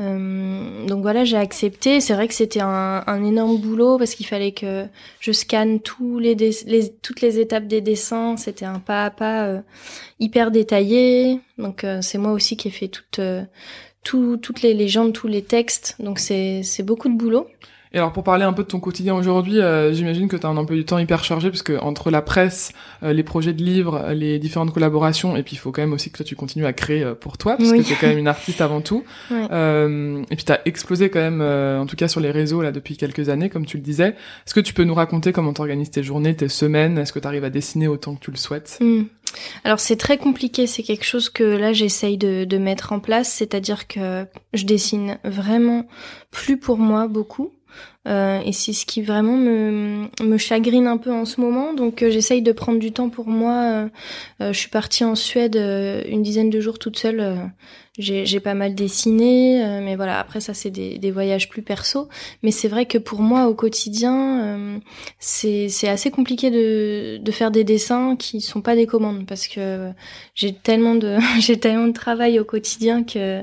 Euh, 0.00 0.86
donc 0.86 1.02
voilà, 1.02 1.24
j'ai 1.24 1.36
accepté. 1.36 2.00
C'est 2.00 2.14
vrai 2.14 2.26
que 2.28 2.34
c'était 2.34 2.60
un, 2.60 3.04
un, 3.06 3.24
énorme 3.24 3.58
boulot 3.58 3.98
parce 3.98 4.14
qu'il 4.14 4.26
fallait 4.26 4.52
que 4.52 4.86
je 5.20 5.32
scanne 5.32 5.80
toutes 5.80 6.22
les 6.22 7.38
étapes 7.38 7.66
des 7.66 7.80
dessins. 7.80 8.36
C'était 8.36 8.64
un 8.64 8.78
pas 8.78 9.04
à 9.04 9.10
pas 9.10 9.46
euh, 9.46 9.60
hyper 10.18 10.50
détaillé. 10.50 11.40
Donc 11.58 11.84
euh, 11.84 12.00
c'est 12.02 12.18
moi 12.18 12.32
aussi 12.32 12.56
qui 12.56 12.68
ai 12.68 12.70
fait 12.70 12.88
toutes 12.88 13.20
tout, 14.04 14.36
toutes 14.36 14.62
les 14.62 14.74
légendes, 14.74 15.12
tous 15.12 15.28
les 15.28 15.42
textes. 15.42 15.96
Donc 15.98 16.18
c'est 16.18 16.82
beaucoup 16.82 17.08
de 17.08 17.16
boulot. 17.16 17.48
Et 17.92 17.98
alors 17.98 18.12
pour 18.12 18.22
parler 18.22 18.44
un 18.44 18.52
peu 18.52 18.62
de 18.62 18.68
ton 18.68 18.78
quotidien 18.78 19.16
aujourd'hui, 19.16 19.60
euh, 19.60 19.92
j'imagine 19.92 20.28
que 20.28 20.36
tu 20.36 20.46
as 20.46 20.48
un 20.48 20.56
emploi 20.56 20.76
du 20.76 20.84
temps 20.84 20.98
hyper 20.98 21.24
chargé 21.24 21.50
parce 21.50 21.62
que 21.62 21.76
entre 21.80 22.12
la 22.12 22.22
presse, 22.22 22.72
euh, 23.02 23.12
les 23.12 23.24
projets 23.24 23.52
de 23.52 23.64
livres, 23.64 24.12
les 24.12 24.38
différentes 24.38 24.72
collaborations, 24.72 25.36
et 25.36 25.42
puis 25.42 25.56
il 25.56 25.58
faut 25.58 25.72
quand 25.72 25.82
même 25.82 25.92
aussi 25.92 26.10
que 26.10 26.18
toi 26.18 26.24
tu 26.24 26.36
continues 26.36 26.66
à 26.66 26.72
créer 26.72 27.02
euh, 27.02 27.14
pour 27.14 27.36
toi 27.36 27.56
parce 27.56 27.72
que 27.72 27.82
tu 27.82 27.92
es 27.92 27.96
quand 27.96 28.06
même 28.06 28.18
une 28.18 28.28
artiste 28.28 28.60
avant 28.60 28.80
tout. 28.80 29.02
et 29.30 30.36
puis 30.36 30.44
tu 30.44 30.52
as 30.52 30.60
explosé 30.66 31.10
quand 31.10 31.18
même, 31.18 31.42
en 31.42 31.86
tout 31.86 31.96
cas 31.96 32.06
sur 32.06 32.20
les 32.20 32.30
réseaux 32.30 32.62
là 32.62 32.70
depuis 32.70 32.96
quelques 32.96 33.28
années, 33.28 33.48
comme 33.48 33.66
tu 33.66 33.76
le 33.76 33.82
disais. 33.82 34.14
Est-ce 34.46 34.54
que 34.54 34.60
tu 34.60 34.72
peux 34.72 34.84
nous 34.84 34.94
raconter 34.94 35.32
comment 35.32 35.52
t'organises 35.52 35.90
tes 35.90 36.04
journées, 36.04 36.36
tes 36.36 36.48
semaines? 36.48 36.96
Est-ce 36.96 37.12
que 37.12 37.18
tu 37.18 37.26
arrives 37.26 37.44
à 37.44 37.50
dessiner 37.50 37.88
autant 37.88 38.14
que 38.14 38.20
tu 38.20 38.30
le 38.30 38.36
souhaites? 38.36 38.78
Hmm. 38.80 39.02
Alors 39.64 39.80
c'est 39.80 39.96
très 39.96 40.18
compliqué, 40.18 40.66
c'est 40.66 40.82
quelque 40.82 41.04
chose 41.04 41.28
que 41.28 41.44
là 41.44 41.72
j'essaye 41.72 42.18
de, 42.18 42.44
de 42.44 42.58
mettre 42.58 42.92
en 42.92 43.00
place, 43.00 43.32
c'est-à-dire 43.32 43.86
que 43.86 44.26
je 44.54 44.64
dessine 44.64 45.18
vraiment 45.24 45.86
plus 46.30 46.56
pour 46.58 46.78
moi 46.78 47.06
beaucoup 47.06 47.52
Euh, 48.08 48.40
et 48.46 48.52
c'est 48.52 48.72
ce 48.72 48.86
qui 48.86 49.02
vraiment 49.02 49.36
me, 49.36 50.08
me 50.22 50.38
chagrine 50.38 50.86
un 50.86 50.96
peu 50.96 51.12
en 51.12 51.24
ce 51.24 51.40
moment. 51.40 51.74
Donc 51.74 52.02
euh, 52.02 52.10
j'essaye 52.10 52.40
de 52.40 52.52
prendre 52.52 52.78
du 52.78 52.92
temps 52.92 53.10
pour 53.10 53.26
moi. 53.28 53.90
Euh, 54.40 54.52
je 54.52 54.58
suis 54.58 54.70
partie 54.70 55.04
en 55.04 55.14
Suède 55.14 55.56
une 55.56 56.22
dizaine 56.22 56.50
de 56.50 56.60
jours 56.60 56.78
toute 56.78 56.98
seule. 56.98 57.50
j'ai 57.98 58.40
pas 58.40 58.54
mal 58.54 58.74
dessiné, 58.74 59.62
mais 59.82 59.96
voilà. 59.96 60.18
Après 60.18 60.40
ça, 60.40 60.54
c'est 60.54 60.70
des, 60.70 60.98
des 60.98 61.10
voyages 61.10 61.48
plus 61.50 61.62
perso. 61.62 62.08
Mais 62.42 62.50
c'est 62.50 62.68
vrai 62.68 62.86
que 62.86 62.96
pour 62.96 63.20
moi, 63.20 63.48
au 63.48 63.54
quotidien, 63.54 64.80
c'est 65.18 65.88
assez 65.88 66.10
compliqué 66.10 66.50
de, 66.50 67.18
de 67.18 67.32
faire 67.32 67.50
des 67.50 67.64
dessins 67.64 68.16
qui 68.16 68.40
sont 68.40 68.62
pas 68.62 68.74
des 68.76 68.86
commandes 68.86 69.26
parce 69.26 69.46
que 69.46 69.90
j'ai 70.34 70.54
tellement 70.54 70.94
de 70.94 71.18
j'ai 71.40 71.58
tellement 71.58 71.88
de 71.88 71.92
travail 71.92 72.40
au 72.40 72.44
quotidien 72.44 73.04
que 73.04 73.42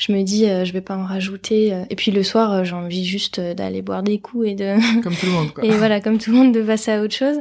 je 0.00 0.12
me 0.12 0.22
dis 0.22 0.46
euh, 0.48 0.64
je 0.64 0.72
vais 0.72 0.80
pas 0.80 0.96
en 0.96 1.04
rajouter 1.04 1.74
et 1.90 1.94
puis 1.94 2.10
le 2.10 2.22
soir 2.22 2.52
euh, 2.52 2.64
j'ai 2.64 2.74
envie 2.74 3.04
juste 3.04 3.38
euh, 3.38 3.52
d'aller 3.52 3.82
boire 3.82 4.02
des 4.02 4.18
coups 4.18 4.48
et 4.48 4.54
de 4.54 4.74
comme 5.02 5.14
tout 5.14 5.26
le 5.26 5.32
monde 5.32 5.52
quoi. 5.52 5.62
et 5.62 5.70
voilà 5.72 6.00
comme 6.00 6.16
tout 6.16 6.30
le 6.30 6.38
monde 6.38 6.54
de 6.54 6.62
passer 6.62 6.90
à 6.90 7.02
autre 7.02 7.14
chose. 7.14 7.36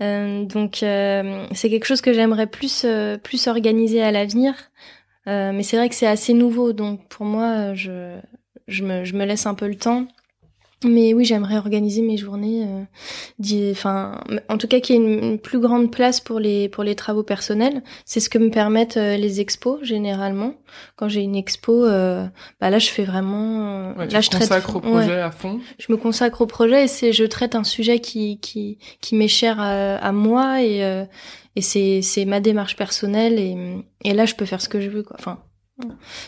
Donc 0.00 0.78
c'est 0.80 1.70
quelque 1.70 1.86
chose 1.86 2.00
que 2.00 2.12
j'aimerais 2.12 2.48
plus 2.48 2.84
plus 3.22 3.46
organiser 3.46 4.02
à 4.02 4.10
l'avenir. 4.10 4.54
Mais 5.26 5.62
c'est 5.62 5.76
vrai 5.76 5.88
que 5.88 5.94
c'est 5.94 6.08
assez 6.08 6.34
nouveau. 6.34 6.72
Donc 6.72 7.08
pour 7.08 7.24
moi 7.24 7.74
je 7.74 8.18
je 8.66 8.84
me, 8.84 9.04
je 9.04 9.14
me 9.14 9.24
laisse 9.24 9.46
un 9.46 9.54
peu 9.54 9.68
le 9.68 9.76
temps 9.76 10.06
mais 10.84 11.12
oui, 11.12 11.26
j'aimerais 11.26 11.58
organiser 11.58 12.00
mes 12.00 12.16
journées, 12.16 12.64
euh, 12.64 13.70
enfin, 13.70 14.18
en 14.48 14.56
tout 14.56 14.66
cas 14.66 14.80
qu'il 14.80 14.96
y 14.96 14.98
ait 14.98 15.02
une, 15.02 15.38
plus 15.38 15.58
grande 15.58 15.90
place 15.90 16.20
pour 16.20 16.40
les 16.40 16.70
pour 16.70 16.84
les 16.84 16.94
travaux 16.94 17.22
personnels. 17.22 17.82
C'est 18.06 18.20
ce 18.20 18.30
que 18.30 18.38
me 18.38 18.50
permettent 18.50 18.96
euh, 18.96 19.16
les 19.16 19.40
expos 19.40 19.82
généralement. 19.82 20.54
Quand 20.96 21.08
j'ai 21.08 21.20
une 21.20 21.36
expo, 21.36 21.84
euh, 21.84 22.26
bah 22.62 22.70
là 22.70 22.78
je 22.78 22.88
fais 22.88 23.04
vraiment. 23.04 23.92
Ouais, 23.94 24.08
là, 24.08 24.22
je 24.22 24.30
consacre 24.30 24.76
au 24.76 24.80
projet 24.80 25.20
à 25.20 25.30
fond. 25.30 25.60
Je 25.78 25.92
me 25.92 25.98
consacre 25.98 26.40
au 26.40 26.46
projet 26.46 26.84
et 26.84 26.88
c'est 26.88 27.12
je 27.12 27.24
traite 27.24 27.54
un 27.54 27.64
sujet 27.64 28.00
qui 28.00 28.40
qui 28.40 28.78
qui 29.02 29.16
m'est 29.16 29.28
cher 29.28 29.60
à, 29.60 29.96
à, 29.96 30.12
moi 30.12 30.62
et 30.62 30.80
et 31.56 31.62
c'est 31.62 32.00
c'est 32.00 32.24
ma 32.24 32.40
démarche 32.40 32.76
personnelle 32.76 33.38
et 33.38 33.84
et 34.04 34.14
là 34.14 34.24
je 34.24 34.34
peux 34.34 34.46
faire 34.46 34.62
ce 34.62 34.70
que 34.70 34.80
je 34.80 34.88
veux 34.88 35.02
quoi. 35.02 35.16
Enfin 35.18 35.40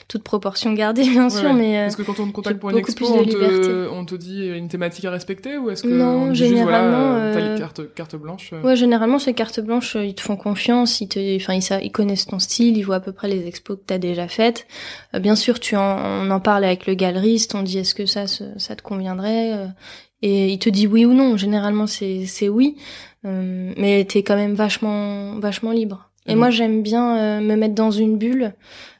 toute 0.09 0.23
proportion 0.23 0.73
gardée 0.73 1.03
bien 1.03 1.31
sûr 1.31 1.53
mais 1.53 1.79
euh, 1.79 1.87
est-ce 1.87 1.97
que 1.97 2.03
quand 2.03 2.19
on 2.21 2.27
te 2.27 2.33
contacte 2.33 2.59
pour 2.59 2.71
une 2.71 2.79
expo 2.79 3.07
on 3.07 3.25
te, 3.25 3.89
on 3.89 4.05
te, 4.05 4.15
dit 4.15 4.47
une 4.49 4.69
thématique 4.69 5.05
à 5.05 5.11
respecter 5.11 5.57
ou 5.57 5.71
est-ce 5.71 5.83
que 5.83 5.89
non 5.89 6.35
généralement 6.35 7.15
juste, 7.15 7.33
voilà, 7.33 7.55
euh... 7.55 7.59
carte, 7.59 7.95
carte 7.95 8.17
blanche 8.17 8.53
euh 8.53 8.63
ouais 8.63 8.77
généralement 8.77 9.19
c'est 9.19 9.35
carte 9.35 9.61
blanche 9.61 9.97
ils 10.01 10.15
te 10.15 10.23
font 10.23 10.37
confiance 10.37 11.01
ils 11.01 11.09
te 11.09 11.37
enfin 11.37 11.55
ils, 11.55 11.85
ils 11.85 11.93
connaissent 11.93 12.27
ton 12.27 12.39
style 12.39 12.77
ils 12.77 12.83
voient 12.83 12.97
à 12.97 13.01
peu 13.01 13.13
près 13.13 13.29
les 13.29 13.47
expos 13.47 13.77
que 13.77 13.83
t'as 13.87 13.99
déjà 13.99 14.29
faites. 14.29 14.67
Euh, 15.15 15.19
bien 15.19 15.37
sûr 15.37 15.61
tu 15.61 15.77
en, 15.77 15.99
on 15.99 16.31
en 16.31 16.41
parle 16.41 16.65
avec 16.65 16.87
le 16.87 16.95
galeriste 16.95 17.55
on 17.55 17.63
dit 17.63 17.79
est-ce 17.79 17.95
que 17.95 18.07
ça 18.07 18.27
ça 18.27 18.77
te 18.77 18.83
conviendrait 18.83 19.69
et 20.23 20.49
il 20.49 20.59
te 20.59 20.71
dit 20.71 20.87
oui 20.87 21.05
ou 21.05 21.13
non. 21.13 21.37
Généralement 21.37 21.87
c'est 21.87 22.27
c'est 22.27 22.49
oui 22.49 22.77
mais 23.25 24.05
t'es 24.09 24.23
quand 24.23 24.37
même 24.37 24.55
vachement 24.55 25.39
vachement 25.39 25.73
libre. 25.73 26.13
Et 26.27 26.35
moi, 26.35 26.51
j'aime 26.51 26.83
bien 26.83 27.17
euh, 27.17 27.41
me 27.41 27.57
mettre 27.57 27.75
dans 27.75 27.91
une 27.91 28.17
bulle. 28.17 28.55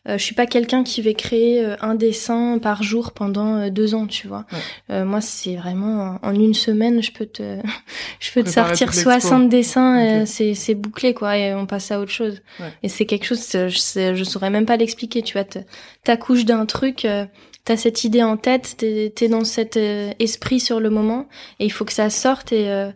Euh, 0.09 0.19
je 0.19 0.23
suis 0.25 0.35
pas 0.35 0.47
quelqu'un 0.47 0.83
qui 0.83 1.01
va 1.01 1.13
créer 1.13 1.65
euh, 1.65 1.77
un 1.81 1.95
dessin 1.95 2.59
par 2.59 2.83
jour 2.83 3.13
pendant 3.13 3.57
euh, 3.57 3.71
deux 3.71 3.95
ans, 3.95 4.09
tu 4.09 4.27
vois. 4.27 4.47
moi, 4.89 5.21
c'est 5.21 5.55
vraiment 5.55 6.19
en 6.23 6.35
une 6.35 6.55
semaine, 6.55 7.03
je 7.03 7.13
peux 7.13 7.27
te, 7.27 7.59
je 8.21 8.33
peux 8.33 8.43
te 8.43 8.51
sortir 8.51 8.93
60 8.93 9.49
dessins, 9.49 10.27
c'est 10.27 10.55
c'est 10.55 10.75
bouclé 10.75 11.15
quoi, 11.15 11.39
et 11.39 11.55
on 11.55 11.67
passe 11.67 11.91
à 11.91 12.01
autre 12.01 12.11
chose. 12.11 12.43
Et 12.83 12.89
c'est 12.89 13.07
quelque 13.07 13.25
chose, 13.25 13.47
je, 13.53 14.15
je 14.15 14.25
saurais 14.25 14.51
même 14.51 14.67
pas 14.67 14.77
l'expliquer, 14.77 15.23
tu 15.23 15.35
vois. 15.35 15.47
T'accouches 16.05 16.45
d'un 16.45 16.67
truc. 16.67 17.07
T'as 17.65 17.77
cette 17.77 18.03
idée 18.03 18.25
en 18.25 18.37
tête, 18.37 18.75
t'es 18.79 19.15
es 19.21 19.29
dans 19.29 19.45
cet 19.45 19.77
esprit 19.77 20.59
sur 20.59 20.81
le 20.81 20.91
moment, 20.91 21.29
et 21.61 21.65
il 21.65 21.71
faut 21.71 21.85
que 21.85 21.93
ça 21.93 22.11
sorte 22.11 22.53
et 22.53 22.91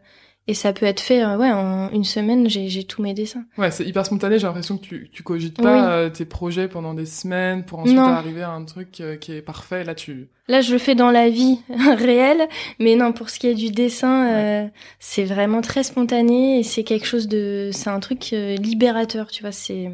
et 0.49 0.55
ça 0.55 0.73
peut 0.73 0.87
être 0.87 1.01
fait, 1.01 1.25
euh, 1.25 1.37
ouais, 1.37 1.51
en 1.51 1.91
une 1.91 2.05
semaine, 2.05 2.49
j'ai 2.49 2.85
tous 2.85 3.03
mes 3.03 3.15
dessins. 3.15 3.45
Ouais, 3.59 3.73
c'est 3.73 3.85
hyper 3.85 4.07
spontané. 4.07 4.39
J'ai 4.39 4.47
l'impression 4.47 4.79
que 4.79 4.85
tu, 4.85 5.11
tu 5.11 5.25
cogites 5.25 5.61
pas 5.61 5.91
euh, 5.91 6.09
tes 6.09 6.25
projets 6.25 6.69
pendant 6.69 6.95
des 6.95 7.07
semaines 7.07 7.65
pour 7.65 7.81
ensuite 7.81 7.99
arriver 7.99 8.43
à 8.43 8.51
un 8.51 8.65
truc 8.65 9.01
euh, 9.01 9.17
qui 9.17 9.33
est 9.33 9.43
parfait. 9.43 9.83
Là, 9.83 9.97
tu. 9.97 10.29
Là, 10.47 10.61
je 10.61 10.73
le 10.73 10.79
fais 10.79 10.95
dans 10.95 11.11
la 11.11 11.29
vie 11.31 11.59
réelle, 11.99 12.49
mais 12.79 12.95
non, 12.95 13.13
pour 13.13 13.29
ce 13.29 13.41
qui 13.41 13.49
est 13.49 13.55
du 13.55 13.71
dessin, 13.71 14.71
c'est 15.01 15.25
vraiment 15.25 15.63
très 15.63 15.83
spontané 15.83 16.61
et 16.61 16.63
c'est 16.63 16.85
quelque 16.85 17.07
chose 17.07 17.27
de, 17.27 17.71
c'est 17.73 17.91
un 17.91 17.99
truc 17.99 18.31
libérateur, 18.31 19.27
tu 19.29 19.43
vois. 19.43 19.51
C'est, 19.51 19.91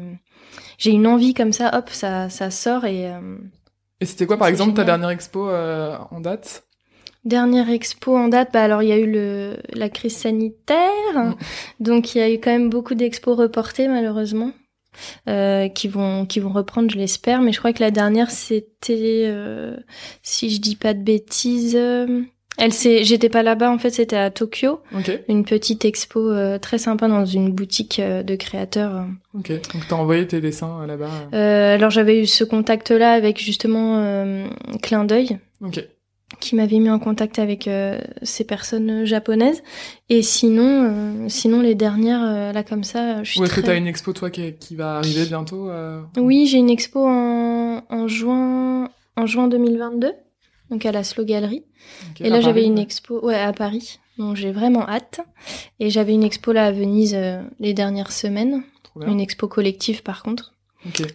j'ai 0.77 0.91
une 0.91 1.07
envie 1.07 1.33
comme 1.33 1.53
ça, 1.53 1.75
hop, 1.75 1.89
ça, 1.89 2.29
ça 2.29 2.51
sort 2.51 2.85
et. 2.85 3.11
et 3.99 4.05
c'était 4.05 4.27
quoi, 4.27 4.37
par 4.37 4.49
exemple, 4.49 4.73
ta 4.75 4.83
dernière 4.83 5.09
expo 5.09 5.49
en 5.49 6.19
date? 6.19 6.63
Dernière 7.25 7.69
expo 7.69 8.17
en 8.17 8.27
date, 8.27 8.49
bah 8.51 8.63
alors 8.63 8.83
il 8.83 8.89
y 8.89 8.91
a 8.91 8.97
eu 8.97 9.09
le 9.09 9.55
la 9.73 9.87
crise 9.87 10.15
sanitaire, 10.15 11.15
mm. 11.15 11.35
donc 11.79 12.15
il 12.15 12.17
y 12.17 12.21
a 12.21 12.29
eu 12.29 12.37
quand 12.37 12.51
même 12.51 12.69
beaucoup 12.69 12.95
d'expos 12.95 13.37
reportées 13.37 13.87
malheureusement, 13.87 14.51
euh, 15.29 15.69
qui 15.69 15.87
vont 15.87 16.25
qui 16.25 16.41
vont 16.41 16.51
reprendre, 16.51 16.91
je 16.91 16.97
l'espère. 16.97 17.41
Mais 17.41 17.53
je 17.53 17.59
crois 17.59 17.71
que 17.71 17.81
la 17.81 17.91
dernière 17.91 18.29
c'était, 18.29 19.23
euh, 19.27 19.77
si 20.21 20.49
je 20.49 20.59
dis 20.59 20.75
pas 20.75 20.93
de 20.93 21.01
bêtises, 21.01 21.77
euh, 21.77 22.23
elle 22.57 22.73
c'est, 22.73 23.05
j'étais 23.05 23.29
pas 23.29 23.41
là-bas 23.41 23.71
en 23.71 23.77
fait, 23.77 23.91
c'était 23.91 24.17
à 24.17 24.29
Tokyo, 24.29 24.81
une 25.29 25.45
petite 25.45 25.85
expo 25.85 26.29
euh, 26.29 26.59
très 26.59 26.77
sympa 26.77 27.07
dans 27.07 27.25
une 27.25 27.53
boutique 27.53 28.01
de 28.01 28.35
créateurs. 28.35 29.05
Ok, 29.33 29.49
donc 29.49 29.87
t'as 29.87 29.95
envoyé 29.95 30.27
tes 30.27 30.41
dessins 30.41 30.85
là-bas. 30.85 31.29
alors 31.31 31.89
j'avais 31.89 32.19
eu 32.19 32.25
ce 32.25 32.43
contact-là 32.43 33.13
avec 33.13 33.41
justement 33.41 34.45
Clin 34.81 35.05
d'œil. 35.05 35.39
Ok 35.61 35.87
qui 36.39 36.55
m'avait 36.55 36.79
mis 36.79 36.89
en 36.89 36.99
contact 36.99 37.39
avec 37.39 37.67
euh, 37.67 37.99
ces 38.21 38.43
personnes 38.43 39.05
japonaises. 39.05 39.63
Et 40.09 40.21
sinon, 40.21 41.23
euh, 41.25 41.29
sinon 41.29 41.61
les 41.61 41.75
dernières, 41.75 42.23
euh, 42.23 42.51
là 42.51 42.63
comme 42.63 42.83
ça, 42.83 43.23
je 43.23 43.31
suis 43.31 43.39
Ou 43.39 43.45
est-ce 43.45 43.55
que 43.55 43.61
t'as 43.61 43.77
une 43.77 43.87
expo 43.87 44.13
toi 44.13 44.29
qui, 44.29 44.53
qui 44.53 44.75
va 44.75 44.97
arriver 44.97 45.25
bientôt 45.25 45.69
Oui, 46.17 46.45
j'ai 46.47 46.57
une 46.57 46.69
expo 46.69 47.05
en, 47.07 47.83
en 47.89 48.07
juin, 48.07 48.89
en 49.15 49.25
juin 49.25 49.47
2022, 49.47 50.11
donc 50.69 50.85
à 50.85 50.91
la 50.91 51.03
Slow 51.03 51.25
Gallery. 51.25 51.63
et 52.19 52.29
là 52.29 52.41
j'avais 52.41 52.65
une 52.65 52.79
expo, 52.79 53.25
ouais, 53.25 53.39
à 53.39 53.53
Paris. 53.53 53.99
Donc 54.17 54.35
j'ai 54.35 54.51
vraiment 54.51 54.87
hâte. 54.87 55.21
Et 55.79 55.89
j'avais 55.89 56.13
une 56.13 56.23
expo 56.23 56.51
là 56.51 56.65
à 56.65 56.71
Venise 56.71 57.17
les 57.59 57.73
dernières 57.73 58.11
semaines. 58.11 58.63
Une 59.07 59.19
expo 59.19 59.47
collective 59.47 60.03
par 60.03 60.21
contre. 60.21 60.52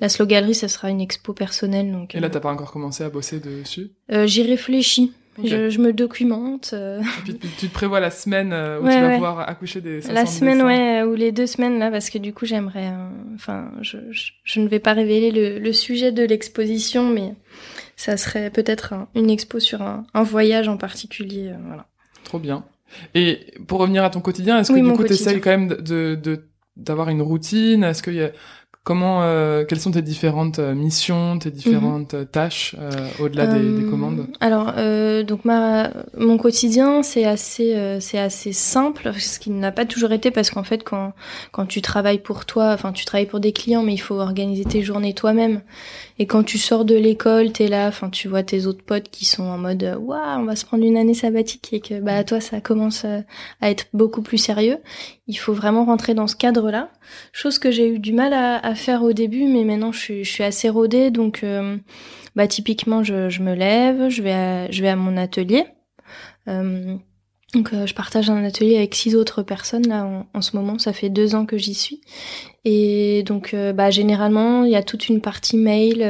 La 0.01 0.09
Slow 0.09 0.27
Gallery, 0.27 0.55
ça 0.55 0.69
sera 0.69 0.91
une 0.91 1.01
expo 1.01 1.33
personnelle. 1.33 1.93
Donc, 1.93 2.15
Et 2.15 2.21
là, 2.21 2.31
t'as 2.31 2.41
pas 2.41 2.51
encore 2.51 2.73
commencé 2.73 3.05
à 3.05 3.11
bosser 3.11 3.41
dessus 3.41 3.91
euh, 4.11 4.27
J'y 4.27 4.43
réfléchis. 4.43 5.13
Je, 5.45 5.79
me 5.79 5.93
documente. 5.93 6.71
Euh. 6.73 7.01
Et 7.29 7.33
puis, 7.33 7.51
tu 7.59 7.69
te 7.69 7.73
prévois 7.73 8.01
la 8.01 8.11
semaine 8.11 8.53
euh, 8.53 8.81
où 8.81 8.89
tu 8.89 9.01
vas 9.01 9.15
pouvoir 9.15 9.49
accoucher 9.49 9.81
des 9.81 10.01
La 10.01 10.27
semaine, 10.27 10.63
ouais, 10.63 11.05
ou 11.05 11.15
les 11.15 11.31
deux 11.31 11.47
semaines 11.47 11.79
là, 11.79 11.93
parce 11.93 12.11
que 12.11 12.19
du 12.19 12.33
coup, 12.33 12.45
j'aimerais. 12.45 12.91
Enfin, 13.37 13.71
je, 13.81 13.99
je, 14.43 14.61
ne 14.61 14.67
vais 14.67 14.81
pas 14.81 14.95
révéler 14.95 15.31
le, 15.31 15.61
le 15.61 15.73
sujet 15.73 16.11
de 16.11 16.25
l'exposition, 16.25 17.09
mais 17.09 17.35
ça 17.95 18.17
serait 18.17 18.51
peut-être 18.51 18.95
une 19.15 19.31
expo 19.31 19.61
sur 19.61 19.81
un, 19.81 20.05
un, 20.13 20.25
voyage 20.25 20.67
en 20.67 20.77
particulier. 20.77 21.53
voilà. 21.67 21.87
Trop 22.25 22.41
bien. 22.41 22.65
Et 23.15 23.55
pour 23.69 23.79
revenir 23.79 24.03
à 24.03 24.11
ton 24.11 24.21
quotidien, 24.21 24.59
est-ce 24.59 24.73
que 24.73 24.81
du 24.81 24.93
coup, 24.93 25.05
tu 25.05 25.13
essayes 25.13 25.41
quand 25.41 25.51
même 25.51 25.69
de 25.69 26.19
d'avoir 26.77 27.11
une 27.11 27.23
routine? 27.23 27.85
Est-ce 27.85 28.03
qu'il 28.03 28.15
y 28.15 28.23
a 28.23 28.31
Comment, 28.89 29.21
euh, 29.21 29.67
quelles 29.67 29.81
sont 29.81 29.91
tes 29.91 30.01
différentes 30.01 30.61
euh, 30.61 30.75
missions, 30.75 31.39
tes 31.39 31.51
différentes 31.51 32.15
mhm. 32.15 32.25
tâches 32.25 32.75
euh, 32.79 32.89
au-delà 33.21 33.47
des, 33.47 33.61
des, 33.61 33.85
commandes? 33.85 34.29
Alors, 34.41 34.73
donc 35.25 35.45
ma, 35.45 35.91
mon 36.17 36.39
quotidien, 36.39 37.03
c'est 37.03 37.27
assez, 37.27 37.99
c'est 38.01 38.19
assez 38.19 38.55
simple, 38.55 39.13
ce 39.19 39.39
qui 39.39 39.51
n'a 39.51 39.73
pas 39.73 39.85
toujours 39.85 40.13
été 40.13 40.31
parce 40.31 40.51
qu'en 40.51 40.63
fait, 40.63 40.85
quand 40.85 41.13
quand 41.53 41.67
tu 41.67 41.83
travailles 41.83 42.21
pour 42.21 42.47
toi, 42.47 42.73
enfin, 42.73 42.93
tu 42.93 43.05
travailles 43.05 43.27
pour 43.27 43.41
des 43.41 43.53
clients, 43.53 43.83
mais 43.83 43.93
il 43.93 43.99
faut 43.99 44.19
organiser 44.19 44.65
tes 44.65 44.81
journées 44.81 45.13
toi-même. 45.13 45.61
Et 46.19 46.25
quand 46.25 46.43
tu 46.43 46.57
sors 46.57 46.87
de 46.87 46.95
l'école, 46.95 47.53
t'es 47.53 47.69
là, 47.69 47.89
enfin, 47.89 48.09
tu 48.09 48.27
vois 48.27 48.43
tes 48.43 48.65
autres 48.65 48.83
potes 48.83 49.11
qui 49.11 49.27
sont 49.27 49.45
en 49.45 49.59
mode, 49.59 49.99
waouh, 50.01 50.41
on 50.41 50.45
va 50.45 50.57
se 50.57 50.65
prendre 50.65 50.85
une 50.85 50.97
année 50.97 51.13
sabbatique 51.13 51.75
et 51.75 51.81
que 51.81 52.01
bah 52.01 52.25
toi, 52.25 52.41
ça 52.41 52.63
commence 52.63 53.05
à 53.05 53.71
être 53.71 53.85
beaucoup 53.93 54.23
plus 54.23 54.39
sérieux. 54.39 54.79
Il 55.29 55.37
faut 55.37 55.53
vraiment 55.53 55.85
rentrer 55.85 56.15
dans 56.15 56.27
ce 56.27 56.35
cadre-là, 56.35 56.91
chose 57.33 57.59
que 57.59 57.71
j'ai 57.71 57.89
eu 57.89 57.99
du 57.99 58.13
mal 58.13 58.33
à, 58.33 58.75
faire 58.75 59.03
au 59.03 59.13
début, 59.13 59.45
mais 59.45 59.63
maintenant 59.63 59.93
je 59.93 60.23
suis, 60.25 60.43
assez 60.43 60.69
rodée, 60.69 61.11
donc 61.11 61.45
euh, 61.45 61.77
bah 62.35 62.47
typiquement 62.47 63.05
je, 63.05 63.43
me 63.43 63.55
lève, 63.55 64.09
je 64.09 64.23
vais 64.23 64.33
à, 64.33 64.71
je 64.71 64.81
vais 64.81 64.89
à 64.89 64.97
mon 64.97 65.17
atelier. 65.19 65.67
Euh, 66.49 66.97
donc 67.55 67.73
euh, 67.73 67.87
je 67.87 67.95
partage 67.95 68.31
un 68.31 68.43
atelier 68.43 68.77
avec 68.77 68.95
six 68.95 69.15
autres 69.17 69.43
personnes 69.43 69.87
là 69.87 70.27
en, 70.33 70.41
ce 70.41 70.57
moment, 70.57 70.79
ça 70.79 70.93
fait 70.93 71.11
deux 71.11 71.35
ans 71.35 71.47
que 71.47 71.59
j'y 71.59 71.75
suis. 71.75 72.01
Et 72.65 73.23
donc 73.25 73.55
bah 73.75 73.89
généralement 73.89 74.65
il 74.65 74.73
y 74.73 74.77
a 74.77 74.83
toute 74.83 75.09
une 75.09 75.21
partie 75.21 75.57
mail, 75.57 76.01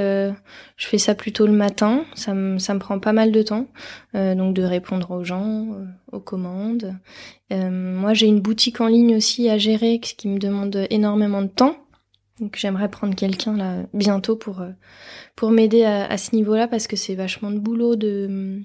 je 0.77 0.87
fais 0.87 0.99
ça 0.99 1.15
plutôt 1.15 1.47
le 1.47 1.53
matin, 1.53 2.05
ça 2.15 2.35
me 2.35 2.59
ça 2.59 2.75
me 2.75 2.79
prend 2.79 2.99
pas 2.99 3.13
mal 3.13 3.33
de 3.33 3.43
temps, 3.43 3.67
donc 4.15 4.55
de 4.55 4.63
répondre 4.63 5.11
aux 5.11 5.25
gens, 5.25 5.69
aux 6.11 6.21
commandes. 6.21 6.95
moi 7.51 8.15
j'ai 8.15 8.27
une 8.27 8.41
boutique 8.41 8.81
en 8.81 8.87
ligne 8.87 9.15
aussi 9.15 9.49
à 9.51 9.59
gérer 9.59 10.01
qui 10.01 10.27
me 10.27 10.39
demande 10.39 10.87
énormément 10.91 11.43
de 11.43 11.49
temps. 11.49 11.77
Donc 12.41 12.57
j'aimerais 12.57 12.89
prendre 12.89 13.15
quelqu'un 13.15 13.57
là 13.57 13.85
bientôt 13.93 14.37
pour 14.37 14.61
euh, 14.61 14.71
pour 15.35 15.51
m'aider 15.51 15.85
à, 15.85 16.17
ce 16.17 16.35
niveau-là 16.35 16.69
parce 16.69 16.87
que 16.87 16.97
c'est 16.97 17.15
vachement 17.15 17.51
de 17.51 17.59
boulot 17.59 17.97
de 17.97 18.61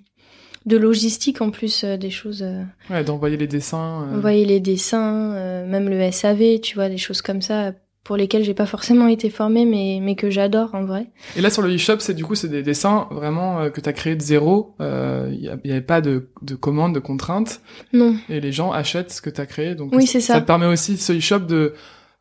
de 0.65 0.78
logistique 0.78 1.41
en 1.41 1.49
plus 1.49 1.84
des 1.84 2.10
choses. 2.10 2.45
Ouais, 2.89 3.04
d'envoyer 3.04 3.38
les 3.38 3.47
dessins. 3.47 4.08
Envoyer 4.13 4.45
les 4.45 4.60
dessins, 4.60 5.65
même 5.65 5.89
le 5.89 6.12
SAV, 6.12 6.60
tu 6.62 6.76
vois, 6.76 6.89
des 6.89 6.97
choses 6.97 7.21
comme 7.21 7.41
ça 7.41 7.73
pour 8.04 8.17
lesquels 8.17 8.43
j'ai 8.43 8.54
pas 8.54 8.65
forcément 8.65 9.08
été 9.08 9.30
formée 9.30 9.65
mais 9.65 9.99
mais 10.02 10.15
que 10.15 10.30
j'adore 10.30 10.76
en 10.76 10.84
vrai. 10.86 11.08
Et 11.36 11.41
là 11.41 11.49
sur 11.49 11.62
le 11.62 11.73
e-shop, 11.73 11.97
c'est 11.99 12.13
du 12.13 12.26
coup 12.26 12.36
c'est 12.36 12.49
des 12.49 12.63
dessins 12.63 13.08
vraiment 13.12 13.60
euh, 13.60 13.69
que 13.69 13.80
tu 13.80 13.88
as 13.88 13.93
créé 13.93 14.15
de 14.15 14.21
zéro, 14.21 14.76
il 14.80 14.86
euh, 14.86 15.34
y, 15.63 15.71
avait 15.71 15.82
pas 15.82 16.02
de 16.02 16.30
de 16.41 16.56
commandes, 16.56 16.93
de 16.93 16.99
contraintes. 16.99 17.62
Non. 17.93 18.15
Et 18.30 18.41
les 18.41 18.52
gens 18.52 18.71
achètent 18.71 19.12
ce 19.12 19.21
que 19.21 19.30
tu 19.30 19.39
as 19.39 19.45
créé 19.45 19.76
donc 19.76 19.93
oui, 19.93 20.06
c'est 20.06 20.19
ça. 20.19 20.36
ça 20.36 20.41
te 20.41 20.47
permet 20.47 20.65
aussi 20.65 20.97
ce 20.97 21.13
e-shop 21.13 21.39
de 21.39 21.73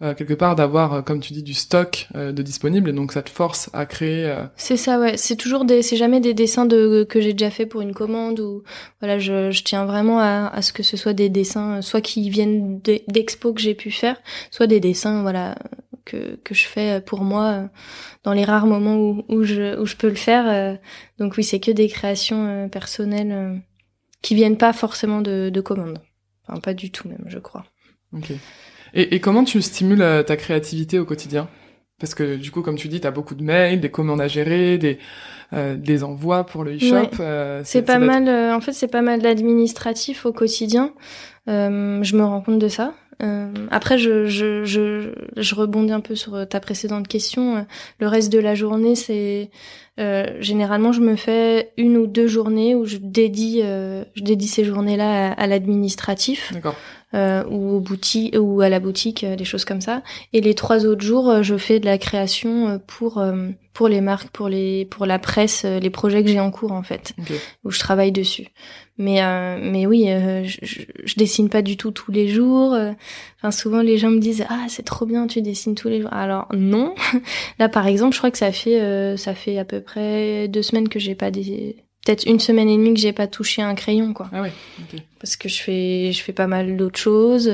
euh, 0.03 0.15
quelque 0.15 0.35
part 0.35 0.57
d'avoir, 0.57 0.93
euh, 0.95 1.03
comme 1.03 1.21
tu 1.21 1.33
dis, 1.33 1.43
du 1.43 1.55
stock 1.55 2.09
euh, 2.17 2.33
de 2.33 2.43
disponible, 2.43 2.91
et 2.91 2.93
donc 2.93 3.13
ça 3.13 3.23
te 3.23 3.31
force 3.31 3.71
à 3.73 3.87
créer. 3.87 4.35
C'est 4.57 4.77
ça, 4.77 4.99
ouais. 4.99 5.17
C'est 5.17 5.37
toujours 5.37 5.65
des, 5.65 5.83
c'est 5.83 5.97
jamais 5.97 6.21
des 6.21 6.35
dessins 6.35 6.67
de 6.67 7.07
que 7.09 7.21
j'ai 7.21 7.33
déjà 7.33 7.51
fait 7.51 7.67
pour 7.67 7.81
une 7.83 7.95
commande 7.95 8.41
ou 8.41 8.63
voilà, 9.01 9.19
je, 9.19 9.51
je 9.51 9.63
tiens 9.63 9.85
vraiment 9.85 10.19
à, 10.19 10.49
à, 10.49 10.63
ce 10.63 10.73
que 10.73 10.83
ce 10.83 10.97
soit 10.97 11.13
des 11.13 11.29
dessins, 11.29 11.83
soit 11.83 12.01
qui 12.01 12.29
viennent 12.31 12.81
d'expos 13.09 13.55
que 13.55 13.61
j'ai 13.61 13.75
pu 13.75 13.91
faire, 13.91 14.17
soit 14.51 14.67
des 14.67 14.81
dessins, 14.81 15.23
voilà, 15.23 15.57
que 16.05 16.37
que 16.43 16.55
je 16.55 16.67
fais 16.67 17.01
pour 17.01 17.23
moi 17.23 17.71
dans 18.25 18.33
les 18.33 18.45
rares 18.45 18.67
moments 18.67 18.97
où 18.97 19.25
où 19.29 19.45
je 19.45 19.79
où 19.81 19.87
je 19.87 19.97
peux 19.97 20.09
le 20.09 20.17
faire. 20.17 20.79
Donc 21.19 21.35
oui, 21.37 21.45
c'est 21.45 21.61
que 21.61 21.71
des 21.71 21.89
créations 21.89 22.69
personnelles 22.69 23.63
qui 24.21 24.35
viennent 24.35 24.59
pas 24.59 24.73
forcément 24.73 25.21
de, 25.21 25.51
de 25.51 25.61
commandes. 25.61 26.01
Enfin, 26.49 26.61
pas 26.61 26.75
du 26.75 26.91
tout 26.91 27.09
même, 27.09 27.25
je 27.27 27.39
crois. 27.39 27.65
Ok. 28.13 28.33
Et, 28.95 29.15
et, 29.15 29.21
comment 29.21 29.45
tu 29.45 29.61
stimules 29.63 30.03
euh, 30.03 30.23
ta 30.23 30.37
créativité 30.37 30.99
au 30.99 31.05
quotidien? 31.05 31.49
Parce 31.99 32.15
que 32.15 32.37
du 32.37 32.51
coup, 32.51 32.63
comme 32.63 32.77
tu 32.77 32.89
dis, 32.89 33.01
tu 33.01 33.07
as 33.07 33.11
beaucoup 33.11 33.35
de 33.35 33.43
mails, 33.43 33.81
des 33.81 33.91
commandes 33.91 34.21
à 34.21 34.29
gérer, 34.29 34.77
des, 34.77 34.99
euh, 35.53 35.77
des 35.77 36.03
envois 36.03 36.45
pour 36.45 36.65
le 36.65 36.77
e-shop. 36.77 37.11
Euh, 37.21 37.63
c'est 37.65 37.83
pas 37.83 37.99
mal. 37.99 38.29
en 38.29 38.61
fait, 38.61 38.73
c'est 38.73 38.89
pas 38.89 39.03
mal 39.03 39.23
d'administratif 39.23 40.27
au 40.27 40.33
quotidien. 40.33 40.93
je 41.47 42.17
me 42.17 42.25
rends 42.25 42.41
compte 42.41 42.59
de 42.59 42.69
ça. 42.69 42.95
après, 43.71 43.99
je, 43.99 44.27
je, 44.27 44.65
je, 44.65 45.13
je, 45.37 45.55
rebondis 45.55 45.93
un 45.93 46.01
peu 46.01 46.17
sur 46.17 46.49
ta 46.49 46.59
précédente 46.59 47.07
question. 47.07 47.65
Le 48.01 48.09
reste 48.09 48.33
de 48.33 48.41
la 48.41 48.57
journée, 48.57 48.97
c'est 48.97 49.51
généralement 49.99 50.93
je 50.93 51.01
me 51.01 51.17
fais 51.17 51.73
une 51.77 51.97
ou 51.97 52.07
deux 52.07 52.27
journées 52.27 52.75
où 52.75 52.85
je 52.85 52.97
dédie, 52.97 53.61
je 53.63 54.23
dédie 54.23 54.49
ces 54.49 54.65
journées-là 54.65 55.31
à, 55.31 55.33
à 55.33 55.47
l'administratif. 55.47 56.53
Euh, 57.15 57.45
ou, 57.45 57.77
au 57.77 57.81
boutique, 57.81 58.35
ou 58.41 58.63
à 58.63 58.71
la 58.71 58.81
boutique, 58.81 59.23
euh, 59.23 59.37
des 59.37 59.45
choses 59.45 59.67
comme 59.67 59.83
ça. 59.83 60.03
Et 60.33 60.41
les 60.41 60.55
trois 60.55 60.87
autres 60.87 61.05
jours, 61.05 61.29
euh, 61.29 61.43
je 61.43 61.59
fais 61.59 61.79
de 61.79 61.85
la 61.85 61.99
création 61.99 62.69
euh, 62.69 62.79
pour 62.79 63.23
pour 63.75 63.89
les 63.89 64.01
marques, 64.01 64.29
pour 64.29 64.49
les 64.49 64.87
pour 64.87 65.05
la 65.05 65.19
presse, 65.19 65.65
les 65.65 65.91
projets 65.91 66.23
que 66.23 66.31
j'ai 66.31 66.41
en 66.41 66.51
cours 66.51 66.73
en 66.73 66.83
fait, 66.83 67.13
où 67.65 67.71
je 67.71 67.79
travaille 67.79 68.13
dessus. 68.13 68.47
Mais 68.97 69.21
mais 69.59 69.85
oui, 69.87 70.07
je, 70.45 70.59
je, 71.05 71.15
dessine 71.17 71.51
pas 71.51 71.61
du 71.63 71.77
tout 71.77 71.91
tous 71.91 72.13
les 72.13 72.29
jours. 72.29 72.77
Enfin 73.43 73.51
souvent 73.51 73.83
les 73.83 73.99
gens 73.99 74.11
me 74.11 74.21
disent 74.21 74.45
ah 74.49 74.67
c'est 74.69 74.85
trop 74.85 75.05
bien 75.05 75.27
tu 75.27 75.43
dessines 75.43 75.75
tous 75.75 75.89
les 75.89 76.01
jours. 76.01 76.13
Alors 76.13 76.47
non. 76.55 76.95
Là 77.59 77.69
par 77.69 77.89
exemple, 77.89 78.15
je 78.15 78.19
crois 78.19 78.31
que 78.31 78.39
ça 78.39 78.53
fait 78.53 79.17
ça 79.17 79.35
fait 79.35 79.59
à 79.59 79.65
peu 79.65 79.81
près 79.81 80.47
deux 80.47 80.63
semaines 80.63 80.89
que 80.89 81.01
j'ai 81.01 81.17
pas 81.17 81.31
des 81.31 81.77
peut-être 82.05 82.25
une 82.27 82.41
semaine 82.41 82.69
et 82.69 82.77
demie 82.77 82.95
que 82.95 83.01
j'ai 83.01 83.13
pas 83.13 83.27
touché 83.27 83.63
un 83.63 83.75
crayon 83.75 84.13
quoi. 84.13 84.29
Ah 84.33 84.43
oui. 84.43 84.51
Parce 85.19 85.37
que 85.37 85.49
je 85.49 85.61
fais 85.61 86.13
je 86.13 86.23
fais 86.23 86.33
pas 86.33 86.47
mal 86.47 86.77
d'autres 86.77 86.99
choses. 86.99 87.49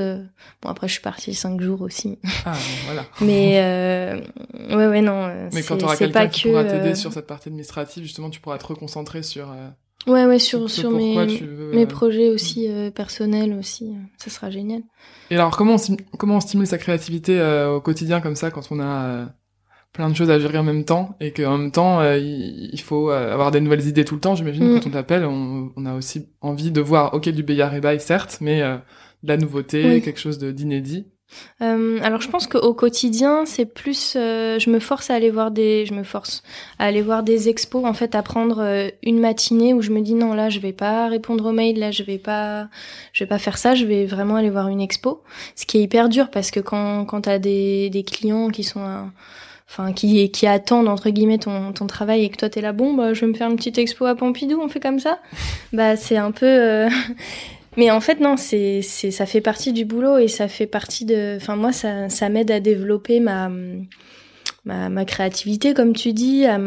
Bon 0.63 0.69
après 0.69 0.89
je 0.89 0.93
suis 0.95 1.03
partie 1.03 1.35
cinq 1.35 1.61
jours 1.61 1.83
aussi. 1.83 2.19
Ah 2.45 2.53
voilà. 2.87 3.05
Mais 3.21 3.61
euh, 3.61 4.21
ouais 4.77 4.87
ouais 4.87 5.03
non. 5.03 5.27
Euh, 5.27 5.49
Mais 5.53 5.63
quand 5.63 5.77
tu 5.77 5.85
auras 5.85 5.97
quelqu'un 5.97 6.29
qui 6.29 6.49
pourra 6.49 6.65
t'aider 6.65 6.91
euh, 6.91 6.95
sur 6.95 7.13
cette 7.13 7.27
partie 7.27 7.49
administrative, 7.49 8.03
justement 8.03 8.31
tu 8.31 8.41
pourras 8.41 8.59
te 8.59 8.67
reconcentrer 8.67 9.23
sur. 9.23 9.55
Euh, 10.09 10.13
ouais 10.13 10.27
ouais 10.27 10.39
sur 10.39 10.71
sur 10.71 10.91
mes 10.91 11.17
mes 11.73 11.87
projets 11.87 12.31
aussi 12.31 12.69
personnels 12.95 13.55
aussi. 13.55 13.95
Ça 14.17 14.31
sera 14.31 14.51
génial. 14.51 14.83
Et 15.31 15.35
alors 15.35 15.57
comment 15.57 15.77
on, 15.77 16.17
comment 16.17 16.37
on 16.37 16.41
stimule 16.41 16.67
sa 16.67 16.79
créativité 16.79 17.41
au 17.69 17.81
quotidien 17.81 18.21
comme 18.21 18.37
ça 18.37 18.51
quand 18.51 18.69
on 18.71 18.81
a 18.81 19.29
plein 19.93 20.11
de 20.11 20.15
choses 20.15 20.31
à 20.31 20.39
gérer 20.39 20.59
en 20.59 20.63
même 20.63 20.85
temps 20.85 21.17
et 21.21 21.33
qu'en 21.33 21.59
même 21.59 21.71
temps 21.71 22.01
euh, 22.01 22.19
il 22.19 22.81
faut 22.81 23.11
euh, 23.11 23.33
avoir 23.33 23.51
des 23.51 23.61
nouvelles 23.61 23.87
idées 23.87 24.05
tout 24.05 24.15
le 24.15 24.21
temps 24.21 24.35
j'imagine 24.35 24.65
mm. 24.65 24.81
quand 24.81 24.89
on 24.89 24.93
t'appelle 24.93 25.25
on, 25.25 25.73
on, 25.77 25.87
a 25.87 25.95
aussi 25.95 26.29
envie 26.41 26.71
de 26.71 26.81
voir 26.81 27.15
ok 27.15 27.29
du 27.31 27.43
Bayard 27.43 27.75
et 27.75 27.81
Bail 27.81 28.01
certes 28.01 28.39
mais 28.41 28.63
euh, 28.63 28.77
de 29.23 29.29
la 29.29 29.37
nouveauté 29.37 30.01
quelque 30.03 30.21
chose 30.21 30.39
de 30.39 30.53
d'inédit 30.53 31.07
euh, 31.61 31.99
alors 32.03 32.21
je 32.21 32.29
pense 32.29 32.47
qu'au 32.47 32.73
quotidien 32.73 33.45
c'est 33.45 33.67
plus 33.67 34.15
je 34.15 34.71
me 34.71 34.79
force 34.79 35.11
à 35.11 35.15
aller 35.15 35.31
voir 35.31 35.51
des 35.51 35.85
je 35.87 35.93
me 35.95 36.03
force 36.03 36.43
à 36.79 36.87
aller 36.87 37.03
voir 37.03 37.23
des 37.23 37.49
expos 37.49 37.85
en 37.85 37.93
fait 37.93 38.15
à 38.15 38.23
prendre 38.23 38.89
une 39.03 39.21
matinée 39.21 39.75
où 39.75 39.83
je 39.83 39.91
me 39.91 40.01
dis 40.01 40.15
non 40.15 40.35
là 40.35 40.49
je 40.49 40.59
vais 40.59 40.73
pas 40.73 41.09
répondre 41.09 41.45
aux 41.47 41.53
mails 41.53 41.79
là 41.79 41.91
je 41.91 42.03
vais 42.03 42.19
pas 42.19 42.69
je 43.13 43.25
vais 43.25 43.29
pas 43.29 43.39
faire 43.39 43.59
ça 43.59 43.75
je 43.75 43.85
vais 43.85 44.07
vraiment 44.07 44.37
aller 44.37 44.51
voir 44.51 44.69
une 44.69 44.81
expo. 44.81 45.23
Ce 45.57 45.67
qui 45.67 45.79
est 45.79 45.83
hyper 45.83 46.09
dur 46.09 46.31
parce 46.31 46.51
que 46.51 46.61
quand 46.61 47.05
quand 47.05 47.23
t'as 47.23 47.39
des 47.39 47.91
des 47.91 48.03
clients 48.03 48.49
qui 48.51 48.65
sont 48.65 49.11
enfin 49.69 49.93
qui 49.93 50.31
qui 50.31 50.47
attendent 50.47 50.89
entre 50.89 51.11
guillemets 51.11 51.39
ton 51.39 51.73
ton 51.73 51.87
travail 51.87 52.25
et 52.25 52.29
que 52.31 52.37
toi 52.37 52.49
t'es 52.49 52.61
là 52.61 52.73
bon 52.73 52.95
bah 52.95 53.15
je 53.15 53.21
vais 53.21 53.27
me 53.27 53.35
faire 53.35 53.51
une 53.51 53.57
petite 53.57 53.79
expo 53.79 54.07
à 54.07 54.15
Pompidou 54.15 54.61
on 54.61 54.69
fait 54.69 54.81
comme 54.81 54.99
ça. 54.99 55.19
Bah 55.73 55.97
c'est 55.97 56.17
un 56.17 56.31
peu 56.33 56.47
euh, 56.47 56.89
mais 57.79 57.91
en 57.91 58.01
fait 58.01 58.21
non 58.21 58.37
c'est 58.37 58.83
c'est 58.83 59.11
ça 59.11 59.25
fait 59.25 59.41
partie 59.41 59.73
du 59.73 59.87
boulot 59.87 60.19
et 60.19 60.29
ça 60.29 60.49
fait 60.49 60.67
partie 60.67 61.07
de 61.07 61.37
enfin 61.37 61.57
moi 61.57 61.73
ça 61.73 62.11
ça 62.11 62.29
m'aide 62.29 62.51
à 62.51 62.61
développer 62.61 63.21
ma 63.21 63.51
ma 64.65 64.91
ma 64.91 65.05
créativité 65.07 65.73
comme 65.73 65.95
tu 65.95 66.13
dis 66.13 66.45
à 66.45 66.59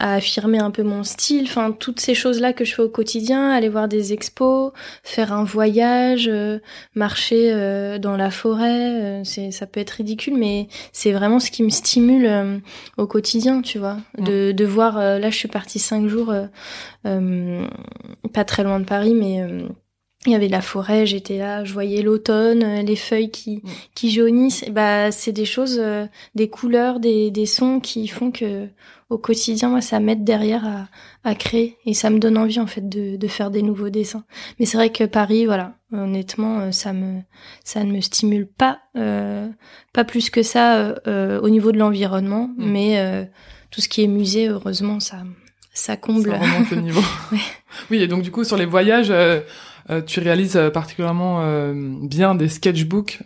à 0.00 0.14
affirmer 0.14 0.58
un 0.58 0.70
peu 0.70 0.82
mon 0.82 1.04
style, 1.04 1.44
enfin 1.44 1.72
toutes 1.72 2.00
ces 2.00 2.14
choses-là 2.14 2.54
que 2.54 2.64
je 2.64 2.74
fais 2.74 2.82
au 2.82 2.88
quotidien, 2.88 3.50
aller 3.50 3.68
voir 3.68 3.86
des 3.86 4.14
expos, 4.14 4.72
faire 5.04 5.32
un 5.32 5.44
voyage, 5.44 6.26
euh, 6.26 6.58
marcher 6.94 7.52
euh, 7.52 7.98
dans 7.98 8.16
la 8.16 8.30
forêt, 8.30 9.20
euh, 9.20 9.24
c'est 9.24 9.50
ça 9.50 9.66
peut 9.66 9.78
être 9.78 9.90
ridicule 9.90 10.36
mais 10.38 10.68
c'est 10.92 11.12
vraiment 11.12 11.38
ce 11.38 11.50
qui 11.50 11.62
me 11.62 11.68
stimule 11.68 12.62
au 12.96 13.06
quotidien, 13.06 13.60
tu 13.60 13.78
vois, 13.78 13.98
de 14.18 14.52
de 14.52 14.64
voir 14.64 14.98
là 14.98 15.30
je 15.30 15.36
suis 15.36 15.48
partie 15.48 15.78
cinq 15.78 16.08
jours 16.08 16.34
pas 17.04 18.44
très 18.46 18.64
loin 18.64 18.80
de 18.80 18.84
Paris 18.86 19.14
mais 19.14 19.44
il 20.26 20.32
y 20.32 20.34
avait 20.34 20.48
de 20.48 20.52
la 20.52 20.60
forêt, 20.60 21.06
j'étais 21.06 21.38
là, 21.38 21.64
je 21.64 21.72
voyais 21.72 22.02
l'automne, 22.02 22.84
les 22.84 22.96
feuilles 22.96 23.30
qui 23.30 23.62
qui 23.94 24.10
jaunissent. 24.10 24.64
bah 24.70 25.10
c'est 25.12 25.32
des 25.32 25.46
choses, 25.46 25.82
des 26.34 26.48
couleurs, 26.50 27.00
des 27.00 27.30
des 27.30 27.46
sons 27.46 27.80
qui 27.80 28.06
font 28.06 28.30
que 28.30 28.68
au 29.10 29.18
quotidien, 29.18 29.68
moi, 29.68 29.80
ça 29.80 29.98
m'aide 29.98 30.22
derrière 30.22 30.64
à, 30.64 30.88
à, 31.24 31.34
créer 31.34 31.76
et 31.84 31.94
ça 31.94 32.10
me 32.10 32.20
donne 32.20 32.38
envie 32.38 32.60
en 32.60 32.68
fait 32.68 32.88
de, 32.88 33.16
de 33.16 33.28
faire 33.28 33.50
des 33.50 33.60
nouveaux 33.60 33.90
dessins. 33.90 34.24
Mais 34.58 34.66
c'est 34.66 34.76
vrai 34.76 34.90
que 34.90 35.02
Paris, 35.02 35.46
voilà, 35.46 35.74
honnêtement, 35.92 36.60
euh, 36.60 36.70
ça 36.70 36.92
me 36.92 37.20
ça 37.64 37.82
ne 37.82 37.92
me 37.92 38.00
stimule 38.00 38.46
pas, 38.46 38.78
euh, 38.96 39.48
pas 39.92 40.04
plus 40.04 40.30
que 40.30 40.44
ça 40.44 40.76
euh, 40.76 40.94
euh 41.08 41.40
au 41.40 41.50
niveau 41.50 41.72
de 41.72 41.78
l'environnement, 41.78 42.50
mm. 42.56 42.70
mais 42.70 43.00
euh, 43.00 43.24
tout 43.72 43.80
ce 43.80 43.88
qui 43.88 44.04
est 44.04 44.06
musée, 44.06 44.48
heureusement, 44.48 45.00
ça 45.00 45.24
ça 45.72 45.96
comble. 45.96 46.30
Ça 46.30 46.38
remonte 46.38 46.70
le 46.70 46.76
niveau. 46.80 47.02
Oui, 47.90 47.98
et 48.00 48.06
donc 48.06 48.22
du 48.22 48.30
coup 48.30 48.44
sur 48.44 48.56
les 48.56 48.66
voyages. 48.66 49.12
Euh, 49.88 50.02
tu 50.02 50.20
réalises 50.20 50.56
euh, 50.56 50.70
particulièrement 50.70 51.38
euh, 51.40 51.72
bien 52.02 52.34
des 52.34 52.48
sketchbooks, 52.48 53.20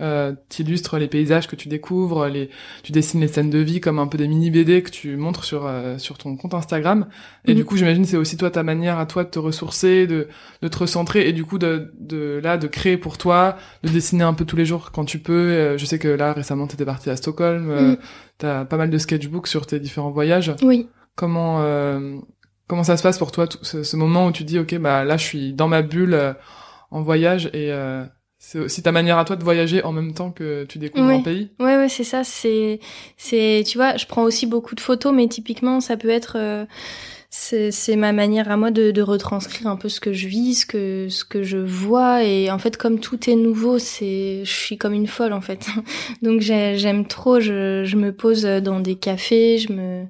tu 0.49 0.63
illustres 0.63 0.99
les 0.99 1.09
paysages 1.09 1.49
que 1.49 1.57
tu 1.57 1.69
découvres, 1.69 2.27
les, 2.27 2.51
tu 2.83 2.93
dessines 2.93 3.21
les 3.21 3.29
scènes 3.29 3.51
de 3.51 3.59
vie 3.59 3.81
comme 3.81 3.99
un 3.99 4.07
peu 4.07 4.19
des 4.19 4.29
mini 4.29 4.51
BD 4.51 4.83
que 4.83 4.91
tu 4.91 5.17
montres 5.17 5.45
sur 5.45 5.71
sur 5.99 6.19
ton 6.19 6.37
compte 6.37 6.55
Instagram. 6.55 7.07
Et 7.47 7.53
mhm. 7.53 7.57
du 7.57 7.65
coup, 7.65 7.77
j'imagine 7.77 8.05
c'est 8.05 8.17
aussi 8.17 8.37
toi 8.37 8.51
ta 8.51 8.63
manière 8.63 8.99
à 8.99 9.07
toi 9.07 9.25
de 9.25 9.31
te 9.31 9.39
ressourcer, 9.39 10.07
de 10.07 10.29
de 10.63 10.69
te 10.69 10.79
recentrer 10.79 11.29
et 11.29 11.33
du 11.33 11.45
coup 11.45 11.59
de 11.59 11.93
de 11.99 12.41
là 12.43 12.57
de 12.57 12.67
créer 12.67 12.97
pour 12.97 13.19
toi, 13.19 13.57
de 13.83 13.89
dessiner 13.89 14.25
un 14.25 14.35
peu 14.35 14.45
tous 14.45 14.57
les 14.57 14.67
jours 14.67 14.93
quand 14.93 15.05
tu 15.05 15.19
peux. 15.19 15.77
Je 15.77 15.85
sais 15.85 15.99
que 15.99 16.09
là 16.09 16.33
récemment 16.33 16.67
tu 16.67 16.75
étais 16.75 16.85
partie 16.85 17.11
à 17.11 17.17
Stockholm, 17.17 17.65
mhm. 17.65 17.97
tu 18.39 18.47
as 18.47 18.65
pas 18.65 18.77
mal 18.77 18.91
de 18.91 18.99
sketchbooks 18.99 19.49
sur 19.49 19.67
tes 19.67 19.81
différents 19.81 20.11
voyages. 20.11 20.55
Oui. 20.63 20.89
Comment 21.17 21.63
Comment 22.67 22.85
ça 22.85 22.97
se 22.97 23.03
passe 23.03 23.19
pour 23.19 23.31
toi, 23.31 23.47
ce, 23.63 23.97
moment 23.97 24.27
où 24.27 24.33
tu 24.33 24.45
dis, 24.45 24.59
ok, 24.59 24.79
bah 24.79 25.05
là, 25.05 25.17
je 25.17 25.25
suis 25.25 25.53
dans 25.53 25.69
ma 25.69 25.83
bulle 25.83 26.15
euh, 26.15 26.33
en 26.91 27.03
voyage 27.03 27.47
et 27.53 27.71
euh, 27.73 28.05
c'est 28.39 28.59
aussi 28.59 28.83
ta 28.83 28.93
manière 28.93 29.19
à 29.19 29.25
toi 29.25 29.37
de 29.37 29.45
voyager 29.45 29.83
en 29.85 29.93
même 29.93 30.15
temps 30.15 30.31
que 30.31 30.65
tu 30.65 30.79
découvres 30.79 31.09
un 31.09 31.21
pays? 31.21 31.51
Ouais, 31.61 31.77
ouais, 31.77 31.89
c'est 31.89 32.05
ça. 32.05 32.25
C'est, 32.25 32.81
c'est, 33.17 33.65
tu 33.67 33.77
vois, 33.77 33.97
je 33.97 34.07
prends 34.07 34.23
aussi 34.23 34.47
beaucoup 34.47 34.75
de 34.75 34.81
photos, 34.81 35.13
mais 35.13 35.29
typiquement, 35.29 35.81
ça 35.81 35.99
peut 35.99 36.09
être, 36.09 36.37
euh, 36.39 36.65
c'est, 37.31 37.97
ma 37.97 38.13
manière 38.13 38.51
à 38.51 38.57
moi 38.57 38.71
de, 38.71 38.91
de, 38.93 39.03
retranscrire 39.03 39.67
un 39.67 39.77
peu 39.77 39.89
ce 39.89 40.01
que 40.01 40.13
je 40.13 40.29
vis, 40.29 40.61
ce 40.61 40.67
que, 40.67 41.09
ce 41.11 41.25
que 41.25 41.43
je 41.43 41.59
vois. 41.59 42.23
Et 42.23 42.51
en 42.51 42.59
fait, 42.59 42.77
comme 42.77 43.01
tout 43.01 43.29
est 43.29 43.35
nouveau, 43.35 43.79
c'est, 43.79 44.43
je 44.45 44.53
suis 44.53 44.79
comme 44.79 44.95
une 44.95 45.09
folle 45.09 45.33
en 45.33 45.41
fait. 45.41 45.67
Donc 46.23 46.41
j'aime 46.41 47.07
trop. 47.07 47.41
Je, 47.41 47.85
je 47.85 47.97
me 47.97 48.13
pose 48.13 48.45
dans 48.45 48.81
des 48.81 48.95
cafés, 48.95 49.59
je 49.59 49.73
me 49.73 50.07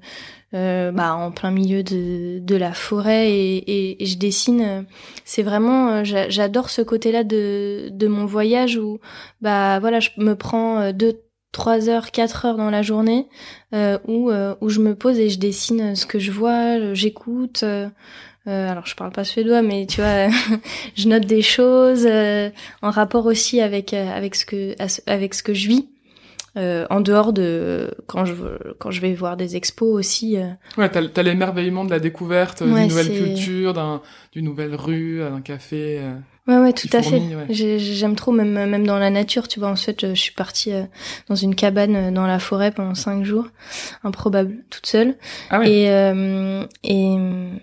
euh, 0.54 0.92
bah, 0.92 1.14
en 1.14 1.30
plein 1.30 1.50
milieu 1.50 1.82
de, 1.82 2.38
de 2.38 2.56
la 2.56 2.72
forêt 2.72 3.30
et, 3.30 4.02
et, 4.02 4.06
je 4.06 4.16
dessine. 4.16 4.86
C'est 5.24 5.42
vraiment, 5.42 5.90
euh, 5.90 6.02
j'adore 6.04 6.70
ce 6.70 6.82
côté-là 6.82 7.24
de, 7.24 7.88
de 7.90 8.06
mon 8.06 8.26
voyage 8.26 8.76
où 8.76 8.98
bah 9.40 9.78
voilà, 9.80 10.00
je 10.00 10.10
me 10.18 10.34
prends 10.34 10.80
euh, 10.80 10.92
deux, 10.92 11.20
trois 11.52 11.88
heures, 11.88 12.10
quatre 12.10 12.44
heures 12.46 12.56
dans 12.56 12.70
la 12.70 12.82
journée 12.82 13.28
euh, 13.74 13.98
où, 14.08 14.30
où 14.60 14.68
je 14.68 14.80
me 14.80 14.94
pose 14.94 15.18
et 15.18 15.30
je 15.30 15.38
dessine 15.38 15.94
ce 15.94 16.06
que 16.06 16.18
je 16.18 16.32
vois, 16.32 16.94
j'écoute. 16.94 17.64
Euh, 18.46 18.70
alors 18.70 18.86
je 18.86 18.94
parle 18.94 19.10
pas 19.10 19.24
suédois, 19.24 19.62
mais 19.62 19.86
tu 19.86 20.00
vois, 20.00 20.28
je 20.96 21.08
note 21.08 21.24
des 21.24 21.42
choses 21.42 22.06
euh, 22.06 22.50
en 22.82 22.90
rapport 22.90 23.26
aussi 23.26 23.60
avec 23.60 23.94
euh, 23.94 24.10
avec 24.10 24.34
ce 24.34 24.44
que 24.44 24.74
avec 25.06 25.34
ce 25.34 25.42
que 25.42 25.54
je 25.54 25.68
vis. 25.68 25.88
Euh, 26.56 26.86
en 26.88 27.00
dehors 27.00 27.32
de 27.32 27.90
quand 28.07 28.24
je 28.24 28.34
quand 28.78 28.92
je 28.92 29.00
vais 29.00 29.12
voir 29.14 29.36
des 29.36 29.57
expos 29.57 29.92
aussi. 29.92 30.36
Euh. 30.36 30.50
Ouais, 30.78 30.88
t'as 30.88 31.02
as, 31.02 31.22
l'émerveillement 31.22 31.84
de 31.84 31.90
la 31.90 31.98
découverte 31.98 32.62
d'une 32.62 32.86
nouvelle 32.86 33.12
culture, 33.12 33.74
d'un 33.74 34.02
d'une 34.32 34.44
nouvelle 34.44 34.74
rue, 34.74 35.18
d'un 35.18 35.40
café. 35.40 36.00
Ouais, 36.47 36.59
ouais, 36.59 36.74
tout 36.74 36.88
à 36.92 37.01
fait. 37.01 37.22
J'aime 37.49 38.16
trop, 38.16 38.30
même, 38.30 38.53
même 38.53 38.86
dans 38.86 38.99
la 38.99 39.09
nature, 39.09 39.49
tu 39.49 39.61
vois. 39.61 39.70
En 39.70 39.76
fait, 39.76 40.09
je 40.09 40.14
suis 40.14 40.34
partie 40.34 40.72
euh, 40.72 40.82
dans 41.30 41.34
une 41.34 41.55
cabane 41.55 41.97
euh, 41.97 42.11
dans 42.11 42.26
la 42.26 42.38
forêt 42.38 42.70
pendant 42.70 42.95
cinq 42.95 43.24
jours, 43.24 43.47
improbable, 44.03 44.62
toute 44.68 44.84
seule. 44.84 45.16
Ah 45.49 45.61
ouais. 45.61 45.70
Et, 45.70 45.90
euh, 45.90 46.66
et 46.82 47.16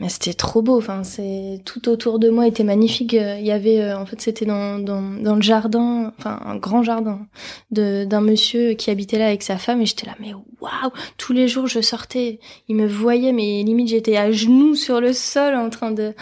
c'était 0.10 0.34
trop 0.34 0.64
beau. 0.64 0.80
Enfin, 0.80 1.04
c'est 1.04 1.62
tout 1.64 1.90
autour 1.90 2.18
de 2.18 2.32
moi 2.32 2.48
était 2.48 2.64
magnifique. 2.64 3.14
Il 3.14 3.46
y 3.46 3.52
avait, 3.52 3.94
en 3.94 4.08
fait, 4.08 4.20
c'était 4.20 4.46
dans, 4.46 4.80
dans, 4.80 5.02
dans 5.02 5.36
le 5.36 5.44
jardin, 5.44 6.12
enfin, 6.18 6.40
un 6.44 6.56
grand 6.56 6.82
jardin 6.82 7.28
d'un 7.70 8.22
monsieur 8.22 8.74
qui 8.74 8.90
habitait 8.90 9.20
là 9.20 9.28
avec 9.28 9.44
sa 9.44 9.60
femme. 9.60 9.82
Et 9.82 9.86
j'étais 9.86 10.08
là, 10.08 10.16
mais 10.20 10.34
waouh 10.34 10.92
Tous 11.18 11.34
les 11.34 11.48
jours, 11.48 11.68
je 11.68 11.82
sortais, 11.82 12.40
il 12.68 12.76
me 12.76 12.88
voyait, 12.88 13.32
mais 13.32 13.62
limite, 13.62 13.90
j'étais 13.90 14.18
à 14.18 14.32
genoux 14.32 14.74
sur 14.74 15.02
le 15.02 15.14
sol 15.14 15.54
en 15.54 15.70
train 15.70 15.92
de, 15.92 16.16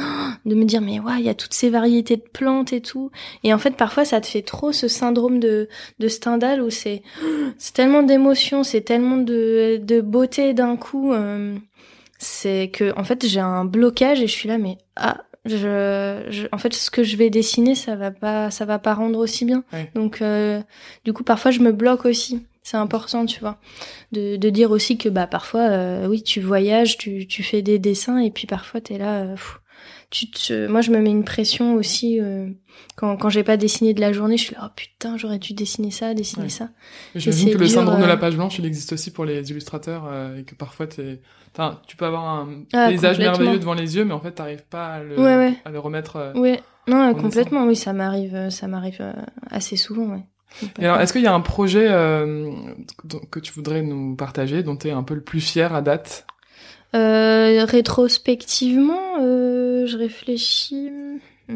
de 0.46 0.56
me 0.56 0.66
dire, 0.66 0.82
mais 0.82 1.00
waouh, 1.00 1.20
il 1.20 1.26
y 1.26 1.30
a 1.30 1.34
toutes 1.36 1.54
ces 1.54 1.70
variétés 1.70 2.18
de 2.18 2.22
plantes 2.22 2.49
et 2.72 2.82
tout. 2.82 3.12
Et 3.44 3.54
en 3.54 3.58
fait, 3.58 3.76
parfois, 3.76 4.06
ça 4.06 4.22
te 4.22 4.28
fait 4.28 4.42
trop 4.42 4.72
ce 4.72 4.88
syndrome 4.88 5.40
de, 5.40 5.70
de 6.00 6.08
Stendhal 6.08 6.62
où 6.62 6.70
c'est, 6.70 7.04
c'est 7.58 7.74
tellement 7.74 8.04
d'émotions, 8.04 8.64
c'est 8.64 8.82
tellement 8.82 9.18
de, 9.18 9.80
de 9.82 10.02
beauté 10.02 10.54
d'un 10.54 10.78
coup. 10.78 11.14
Euh, 11.14 11.56
c'est 12.18 12.70
que, 12.74 12.94
en 12.98 13.04
fait, 13.04 13.26
j'ai 13.26 13.40
un 13.40 13.66
blocage 13.66 14.22
et 14.22 14.28
je 14.28 14.34
suis 14.34 14.50
là, 14.50 14.58
mais 14.58 14.78
ah, 14.98 15.24
je, 15.46 16.48
en 16.52 16.58
fait, 16.58 16.74
ce 16.74 16.92
que 16.92 17.04
je 17.04 17.16
vais 17.16 17.30
dessiner, 17.30 17.76
ça 17.76 17.96
va 17.96 18.12
pas, 18.12 18.52
ça 18.52 18.66
va 18.66 18.80
pas 18.80 18.94
rendre 18.94 19.20
aussi 19.20 19.46
bien. 19.46 19.64
Donc, 19.96 20.22
euh, 20.22 20.62
du 21.06 21.14
coup, 21.14 21.24
parfois, 21.24 21.52
je 21.52 21.60
me 21.62 21.72
bloque 21.72 22.06
aussi. 22.06 22.46
C'est 22.62 22.78
important, 22.78 23.26
tu 23.26 23.40
vois, 23.40 23.58
de, 24.12 24.36
de 24.36 24.50
dire 24.50 24.70
aussi 24.70 24.98
que 24.98 25.10
bah 25.10 25.26
parfois, 25.26 25.62
euh, 25.62 26.08
oui, 26.08 26.22
tu 26.22 26.40
voyages, 26.40 26.98
tu, 26.98 27.26
tu 27.26 27.42
fais 27.42 27.64
des 27.64 27.80
dessins 27.80 28.20
et 28.20 28.30
puis 28.30 28.46
parfois 28.46 28.80
t'es 28.80 29.00
là, 29.00 29.26
tu 30.10 30.32
te, 30.32 30.68
moi 30.68 30.82
je 30.82 30.90
me 30.92 31.00
mets 31.00 31.12
une 31.12 31.24
pression 31.24 31.76
aussi 31.76 32.20
euh, 32.20 32.48
quand 32.96 33.16
quand 33.18 33.30
j'ai 33.30 33.44
pas 33.44 33.58
dessiné 33.58 33.94
de 33.94 34.02
la 34.02 34.12
journée, 34.12 34.38
je 34.38 34.44
suis 34.44 34.56
là 34.56 34.62
oh 34.66 34.72
putain 34.76 35.18
j'aurais 35.18 35.38
dû 35.38 35.54
dessiner 35.54 35.92
ça, 35.92 36.16
dessiner 36.16 36.50
ça. 36.50 36.70
J'imagine 37.16 37.54
que 37.54 37.58
le 37.60 37.68
syndrome 37.68 38.02
de 38.02 38.06
la 38.06 38.14
euh, 38.14 38.18
page 38.18 38.36
blanche 38.36 38.58
il 38.58 38.66
existe 38.66 38.94
aussi 38.94 39.12
pour 39.12 39.26
les 39.26 39.52
illustrateurs 39.52 40.06
euh, 40.08 40.40
et 40.40 40.44
que 40.44 40.56
parfois 40.56 40.88
t'es, 40.88 41.22
tu 41.86 41.96
peux 41.96 42.06
avoir 42.06 42.28
un 42.28 42.64
ah, 42.74 42.88
paysage 42.88 43.20
merveilleux 43.20 43.60
devant 43.60 43.76
les 43.76 43.98
yeux 43.98 44.06
mais 44.06 44.14
en 44.14 44.20
fait 44.20 44.32
t'arrives 44.32 44.66
pas 44.68 44.96
à 44.96 45.04
le, 45.04 45.20
à 45.64 45.70
le 45.70 45.80
remettre. 45.80 46.34
ouais, 46.36 46.60
non 46.88 47.14
complètement 47.14 47.66
oui 47.66 47.76
ça 47.76 47.94
m'arrive 47.94 48.50
ça 48.50 48.68
m'arrive 48.68 49.14
assez 49.52 49.76
souvent 49.76 50.08
ouais. 50.08 50.24
Et 50.80 50.86
alors, 50.86 51.00
est-ce 51.00 51.14
qu'il 51.14 51.22
y 51.22 51.28
a 51.28 51.34
un 51.34 51.42
projet 51.42 51.86
que 53.30 53.40
tu 53.40 53.54
voudrais 53.54 53.84
nous 53.84 54.16
partager, 54.16 54.64
dont 54.64 54.76
tu 54.76 54.88
es 54.88 54.92
un 54.92 55.04
peu 55.04 55.14
le 55.14 55.22
plus 55.22 55.42
fier 55.42 55.76
à 55.76 55.84
date? 55.84 56.26
Euh, 56.96 57.66
rétrospectivement, 57.66 59.20
euh, 59.22 59.49
je 59.90 59.98
réfléchis. 59.98 60.90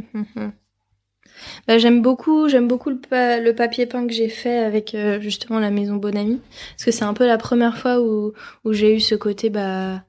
bah, 1.67 1.77
j'aime 1.77 2.01
beaucoup, 2.01 2.49
j'aime 2.49 2.67
beaucoup 2.67 2.89
le, 2.89 3.51
papier 3.51 3.85
peint 3.85 4.05
que 4.07 4.13
j'ai 4.13 4.29
fait 4.29 4.57
avec 4.57 4.95
euh, 4.95 5.19
justement 5.21 5.59
la 5.59 5.71
maison 5.71 5.95
Bonami, 5.95 6.41
parce 6.71 6.85
que 6.85 6.91
c'est 6.91 7.05
un 7.05 7.13
peu 7.13 7.25
la 7.25 7.37
première 7.37 7.77
fois 7.77 8.01
où, 8.01 8.33
j'ai 8.71 8.95
eu 8.95 8.99
ce 8.99 9.15
côté, 9.15 9.49
bah, 9.49 10.03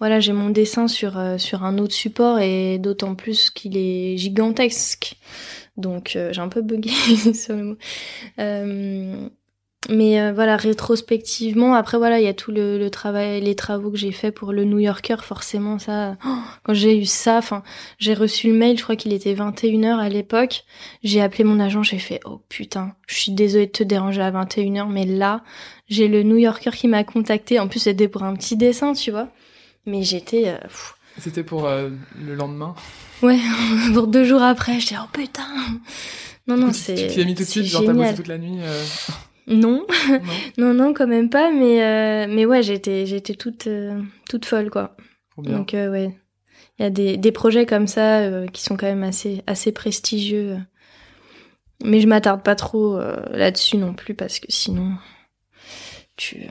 voilà, 0.00 0.20
j'ai 0.20 0.32
mon 0.32 0.50
dessin 0.50 0.88
sur 0.88 1.18
euh, 1.18 1.38
sur 1.38 1.64
un 1.64 1.78
autre 1.78 1.94
support 1.94 2.38
et 2.38 2.78
d'autant 2.78 3.14
plus 3.14 3.50
qu'il 3.50 3.76
est 3.76 4.16
gigantesque. 4.16 5.16
Donc 5.76 6.18
j'ai 6.32 6.40
un 6.40 6.48
peu 6.48 6.62
bugué 6.62 6.90
sur 7.34 7.56
le 7.56 7.62
mot. 7.64 7.76
Mais 9.88 10.20
euh, 10.20 10.32
voilà, 10.32 10.56
rétrospectivement, 10.56 11.74
après 11.74 11.98
voilà, 11.98 12.18
il 12.18 12.24
y 12.24 12.28
a 12.28 12.34
tout 12.34 12.50
le, 12.50 12.78
le, 12.78 12.90
travail, 12.90 13.40
les 13.40 13.54
travaux 13.54 13.92
que 13.92 13.96
j'ai 13.96 14.10
fait 14.10 14.32
pour 14.32 14.52
le 14.52 14.64
New 14.64 14.80
Yorker, 14.80 15.16
forcément 15.22 15.78
ça. 15.78 16.16
quand 16.64 16.74
j'ai 16.74 16.98
eu 16.98 17.04
ça, 17.04 17.38
enfin, 17.38 17.62
j'ai 17.98 18.12
reçu 18.12 18.48
le 18.48 18.54
mail, 18.54 18.76
je 18.76 18.82
crois 18.82 18.96
qu'il 18.96 19.12
était 19.12 19.32
21h 19.34 19.98
à 19.98 20.08
l'époque. 20.08 20.64
J'ai 21.04 21.20
appelé 21.20 21.44
mon 21.44 21.60
agent, 21.60 21.84
j'ai 21.84 22.00
fait 22.00 22.18
"Oh 22.24 22.40
putain, 22.48 22.94
je 23.06 23.14
suis 23.14 23.32
désolée 23.32 23.66
de 23.66 23.70
te 23.72 23.84
déranger 23.84 24.20
à 24.20 24.32
21h, 24.32 24.88
mais 24.90 25.06
là, 25.06 25.44
j'ai 25.88 26.08
le 26.08 26.24
New 26.24 26.38
Yorker 26.38 26.72
qui 26.72 26.88
m'a 26.88 27.04
contacté. 27.04 27.60
En 27.60 27.68
plus, 27.68 27.78
c'était 27.78 28.08
pour 28.08 28.24
un 28.24 28.34
petit 28.34 28.56
dessin, 28.56 28.94
tu 28.94 29.12
vois. 29.12 29.28
Mais 29.86 30.02
j'étais 30.02 30.48
euh, 30.48 30.58
C'était 31.18 31.44
pour 31.44 31.66
euh, 31.66 31.88
le 32.20 32.34
lendemain? 32.34 32.74
Ouais, 33.22 33.38
pour 33.94 34.08
deux 34.08 34.24
jours 34.24 34.42
après, 34.42 34.80
j'étais 34.80 34.96
"Oh 35.00 35.08
putain." 35.12 35.46
Non 36.48 36.56
non, 36.56 36.72
c'est 36.72 36.94
Tu 36.94 37.06
t'y 37.14 37.20
as 37.20 37.24
mis 37.24 37.34
tout 37.36 37.44
de 37.44 37.48
suite, 37.48 37.64
genre 37.66 37.84
t'as 37.84 37.92
bossé 37.92 38.14
toute 38.14 38.26
la 38.26 38.38
nuit 38.38 38.58
non. 39.48 39.86
non, 40.58 40.74
non, 40.74 40.94
quand 40.94 41.06
même 41.06 41.30
pas. 41.30 41.50
Mais, 41.50 41.82
euh, 41.82 42.26
mais 42.28 42.46
ouais, 42.46 42.62
j'étais, 42.62 43.06
j'étais 43.06 43.34
toute, 43.34 43.66
euh, 43.66 44.00
toute 44.28 44.44
folle, 44.44 44.70
quoi. 44.70 44.96
Donc, 45.38 45.74
euh, 45.74 45.90
ouais. 45.90 46.16
Il 46.78 46.82
y 46.82 46.86
a 46.86 46.90
des, 46.90 47.16
des 47.16 47.32
projets 47.32 47.66
comme 47.66 47.86
ça 47.86 48.46
qui 48.52 48.62
sont 48.62 48.76
quand 48.76 48.86
même 48.86 49.02
assez, 49.02 49.42
assez 49.46 49.72
prestigieux. 49.72 50.58
Mais 51.84 52.00
je 52.00 52.06
m'attarde 52.06 52.42
pas 52.42 52.54
trop 52.54 53.00
là-dessus 53.32 53.78
non 53.78 53.94
plus 53.94 54.14
parce 54.14 54.38
que 54.38 54.46
sinon, 54.48 54.92
tu, 56.16 56.46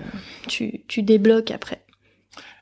tu, 0.47 0.83
tu 0.87 1.01
débloques 1.01 1.51
après. 1.51 1.81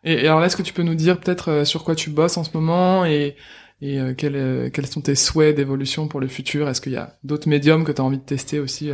Et, 0.03 0.27
alors 0.27 0.43
est-ce 0.43 0.55
que 0.55 0.61
tu 0.61 0.73
peux 0.73 0.83
nous 0.83 0.93
dire 0.93 1.19
peut-être 1.19 1.63
sur 1.65 1.83
quoi 1.83 1.95
tu 1.95 2.11
bosses 2.11 2.37
en 2.37 2.43
ce 2.43 2.51
moment 2.53 3.03
et, 3.03 3.35
et 3.81 3.99
quels, 4.15 4.69
quels 4.71 4.87
sont 4.87 5.01
tes 5.01 5.15
souhaits 5.15 5.55
d'évolution 5.55 6.07
pour 6.07 6.19
le 6.19 6.27
futur? 6.27 6.69
Est-ce 6.69 6.81
qu'il 6.81 6.93
y 6.93 6.97
a 6.97 7.17
d'autres 7.23 7.49
médiums 7.49 7.83
que 7.83 7.91
tu 7.91 8.01
as 8.01 8.05
envie 8.05 8.19
de 8.19 8.23
tester 8.23 8.59
aussi 8.59 8.91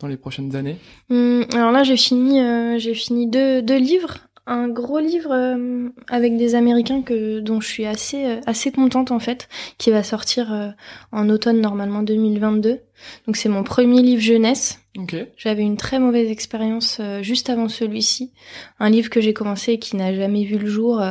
dans 0.00 0.08
les 0.08 0.16
prochaines 0.16 0.54
années 0.56 0.76
hum, 1.10 1.44
Alors 1.54 1.72
là, 1.72 1.82
j'ai 1.82 1.96
fini, 1.96 2.40
euh, 2.40 2.78
j'ai 2.78 2.94
fini 2.94 3.26
deux, 3.26 3.62
deux 3.62 3.78
livres. 3.78 4.18
Un 4.48 4.68
gros 4.68 5.00
livre 5.00 5.32
euh, 5.32 5.88
avec 6.08 6.36
des 6.36 6.54
Américains 6.54 7.02
que 7.02 7.40
dont 7.40 7.60
je 7.60 7.66
suis 7.66 7.84
assez 7.84 8.24
euh, 8.26 8.40
assez 8.46 8.70
contente 8.70 9.10
en 9.10 9.18
fait, 9.18 9.48
qui 9.76 9.90
va 9.90 10.04
sortir 10.04 10.74
en 11.10 11.28
automne 11.28 11.60
normalement 11.60 12.02
2022. 12.02 12.80
Donc 13.26 13.36
c'est 13.36 13.48
mon 13.48 13.64
premier 13.64 14.02
livre 14.02 14.22
jeunesse. 14.22 14.78
Okay. 14.96 15.32
J'avais 15.36 15.62
une 15.62 15.76
très 15.76 15.98
mauvaise 15.98 16.30
expérience 16.30 17.00
juste 17.22 17.50
avant 17.50 17.68
celui-ci, 17.68 18.32
un 18.78 18.88
livre 18.88 19.10
que 19.10 19.20
j'ai 19.20 19.34
commencé 19.34 19.72
et 19.72 19.78
qui 19.80 19.96
n'a 19.96 20.14
jamais 20.14 20.44
vu 20.44 20.58
le 20.58 20.68
jour 20.68 21.02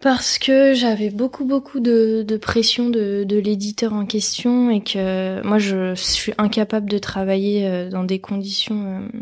parce 0.00 0.38
que 0.38 0.72
j'avais 0.72 1.10
beaucoup 1.10 1.44
beaucoup 1.44 1.78
de, 1.78 2.24
de 2.26 2.36
pression 2.36 2.88
de, 2.88 3.24
de 3.24 3.36
l'éditeur 3.36 3.92
en 3.92 4.06
question 4.06 4.70
et 4.70 4.82
que 4.82 5.46
moi 5.46 5.58
je 5.58 5.94
suis 5.94 6.32
incapable 6.38 6.88
de 6.90 6.98
travailler 6.98 7.66
euh, 7.66 7.90
dans 7.90 8.04
des 8.04 8.18
conditions 8.18 9.02
euh, 9.12 9.18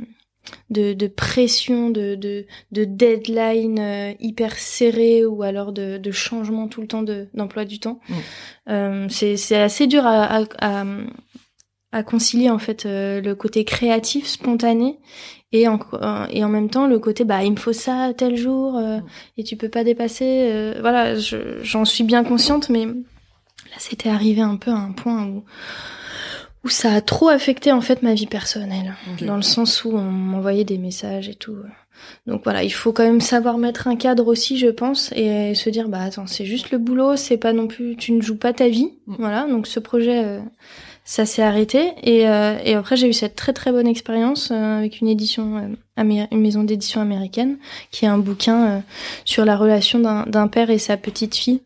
de, 0.71 0.93
de 0.95 1.07
pression, 1.09 1.91
de, 1.91 2.15
de, 2.15 2.47
de 2.73 2.85
deadline 2.85 3.79
euh, 3.79 4.13
hyper 4.21 4.57
serré 4.57 5.27
ou 5.27 5.43
alors 5.43 5.73
de, 5.73 5.99
de 5.99 6.11
changement 6.11 6.69
tout 6.69 6.81
le 6.81 6.87
temps 6.87 7.03
d'emploi 7.35 7.65
du 7.65 7.81
temps. 7.81 8.01
Mmh. 8.69 9.09
c'est 9.11 9.57
assez 9.57 9.87
dur 9.87 10.07
à, 10.07 10.43
à, 10.43 10.45
à, 10.61 10.85
concilier 12.05 12.51
en 12.51 12.59
fait 12.59 12.85
le 12.85 13.33
côté 13.33 13.65
créatif, 13.65 14.27
spontané 14.27 14.99
et 15.53 15.67
en, 15.67 15.79
et 16.31 16.45
en 16.45 16.49
même 16.49 16.69
temps 16.69 16.87
le 16.87 16.99
côté 16.99 17.25
bah 17.25 17.43
il 17.43 17.53
me 17.53 17.57
faut 17.57 17.73
ça 17.73 18.13
tel 18.17 18.37
jour 18.37 18.77
euh, 18.77 18.99
mm. 18.99 19.05
et 19.39 19.45
tu 19.45 19.57
peux 19.57 19.69
pas 19.69 19.85
dépasser 19.85 20.51
euh, 20.53 20.75
voilà 20.81 21.15
j'en 21.63 21.85
suis 21.85 22.05
bien 22.05 22.25
consciente 22.25 22.69
mais 22.69 22.85
là 22.85 23.77
c'était 23.79 24.11
arrivé 24.11 24.43
un 24.43 24.57
peu 24.57 24.71
à 24.71 24.77
un 24.77 24.93
point 24.93 25.25
où 25.27 25.45
où 26.65 26.69
ça 26.69 26.93
a 26.93 27.01
trop 27.01 27.29
affecté 27.29 27.73
en 27.73 27.81
fait 27.81 28.03
ma 28.03 28.15
vie 28.15 28.27
personnelle 28.27 28.95
dans 29.23 29.37
le 29.37 29.43
sens 29.43 29.85
où 29.85 29.91
on 29.91 30.03
m'envoyait 30.03 30.65
des 30.65 30.77
messages 30.77 31.29
et 31.29 31.35
tout 31.35 31.57
donc 32.27 32.43
voilà 32.45 32.63
il 32.63 32.71
faut 32.73 32.93
quand 32.93 33.05
même 33.05 33.21
savoir 33.21 33.57
mettre 33.59 33.89
un 33.89 33.97
cadre 33.97 34.27
aussi 34.27 34.59
je 34.59 34.67
pense 34.67 35.13
et 35.13 35.55
se 35.55 35.71
dire 35.71 35.89
bah 35.89 36.03
attends 36.03 36.27
c'est 36.27 36.45
juste 36.45 36.73
le 36.73 36.79
boulot 36.79 37.17
c'est 37.17 37.39
pas 37.39 37.55
non 37.55 37.69
plus 37.69 37.97
tu 37.97 38.13
ne 38.13 38.21
joues 38.21 38.37
pas 38.37 38.53
ta 38.53 38.69
vie 38.69 38.93
mm. 39.07 39.15
voilà 39.19 39.47
donc 39.47 39.67
ce 39.67 39.81
projet 39.81 40.25
euh, 40.25 40.41
ça 41.09 41.25
s'est 41.25 41.43
arrêté. 41.43 41.95
Et, 42.03 42.29
euh, 42.29 42.59
et 42.63 42.75
après 42.75 42.97
j'ai 42.97 43.09
eu 43.09 43.15
cette 43.15 43.35
très 43.35 43.55
très 43.55 43.73
bonne 43.73 43.87
expérience 43.87 44.51
euh, 44.51 44.79
avec 44.79 45.01
une 45.01 45.09
édition 45.09 45.57
euh, 45.57 46.27
une 46.31 46.41
maison 46.41 46.65
d'édition 46.65 47.01
américaine 47.01 47.57
qui 47.91 48.05
est 48.05 48.09
un 48.09 48.19
bouquin 48.19 48.85
sur 49.25 49.47
la 49.47 49.57
relation 49.57 49.99
d'un 49.99 50.49
père 50.49 50.69
et 50.69 50.79
sa 50.79 50.99
petite 50.99 51.35
fille 51.35 51.63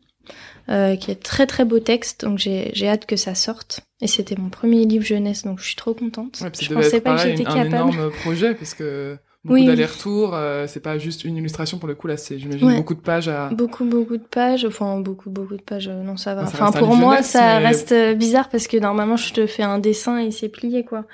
qui 0.68 1.10
est 1.10 1.22
très 1.22 1.46
très 1.46 1.64
beau 1.64 1.80
texte. 1.80 2.24
Donc 2.24 2.38
j'ai 2.38 2.88
hâte 2.88 3.04
que 3.04 3.16
ça 3.16 3.34
sorte. 3.34 3.80
Et 4.00 4.06
c'était 4.06 4.36
mon 4.36 4.48
premier 4.48 4.86
livre 4.86 5.04
jeunesse 5.04 5.42
donc 5.42 5.58
je 5.58 5.66
suis 5.66 5.76
trop 5.76 5.92
contente. 5.92 6.40
Ouais, 6.40 6.50
je 6.58 6.72
pensais 6.72 7.00
pas 7.00 7.16
que 7.16 7.22
j'étais 7.22 7.44
capable. 7.44 7.74
un 7.74 7.88
énorme 7.88 8.10
projet 8.22 8.54
parce 8.54 8.72
que 8.72 9.18
beaucoup 9.44 9.60
oui. 9.60 9.66
d'allers-retours. 9.66 10.34
Euh, 10.34 10.66
c'est 10.66 10.80
pas 10.80 10.98
juste 10.98 11.24
une 11.24 11.36
illustration 11.36 11.78
pour 11.78 11.88
le 11.88 11.94
coup 11.94 12.06
là, 12.06 12.16
c'est 12.16 12.38
j'imagine 12.38 12.76
beaucoup 12.76 12.94
de 12.94 13.00
pages 13.00 13.28
à. 13.28 13.48
Beaucoup 13.48 13.84
beaucoup 13.84 14.16
de 14.16 14.22
pages. 14.22 14.64
Enfin 14.64 15.00
beaucoup 15.00 15.30
beaucoup 15.30 15.56
de 15.56 15.62
pages. 15.62 15.88
Euh, 15.88 16.02
non 16.02 16.16
ça 16.16 16.34
va. 16.34 16.42
enfin 16.42 16.70
pour 16.72 16.94
moi 16.94 17.22
ça 17.22 17.58
reste 17.58 17.92
euh, 17.92 18.14
bizarre 18.14 18.48
parce 18.48 18.68
que 18.68 18.76
normalement 18.76 19.16
je 19.16 19.32
te 19.32 19.46
fais 19.46 19.62
un 19.62 19.78
dessin 19.78 20.18
et 20.18 20.30
c'est 20.30 20.48
plié 20.48 20.84
quoi. 20.84 21.04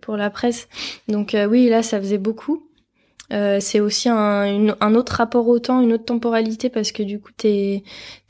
Pour 0.00 0.16
la 0.16 0.30
presse. 0.30 0.68
Donc 1.08 1.36
oui 1.48 1.68
là 1.68 1.82
ça 1.82 1.98
faisait 1.98 2.18
beaucoup. 2.18 2.67
Euh, 3.30 3.58
c'est 3.60 3.80
aussi 3.80 4.08
un, 4.08 4.74
un, 4.80 4.94
autre 4.94 5.12
rapport 5.16 5.46
au 5.48 5.58
temps, 5.58 5.82
une 5.82 5.92
autre 5.92 6.06
temporalité 6.06 6.70
parce 6.70 6.92
que 6.92 7.02
du 7.02 7.20
coup 7.20 7.30
t'es 7.36 7.82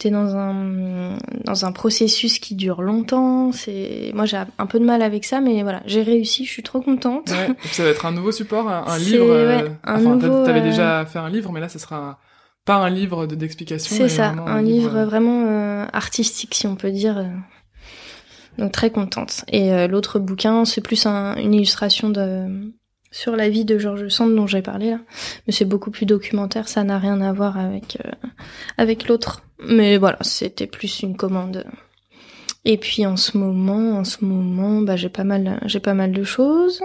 es 0.05 0.11
dans 0.11 0.35
un 0.35 1.17
dans 1.45 1.65
un 1.65 1.71
processus 1.71 2.41
qui 2.41 2.57
dure 2.57 2.83
longtemps. 2.83 3.53
C'est 3.53 4.11
moi 4.15 4.25
j'ai 4.25 4.39
un 4.59 4.67
peu 4.67 4.81
de 4.81 4.85
mal 4.85 5.03
avec 5.03 5.25
ça, 5.25 5.41
mais 5.41 5.63
voilà 5.63 5.83
j'ai 5.87 6.03
réussi, 6.03 6.45
je 6.45 6.51
suis 6.51 6.65
trop 6.65 6.81
contente. 6.81 7.31
Ouais, 7.31 7.55
ça 7.71 7.85
va 7.85 7.91
être 7.91 8.07
un 8.07 8.13
nouveau 8.13 8.33
support, 8.33 8.69
un, 8.69 8.99
livre. 8.99 9.27
Ouais, 9.27 9.71
un 9.85 10.05
enfin, 10.05 10.45
t'avais 10.45 10.63
déjà 10.63 11.07
fait 11.07 11.21
un 11.21 11.29
livre, 11.29 11.53
mais 11.53 11.61
là 11.61 11.69
ce 11.69 11.79
sera 11.79 12.19
pas 12.65 12.75
un 12.75 12.91
livre 12.91 13.27
d'explication. 13.27 13.95
c'est 13.95 14.09
ça, 14.09 14.31
un, 14.31 14.63
livre, 14.63 15.05
vraiment 15.05 15.87
artistique 15.93 16.57
si 16.57 16.67
on 16.67 16.75
peut 16.75 16.91
dire. 16.91 17.25
Donc 18.59 18.73
très 18.73 18.91
contente. 18.91 19.45
Et 19.49 19.73
euh, 19.73 19.87
l'autre 19.87 20.19
bouquin, 20.19 20.65
c'est 20.65 20.81
plus 20.81 21.07
un, 21.07 21.37
une 21.37 21.55
illustration 21.55 22.11
de 22.11 22.73
sur 23.11 23.37
la 23.37 23.49
vie 23.49 23.65
de 23.65 23.79
Georges 23.79 24.09
Sand 24.09 24.35
dont 24.35 24.47
j'ai 24.47 24.63
parlé 24.63 24.91
là, 24.91 24.99
mais 25.47 25.53
c'est 25.53 25.65
beaucoup 25.65 25.91
plus 25.91 26.07
documentaire, 26.07 26.69
ça 26.69 26.85
n'a 26.85 26.99
rien 26.99 27.21
à 27.21 27.33
voir 27.33 27.59
avec 27.59 27.99
euh, 28.05 28.11
avec 28.77 29.09
l'autre. 29.09 29.43
Mais 29.67 29.99
voilà, 29.99 30.19
c'était 30.21 30.67
plus 30.67 31.01
une 31.01 31.17
commande. 31.17 31.65
Et 32.65 32.77
puis 32.77 33.07
en 33.07 33.17
ce 33.17 33.37
moment, 33.39 33.99
en 33.99 34.05
ce 34.05 34.25
moment, 34.25 34.83
bah 34.83 34.97
j'ai 34.97 35.09
pas 35.09 35.25
mal 35.25 35.61
j'ai 35.65 35.81
pas 35.81 35.95
mal 35.95 36.13
de 36.13 36.25
choses. 36.25 36.83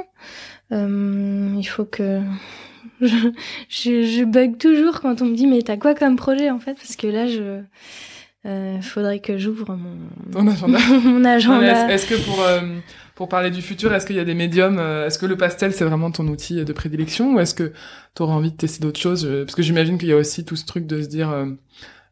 Euh, 0.72 1.54
il 1.58 1.66
faut 1.66 1.86
que 1.86 2.22
je, 3.02 3.32
je, 3.70 4.04
je 4.04 4.24
bug 4.24 4.58
toujours 4.58 5.02
quand 5.02 5.22
on 5.22 5.26
me 5.26 5.36
dit 5.36 5.48
mais 5.48 5.62
t'as 5.62 5.78
quoi 5.78 5.94
comme 5.94 6.16
projet 6.16 6.50
en 6.50 6.60
fait? 6.60 6.76
Parce 6.76 6.96
que 6.96 7.08
là 7.08 7.28
je 7.28 7.62
euh, 8.46 8.82
faudrait 8.82 9.20
que 9.20 9.38
j'ouvre 9.38 9.78
mon... 9.78 10.48
agenda. 10.48 10.80
mon 11.04 11.24
agenda. 11.24 11.90
Est-ce 11.94 12.06
que 12.06 12.16
pour, 12.16 12.42
euh, 12.42 12.60
pour 13.16 13.30
parler 13.30 13.52
du 13.52 13.62
futur, 13.62 13.94
est-ce 13.94 14.06
qu'il 14.06 14.16
y 14.16 14.20
a 14.20 14.26
des 14.26 14.34
médiums 14.34 14.80
euh, 14.80 15.06
Est-ce 15.06 15.20
que 15.20 15.26
le 15.26 15.38
pastel, 15.38 15.74
c'est 15.74 15.86
vraiment 15.86 16.12
ton 16.12 16.28
outil 16.28 16.64
de 16.66 16.74
prédilection 16.74 17.36
Ou 17.36 17.40
est-ce 17.40 17.54
que 17.54 17.74
tu 18.16 18.24
auras 18.24 18.34
envie 18.34 18.52
de 18.52 18.58
tester 18.58 18.82
d'autres 18.82 19.00
choses 19.00 19.30
Parce 19.46 19.56
que 19.56 19.62
j'imagine 19.62 19.98
qu'il 19.98 20.10
y 20.10 20.14
a 20.14 20.18
aussi 20.18 20.46
tout 20.46 20.56
ce 20.56 20.66
truc 20.66 20.88
de 20.88 21.02
se 21.02 21.08
dire... 21.08 21.32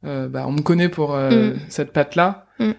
Euh, 0.03 0.27
bah, 0.27 0.45
on 0.47 0.51
me 0.51 0.61
connaît 0.61 0.89
pour 0.89 1.15
mm. 1.15 1.53
cette 1.69 1.93
patte-là. 1.93 2.47
Mm. 2.59 2.71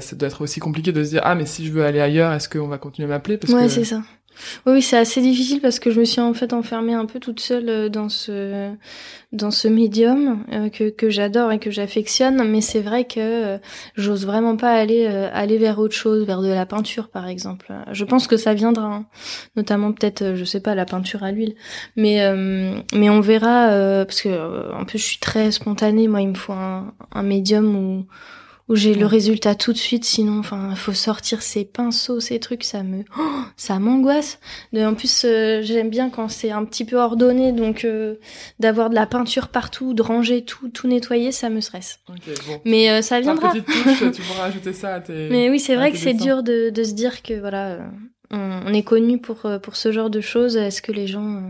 ça 0.00 0.16
doit 0.16 0.28
être 0.28 0.42
aussi 0.42 0.60
compliqué 0.60 0.92
de 0.92 1.02
se 1.02 1.10
dire 1.10 1.22
ah 1.24 1.34
mais 1.34 1.46
si 1.46 1.66
je 1.66 1.72
veux 1.72 1.84
aller 1.84 2.00
ailleurs, 2.00 2.32
est-ce 2.32 2.48
qu'on 2.48 2.68
va 2.68 2.78
continuer 2.78 3.06
à 3.06 3.10
m'appeler? 3.10 3.38
Ouais, 3.48 3.68
c'est 3.68 3.84
ça. 3.84 4.02
Oui, 4.66 4.82
c'est 4.82 4.96
assez 4.96 5.20
difficile 5.20 5.60
parce 5.60 5.78
que 5.78 5.90
je 5.90 6.00
me 6.00 6.04
suis 6.04 6.20
en 6.20 6.34
fait 6.34 6.52
enfermée 6.52 6.94
un 6.94 7.06
peu 7.06 7.20
toute 7.20 7.40
seule 7.40 7.68
euh, 7.68 7.88
dans 7.88 8.08
ce 8.08 8.72
dans 9.32 9.50
ce 9.50 9.68
médium 9.68 10.44
euh, 10.52 10.68
que 10.68 10.90
que 10.90 11.10
j'adore 11.10 11.52
et 11.52 11.58
que 11.58 11.70
j'affectionne, 11.70 12.42
mais 12.48 12.60
c'est 12.60 12.80
vrai 12.80 13.04
que 13.04 13.18
euh, 13.18 13.58
j'ose 13.96 14.26
vraiment 14.26 14.56
pas 14.56 14.72
aller 14.72 15.06
aller 15.06 15.58
vers 15.58 15.78
autre 15.78 15.94
chose, 15.94 16.24
vers 16.26 16.42
de 16.42 16.48
la 16.48 16.66
peinture 16.66 17.08
par 17.08 17.28
exemple. 17.28 17.72
Je 17.92 18.04
pense 18.04 18.26
que 18.26 18.36
ça 18.36 18.54
viendra, 18.54 18.86
hein. 18.86 19.06
notamment 19.56 19.92
peut-être, 19.92 20.34
je 20.34 20.44
sais 20.44 20.60
pas, 20.60 20.74
la 20.74 20.84
peinture 20.84 21.22
à 21.22 21.32
l'huile, 21.32 21.54
mais 21.96 22.20
mais 22.94 23.10
on 23.10 23.20
verra 23.20 24.04
parce 24.04 24.22
que 24.22 24.72
en 24.74 24.84
plus 24.84 24.98
je 24.98 25.04
suis 25.04 25.18
très 25.18 25.50
spontanée. 25.50 26.08
Moi, 26.08 26.22
il 26.22 26.28
me 26.28 26.34
faut 26.34 26.52
un, 26.52 26.94
un 27.12 27.22
médium 27.22 27.76
où 27.76 28.06
où 28.72 28.76
j'ai 28.76 28.94
le 28.94 29.04
résultat 29.04 29.54
tout 29.54 29.74
de 29.74 29.78
suite 29.78 30.04
sinon 30.06 30.38
enfin 30.38 30.74
faut 30.74 30.94
sortir 30.94 31.42
ses 31.42 31.66
pinceaux 31.66 32.20
ces 32.20 32.40
trucs 32.40 32.64
ça 32.64 32.82
me 32.82 33.04
oh, 33.18 33.42
ça 33.56 33.78
m'angoisse. 33.78 34.38
En 34.74 34.94
plus 34.94 35.24
euh, 35.26 35.60
j'aime 35.62 35.90
bien 35.90 36.08
quand 36.08 36.28
c'est 36.30 36.50
un 36.50 36.64
petit 36.64 36.86
peu 36.86 36.96
ordonné 36.96 37.52
donc 37.52 37.84
euh, 37.84 38.14
d'avoir 38.60 38.88
de 38.88 38.94
la 38.94 39.04
peinture 39.04 39.48
partout 39.48 39.92
de 39.92 40.00
ranger 40.00 40.42
tout 40.42 40.70
tout 40.70 40.88
nettoyer 40.88 41.32
ça 41.32 41.50
me 41.50 41.60
stresse. 41.60 42.00
Mais 42.64 42.88
euh, 42.90 43.02
ça 43.02 43.20
viendra. 43.20 43.52
Tu 43.52 43.60
pourras 43.60 44.44
ajouter 44.44 44.72
ça 44.72 44.94
à 44.94 45.00
tes 45.00 45.28
mais 45.28 45.50
oui 45.50 45.60
c'est 45.60 45.76
vrai 45.76 45.92
que 45.92 45.98
c'est 45.98 46.14
dur 46.14 46.42
de, 46.42 46.70
de 46.70 46.84
se 46.84 46.92
dire 46.92 47.22
que 47.22 47.38
voilà 47.38 47.78
on, 48.30 48.62
on 48.66 48.72
est 48.72 48.82
connu 48.82 49.18
pour 49.18 49.46
pour 49.62 49.76
ce 49.76 49.92
genre 49.92 50.08
de 50.08 50.22
choses. 50.22 50.56
Est-ce 50.56 50.80
que 50.80 50.92
les 50.92 51.06
gens 51.06 51.42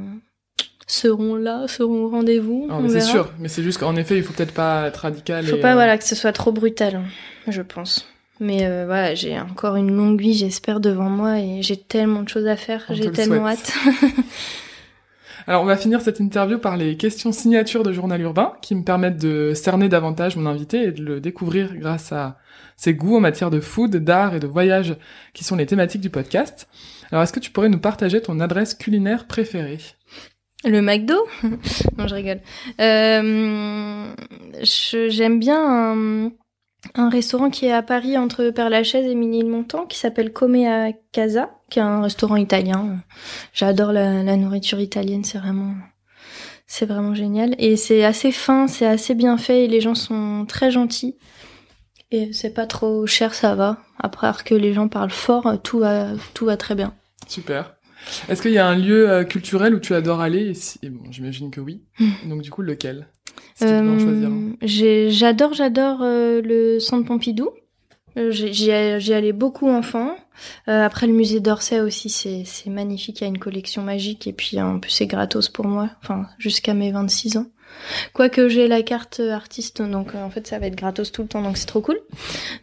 seront 0.87 1.35
là, 1.35 1.66
seront 1.68 2.05
au 2.05 2.09
rendez-vous. 2.09 2.68
c'est 2.89 3.01
sûr, 3.01 3.30
mais 3.39 3.49
c'est 3.49 3.62
juste 3.62 3.78
qu'en 3.78 3.97
effet, 3.97 4.16
il 4.16 4.22
faut 4.22 4.33
peut-être 4.33 4.55
pas 4.55 4.87
être 4.89 4.99
radical. 4.99 5.45
Il 5.45 5.51
faut 5.51 5.57
pas 5.57 5.72
euh, 5.72 5.74
voilà 5.74 5.99
que 5.99 6.05
ce 6.05 6.14
soit 6.14 6.33
trop 6.33 6.53
brutal, 6.53 6.97
hein, 6.97 7.05
je 7.49 7.62
pense. 7.62 8.09
Mais 8.41 8.66
euh, 8.66 8.87
voilà, 8.87 9.14
j'ai 9.14 9.39
encore 9.39 9.76
une 9.76 9.95
longue 9.95 10.20
vie, 10.20 10.35
j'espère, 10.35 10.80
devant 10.80 11.09
moi 11.09 11.39
et 11.39 11.62
j'ai 11.62 11.76
tellement 11.76 12.22
de 12.22 12.28
choses 12.28 12.47
à 12.47 12.57
faire, 12.57 12.85
j'ai 12.91 13.11
tellement 13.11 13.47
hâte. 13.47 13.72
Alors, 15.47 15.62
on 15.62 15.66
va 15.66 15.76
finir 15.76 16.01
cette 16.01 16.20
interview 16.20 16.59
par 16.59 16.76
les 16.76 16.97
questions 16.97 17.33
signatures 17.33 17.83
de 17.83 17.93
Journal 17.93 18.20
Urbain 18.20 18.53
qui 18.62 18.76
me 18.76 18.85
permettent 18.85 19.20
de 19.20 19.55
cerner 19.55 19.89
davantage 19.89 20.37
mon 20.37 20.47
invité 20.47 20.85
et 20.85 20.93
de 20.93 21.03
le 21.03 21.20
découvrir 21.20 21.74
grâce 21.76 22.12
à 22.12 22.39
ses 22.76 22.95
goûts 22.95 23.16
en 23.16 23.20
matière 23.20 23.51
de 23.51 23.61
food, 23.61 23.97
d'art 23.97 24.35
et 24.35 24.41
de 24.41 24.47
voyage 24.47 24.97
qui 25.35 25.43
sont 25.43 25.57
les 25.57 25.66
thématiques 25.66 26.01
du 26.01 26.11
podcast. 26.11 26.68
Alors, 27.11 27.22
est-ce 27.24 27.33
que 27.33 27.41
tu 27.41 27.51
pourrais 27.51 27.68
nous 27.68 27.80
partager 27.80 28.22
ton 28.22 28.39
adresse 28.41 28.74
culinaire 28.74 29.26
préférée? 29.26 29.78
Le 30.64 30.80
McDo 30.80 31.16
Non, 31.98 32.06
je 32.06 32.14
rigole. 32.14 32.40
Euh, 32.80 34.14
J'aime 34.62 35.38
bien 35.38 35.58
un, 35.58 36.30
un, 36.94 37.08
restaurant 37.08 37.50
qui 37.50 37.66
est 37.66 37.72
à 37.72 37.82
Paris 37.82 38.16
entre 38.16 38.50
Père-Lachaise 38.50 39.06
et 39.06 39.14
Ménilmontant 39.14 39.86
qui 39.86 39.98
s'appelle 39.98 40.32
Comea 40.32 40.92
Casa, 41.12 41.50
qui 41.70 41.78
est 41.78 41.82
un 41.82 42.02
restaurant 42.02 42.36
italien. 42.36 42.98
J'adore 43.52 43.92
la, 43.92 44.22
la, 44.22 44.36
nourriture 44.36 44.80
italienne, 44.80 45.24
c'est 45.24 45.38
vraiment 45.38 45.74
c'est 46.66 46.86
vraiment 46.86 47.14
génial 47.14 47.54
et 47.58 47.76
c'est 47.76 48.02
assez 48.02 48.32
fin, 48.32 48.66
c'est 48.66 48.86
assez 48.86 49.14
bien 49.14 49.36
fait 49.36 49.64
et 49.64 49.68
les 49.68 49.80
gens 49.80 49.94
sont 49.94 50.46
très 50.46 50.70
gentils. 50.70 51.16
Et 52.10 52.32
c'est 52.32 52.52
pas 52.52 52.66
trop 52.66 53.06
cher, 53.06 53.34
ça 53.34 53.54
va. 53.54 53.78
Après 53.98 54.30
que 54.44 54.54
les 54.54 54.74
gens 54.74 54.88
parlent 54.88 55.10
fort, 55.10 55.60
tout 55.62 55.80
va 55.80 56.08
tout 56.34 56.44
va 56.44 56.56
très 56.56 56.74
bien. 56.74 56.94
Super. 57.26 57.74
Est-ce 58.28 58.42
qu'il 58.42 58.53
y 58.53 58.59
a 58.59 58.66
un 58.66 58.76
lieu 58.76 59.09
euh, 59.09 59.24
culturel 59.24 59.74
où 59.74 59.80
tu 59.80 59.94
adores 59.94 60.20
aller? 60.20 60.53
Bon, 60.84 61.11
J'imagine 61.11 61.50
que 61.50 61.61
oui. 61.61 61.82
Hmm. 61.98 62.28
Donc 62.28 62.42
du 62.42 62.50
coup, 62.50 62.62
lequel? 62.62 63.07
Euh, 63.62 64.53
J'adore, 64.62 65.55
j'adore 65.55 66.00
euh, 66.03 66.40
le 66.42 66.80
Centre 66.80 67.07
Pompidou. 67.07 67.50
J'y 68.16 68.70
allais 68.70 69.32
beaucoup 69.32 69.70
enfant. 69.70 70.14
après 70.66 71.07
le 71.07 71.14
musée 71.14 71.40
d'Orsay 71.40 71.80
aussi, 71.80 72.11
c'est 72.11 72.70
magnifique. 72.70 73.20
Il 73.20 73.24
y 73.24 73.26
a 73.26 73.28
une 73.28 73.38
collection 73.38 73.82
magique 73.82 74.26
et 74.26 74.34
puis 74.34 74.61
en 74.61 74.80
plus 74.80 74.90
c'est 74.90 75.07
gratos 75.07 75.48
pour 75.48 75.66
moi. 75.66 75.88
Enfin, 76.03 76.26
jusqu'à 76.38 76.74
mes 76.74 76.92
26 76.92 77.38
ans. 77.38 77.46
Quoique 78.12 78.49
j'ai 78.49 78.68
la 78.68 78.83
carte 78.83 79.20
artiste, 79.20 79.83
donc 79.83 80.14
euh, 80.14 80.23
en 80.23 80.31
fait 80.31 80.47
ça 80.47 80.59
va 80.59 80.66
être 80.66 80.77
gratos 80.77 81.12
tout 81.12 81.23
le 81.23 81.29
temps, 81.29 81.43
donc 81.43 81.57
c'est 81.57 81.66
trop 81.66 81.81
cool. 81.81 82.01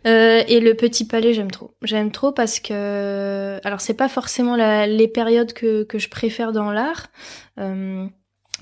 Euh, 0.05 0.43
et 0.47 0.59
le 0.59 0.73
Petit 0.73 1.05
Palais, 1.05 1.33
j'aime 1.33 1.51
trop. 1.51 1.75
J'aime 1.81 2.11
trop 2.11 2.31
parce 2.31 2.59
que, 2.59 3.59
alors 3.63 3.81
c'est 3.81 3.93
pas 3.93 4.09
forcément 4.09 4.55
les 4.55 5.07
périodes 5.07 5.53
que, 5.53 5.83
que 5.83 5.99
je 5.99 6.09
préfère 6.09 6.51
dans 6.51 6.71
l'art, 6.71 7.07
euh, 7.59 8.05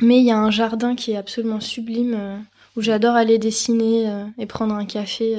mais 0.01 0.17
il 0.19 0.25
y 0.25 0.31
a 0.31 0.37
un 0.37 0.51
jardin 0.51 0.95
qui 0.95 1.11
est 1.11 1.17
absolument 1.17 1.59
sublime 1.59 2.45
où 2.75 2.81
j'adore 2.81 3.15
aller 3.15 3.39
dessiner 3.39 4.11
et 4.37 4.45
prendre 4.45 4.75
un 4.75 4.85
café. 4.85 5.35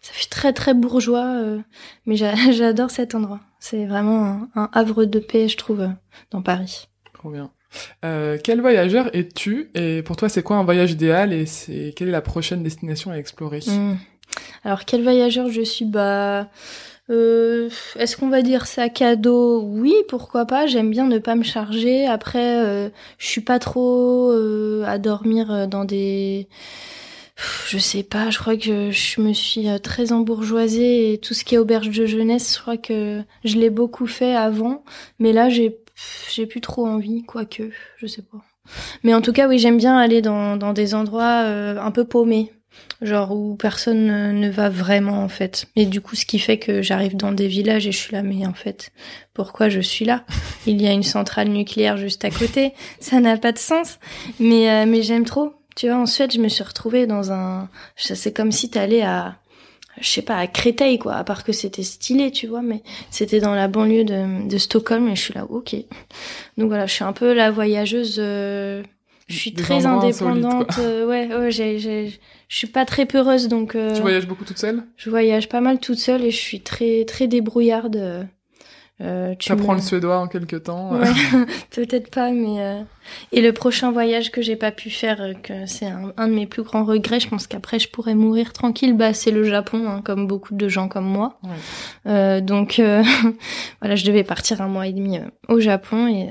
ça 0.00 0.12
fait 0.12 0.28
très 0.28 0.52
très 0.52 0.74
bourgeois, 0.74 1.42
mais 2.06 2.16
j'adore 2.52 2.90
cet 2.90 3.14
endroit. 3.14 3.40
C'est 3.58 3.86
vraiment 3.86 4.24
un, 4.24 4.48
un, 4.54 4.70
havre 4.72 5.04
de 5.04 5.18
paix, 5.18 5.48
je 5.48 5.56
trouve, 5.56 5.88
dans 6.30 6.42
Paris. 6.42 6.88
Trop 7.12 7.30
bien. 7.30 7.50
Euh, 8.04 8.38
quel 8.42 8.60
voyageur 8.60 9.14
es-tu 9.14 9.70
et 9.74 10.02
pour 10.02 10.16
toi 10.16 10.28
c'est 10.28 10.42
quoi 10.42 10.56
un 10.56 10.64
voyage 10.64 10.92
idéal 10.92 11.32
et 11.32 11.46
c'est 11.46 11.92
quelle 11.94 12.08
est 12.08 12.12
la 12.12 12.22
prochaine 12.22 12.62
destination 12.62 13.10
à 13.10 13.16
explorer? 13.16 13.60
Hmm. 13.66 13.96
Alors 14.64 14.84
quel 14.84 15.02
voyageur 15.02 15.50
je 15.50 15.62
suis? 15.62 15.84
Bah 15.84 16.48
euh, 17.10 17.70
est-ce 17.96 18.16
qu'on 18.16 18.28
va 18.28 18.42
dire 18.42 18.66
sac 18.66 19.00
à 19.02 19.16
dos? 19.16 19.62
Oui, 19.62 19.94
pourquoi 20.08 20.44
pas. 20.44 20.66
J'aime 20.66 20.90
bien 20.90 21.06
ne 21.06 21.18
pas 21.18 21.36
me 21.36 21.42
charger. 21.42 22.06
Après, 22.06 22.64
euh, 22.64 22.90
je 23.18 23.26
suis 23.26 23.40
pas 23.40 23.58
trop 23.58 24.30
euh, 24.30 24.84
à 24.86 24.98
dormir 24.98 25.68
dans 25.68 25.84
des 25.84 26.48
je 27.68 27.78
sais 27.78 28.02
pas, 28.02 28.30
je 28.30 28.38
crois 28.38 28.56
que 28.56 28.90
je, 28.90 29.20
me 29.20 29.32
suis 29.32 29.68
très 29.80 30.12
embourgeoisée 30.12 31.12
et 31.12 31.18
tout 31.18 31.34
ce 31.34 31.44
qui 31.44 31.54
est 31.54 31.58
auberge 31.58 31.90
de 31.90 32.04
jeunesse, 32.04 32.56
je 32.56 32.60
crois 32.60 32.76
que 32.76 33.22
je 33.44 33.56
l'ai 33.56 33.70
beaucoup 33.70 34.08
fait 34.08 34.34
avant, 34.34 34.82
mais 35.20 35.32
là 35.32 35.48
j'ai 35.48 35.78
j'ai 36.32 36.46
plus 36.46 36.60
trop 36.60 36.86
envie, 36.86 37.24
quoique, 37.24 37.70
je 37.96 38.06
sais 38.06 38.22
pas. 38.22 38.38
Mais 39.02 39.14
en 39.14 39.20
tout 39.20 39.32
cas, 39.32 39.48
oui, 39.48 39.58
j'aime 39.58 39.78
bien 39.78 39.96
aller 39.96 40.22
dans, 40.22 40.56
dans 40.56 40.72
des 40.72 40.94
endroits 40.94 41.42
euh, 41.44 41.78
un 41.80 41.90
peu 41.90 42.04
paumés, 42.04 42.52
genre 43.00 43.32
où 43.32 43.56
personne 43.56 44.38
ne 44.38 44.50
va 44.50 44.68
vraiment 44.68 45.22
en 45.22 45.28
fait. 45.28 45.66
Et 45.76 45.86
du 45.86 46.00
coup, 46.00 46.16
ce 46.16 46.26
qui 46.26 46.38
fait 46.38 46.58
que 46.58 46.82
j'arrive 46.82 47.16
dans 47.16 47.32
des 47.32 47.48
villages 47.48 47.86
et 47.86 47.92
je 47.92 47.98
suis 47.98 48.12
là, 48.12 48.22
mais 48.22 48.46
en 48.46 48.52
fait, 48.52 48.90
pourquoi 49.32 49.68
je 49.68 49.80
suis 49.80 50.04
là? 50.04 50.24
Il 50.66 50.80
y 50.82 50.86
a 50.86 50.92
une 50.92 51.02
centrale 51.02 51.48
nucléaire 51.48 51.96
juste 51.96 52.24
à 52.24 52.30
côté, 52.30 52.74
ça 53.00 53.20
n'a 53.20 53.36
pas 53.36 53.52
de 53.52 53.58
sens. 53.58 53.98
Mais 54.38 54.70
euh, 54.70 54.86
mais 54.86 55.02
j'aime 55.02 55.24
trop. 55.24 55.54
Tu 55.76 55.86
vois, 55.86 55.96
en 55.96 56.06
Suède, 56.06 56.32
je 56.32 56.40
me 56.40 56.48
suis 56.48 56.64
retrouvée 56.64 57.06
dans 57.06 57.32
un. 57.32 57.68
C'est 57.96 58.32
comme 58.32 58.52
si 58.52 58.68
t'allais 58.68 59.02
à 59.02 59.36
je 60.00 60.08
sais 60.08 60.22
pas, 60.22 60.36
à 60.36 60.46
Créteil, 60.46 60.98
quoi, 60.98 61.14
à 61.14 61.24
part 61.24 61.44
que 61.44 61.52
c'était 61.52 61.82
stylé, 61.82 62.30
tu 62.30 62.46
vois, 62.46 62.62
mais 62.62 62.82
c'était 63.10 63.40
dans 63.40 63.54
la 63.54 63.68
banlieue 63.68 64.04
de, 64.04 64.48
de, 64.48 64.58
Stockholm 64.58 65.08
et 65.08 65.16
je 65.16 65.20
suis 65.20 65.34
là, 65.34 65.44
ok. 65.48 65.74
Donc 66.56 66.68
voilà, 66.68 66.86
je 66.86 66.94
suis 66.94 67.04
un 67.04 67.12
peu 67.12 67.32
la 67.32 67.50
voyageuse, 67.50 68.16
euh, 68.18 68.82
je 69.28 69.36
suis 69.36 69.52
très 69.52 69.86
indépendante, 69.86 70.78
euh, 70.78 71.06
ouais, 71.06 71.34
ouais, 71.34 71.50
j'ai, 71.50 71.78
j'ai, 71.78 72.18
je 72.48 72.56
suis 72.56 72.66
pas 72.66 72.84
très 72.84 73.06
peureuse, 73.06 73.48
donc... 73.48 73.74
Euh, 73.74 73.94
tu 73.94 74.00
voyages 74.00 74.26
beaucoup 74.26 74.44
toute 74.44 74.58
seule? 74.58 74.84
Je 74.96 75.10
voyage 75.10 75.48
pas 75.48 75.60
mal 75.60 75.78
toute 75.78 75.98
seule 75.98 76.24
et 76.24 76.30
je 76.30 76.38
suis 76.38 76.60
très, 76.60 77.04
très 77.04 77.26
débrouillarde. 77.26 78.28
Euh, 79.00 79.36
tu 79.38 79.52
apprends 79.52 79.74
le 79.74 79.80
suédois 79.80 80.18
en 80.18 80.26
quelques 80.26 80.64
temps. 80.64 80.92
Ouais, 80.92 81.06
peut-être 81.70 82.10
pas, 82.10 82.32
mais 82.32 82.60
euh, 82.60 82.82
et 83.30 83.40
le 83.40 83.52
prochain 83.52 83.92
voyage 83.92 84.32
que 84.32 84.42
j'ai 84.42 84.56
pas 84.56 84.72
pu 84.72 84.90
faire, 84.90 85.20
euh, 85.20 85.34
que 85.34 85.66
c'est 85.66 85.86
un, 85.86 86.28
de 86.28 86.34
mes 86.34 86.46
plus 86.46 86.64
grands 86.64 86.84
regrets, 86.84 87.20
je 87.20 87.28
pense 87.28 87.46
qu'après 87.46 87.78
je 87.78 87.88
pourrais 87.88 88.16
mourir 88.16 88.52
tranquille. 88.52 88.96
Bah, 88.96 89.14
c'est 89.14 89.30
le 89.30 89.44
Japon, 89.44 89.88
hein, 89.88 90.02
comme 90.04 90.26
beaucoup 90.26 90.54
de 90.54 90.68
gens 90.68 90.88
comme 90.88 91.06
moi. 91.06 91.38
Ouais. 92.04 92.40
donc 92.40 92.80
voilà, 93.80 93.94
je 93.94 94.04
devais 94.04 94.24
partir 94.24 94.60
un 94.60 94.68
mois 94.68 94.88
et 94.88 94.92
demi 94.92 95.20
au 95.48 95.60
Japon 95.60 96.08
et 96.08 96.30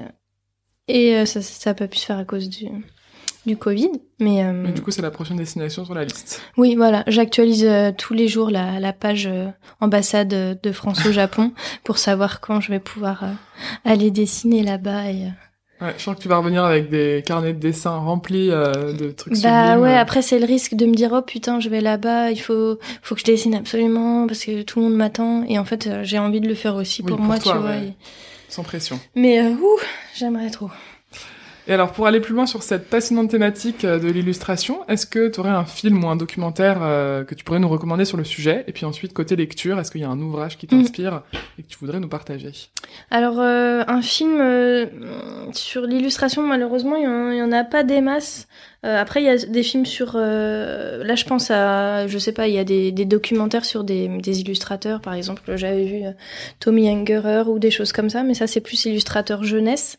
et 0.89 1.26
ça, 1.26 1.41
ça 1.41 1.72
a 1.72 1.74
pas 1.74 1.88
pu 1.88 1.97
se 1.97 2.05
faire 2.05 2.18
à 2.18 2.24
cause 2.24 2.47
du 2.47 2.65
du 3.47 3.57
Covid. 3.57 3.89
Mais, 4.19 4.43
euh, 4.43 4.71
du 4.71 4.81
coup, 4.81 4.91
c'est 4.91 5.01
la 5.01 5.09
prochaine 5.09 5.37
destination 5.37 5.85
sur 5.85 5.95
la 5.95 6.03
liste. 6.03 6.41
Oui, 6.57 6.75
voilà. 6.75 7.03
J'actualise 7.07 7.65
euh, 7.65 7.91
tous 7.97 8.13
les 8.13 8.27
jours 8.27 8.51
la, 8.51 8.79
la 8.79 8.93
page 8.93 9.25
euh, 9.25 9.47
ambassade 9.79 10.59
de 10.61 10.71
France 10.71 11.03
au 11.07 11.11
Japon 11.11 11.53
pour 11.83 11.97
savoir 11.97 12.41
quand 12.41 12.61
je 12.61 12.71
vais 12.71 12.79
pouvoir 12.79 13.23
aller 13.85 14.11
dessiner 14.11 14.61
là-bas. 14.61 15.09
Et, 15.09 15.23
Ouais, 15.79 15.93
je 15.95 16.01
sens 16.01 16.15
que 16.15 16.21
tu 16.23 16.27
vas 16.27 16.37
revenir 16.37 16.65
avec 16.65 16.89
des 16.89 17.21
carnets 17.23 17.53
de 17.53 17.59
dessin 17.59 17.95
remplis 17.97 18.47
de 18.47 19.11
trucs 19.11 19.39
Bah 19.43 19.77
ouais, 19.77 19.95
après 19.95 20.23
c'est 20.23 20.39
le 20.39 20.45
risque 20.47 20.73
de 20.73 20.87
me 20.87 20.95
dire 20.95 21.11
oh 21.13 21.21
putain, 21.21 21.59
je 21.59 21.69
vais 21.69 21.81
là-bas, 21.81 22.31
il 22.31 22.41
faut 22.41 22.79
faut 23.03 23.13
que 23.13 23.21
je 23.21 23.25
dessine 23.25 23.53
absolument 23.53 24.25
parce 24.25 24.43
que 24.43 24.63
tout 24.63 24.79
le 24.79 24.85
monde 24.85 24.95
m'attend 24.95 25.43
et 25.43 25.59
en 25.59 25.65
fait 25.65 25.87
j'ai 26.01 26.17
envie 26.17 26.41
de 26.41 26.47
le 26.47 26.55
faire 26.55 26.73
aussi 26.73 27.03
pour, 27.03 27.19
moi, 27.19 27.37
tu 27.37 27.49
vois. 27.49 27.75
Sans 28.49 28.63
pression. 28.63 28.99
Mais 29.13 29.39
ouh, 29.43 29.79
j'aimerais 30.15 30.49
trop. 30.49 30.71
Et 31.70 31.74
alors, 31.74 31.91
pour 31.91 32.07
aller 32.07 32.22
plus 32.22 32.34
loin 32.34 32.45
sur 32.45 32.63
cette 32.63 32.89
passionnante 32.89 33.30
thématique 33.30 33.84
euh, 33.84 33.99
de 33.99 34.07
l'illustration, 34.07 34.88
est-ce 34.88 35.05
que 35.05 35.28
tu 35.28 35.41
aurais 35.41 35.49
un 35.49 35.65
film 35.65 36.01
ou 36.01 36.07
un 36.07 36.15
documentaire 36.15 36.78
euh, 36.82 37.26
que 37.26 37.36
tu 37.36 37.43
pourrais 37.43 37.59
nous 37.59 37.68
recommander 37.68 38.05
sur 38.05 38.15
le 38.15 38.24
sujet? 38.24 38.63
Et 38.68 38.72
puis 38.72 38.86
ensuite, 38.86 39.13
côté 39.13 39.36
lecture, 39.36 39.78
est-ce 39.78 39.91
qu'il 39.91 39.99
y 39.99 40.05
a 40.05 40.09
un 40.09 40.20
ouvrage 40.20 40.57
qui 40.57 40.65
mm. 40.65 40.70
t'inspire 40.70 41.24
et 41.59 41.63
que 41.63 41.68
tu 41.68 41.78
voudrais 41.78 41.99
nous 41.99 42.07
partager? 42.07 42.51
Alors, 43.11 43.41
euh, 43.41 43.84
un 43.86 44.01
film 44.01 44.41
sur 45.51 45.82
l'illustration, 45.82 46.41
malheureusement, 46.41 46.95
il 46.95 47.36
n'y 47.36 47.41
en, 47.41 47.51
a 47.51 47.65
pas 47.65 47.84
des 47.84 47.99
masses. 47.99 48.47
Euh, 48.86 49.01
après, 49.01 49.21
il 49.21 49.25
y 49.25 49.30
a 49.30 49.38
des 49.38 49.63
films 49.63 49.86
sur. 49.86 50.13
Euh, 50.15 51.03
là, 51.03 51.15
je 51.15 51.25
pense 51.25 51.49
à, 51.49 52.07
je 52.07 52.17
sais 52.19 52.32
pas, 52.32 52.47
il 52.47 52.53
y 52.53 52.59
a 52.59 52.63
des, 52.63 52.91
des 52.91 53.05
documentaires 53.05 53.65
sur 53.65 53.84
des, 53.84 54.07
des, 54.07 54.41
illustrateurs, 54.41 55.01
par 55.01 55.15
exemple. 55.15 55.41
J'avais 55.55 55.86
vu 55.86 56.05
euh, 56.05 56.11
Tommy 56.59 56.88
Ungerer 56.88 57.43
ou 57.47 57.57
des 57.57 57.71
choses 57.71 57.91
comme 57.91 58.09
ça, 58.09 58.21
mais 58.21 58.36
ça, 58.36 58.45
c'est 58.45 58.61
plus 58.61 58.86
illustrateur 58.86 59.43
jeunesse, 59.43 59.97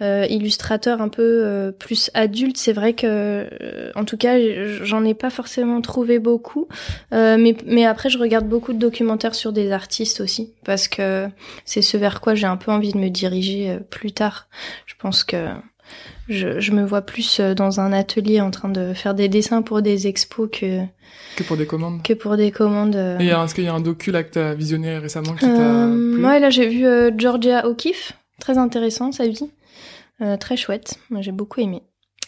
illustrateur 0.00 1.00
un 1.00 1.08
peu 1.08 1.72
plus 1.78 2.10
adulte. 2.14 2.58
C'est 2.58 2.72
vrai 2.72 2.92
que, 2.92 3.48
en 3.94 4.04
tout 4.04 4.16
cas, 4.16 4.38
j'en 4.82 5.04
ai 5.04 5.14
pas 5.14 5.30
forcément 5.30 5.80
trouvé 5.80 6.18
beaucoup, 6.18 6.68
mais 7.12 7.56
mais 7.66 7.86
après, 7.86 8.10
je 8.10 8.18
regarde 8.18 8.46
beaucoup 8.46 8.72
de 8.72 8.78
documentaires 8.78 9.34
sur 9.34 9.52
des 9.52 9.72
artistes 9.72 10.20
aussi, 10.20 10.52
parce 10.64 10.88
que 10.88 11.28
c'est 11.64 11.82
ce 11.82 11.96
vers 11.96 12.20
quoi 12.20 12.34
j'ai 12.34 12.46
un 12.46 12.56
peu 12.56 12.70
envie 12.70 12.92
de 12.92 12.98
me 12.98 13.08
diriger 13.08 13.78
plus 13.90 14.12
tard. 14.12 14.48
Je 14.86 14.94
pense 14.98 15.24
que 15.24 15.48
je, 16.28 16.60
je, 16.60 16.72
me 16.72 16.84
vois 16.84 17.02
plus 17.02 17.40
euh, 17.40 17.54
dans 17.54 17.80
un 17.80 17.92
atelier 17.92 18.40
en 18.40 18.50
train 18.50 18.68
de 18.68 18.92
faire 18.94 19.14
des 19.14 19.28
dessins 19.28 19.62
pour 19.62 19.82
des 19.82 20.06
expos 20.06 20.48
que 20.50 20.82
que 21.36 21.42
pour 21.42 21.56
des 21.56 21.66
commandes. 21.66 22.02
Que 22.02 22.12
pour 22.12 22.36
des 22.36 22.50
commandes. 22.50 22.96
Euh. 22.96 23.18
Et 23.18 23.28
est-ce 23.28 23.54
qu'il 23.54 23.64
y 23.64 23.68
a 23.68 23.74
un 23.74 23.80
docu 23.80 24.10
là 24.10 24.22
que 24.22 24.32
t'as 24.32 24.54
visionné 24.54 24.98
récemment 24.98 25.34
qui 25.34 25.46
t'a 25.46 25.86
euh, 25.86 26.14
plu? 26.14 26.24
Ouais, 26.24 26.40
là 26.40 26.50
j'ai 26.50 26.68
vu 26.68 26.84
Georgia 27.16 27.66
O'Keeffe, 27.66 28.12
très 28.40 28.58
intéressant 28.58 29.12
sa 29.12 29.26
vie, 29.26 29.50
très 30.40 30.56
chouette. 30.56 30.98
Moi 31.10 31.22
j'ai 31.22 31.32
beaucoup 31.32 31.60
aimé. 31.60 31.82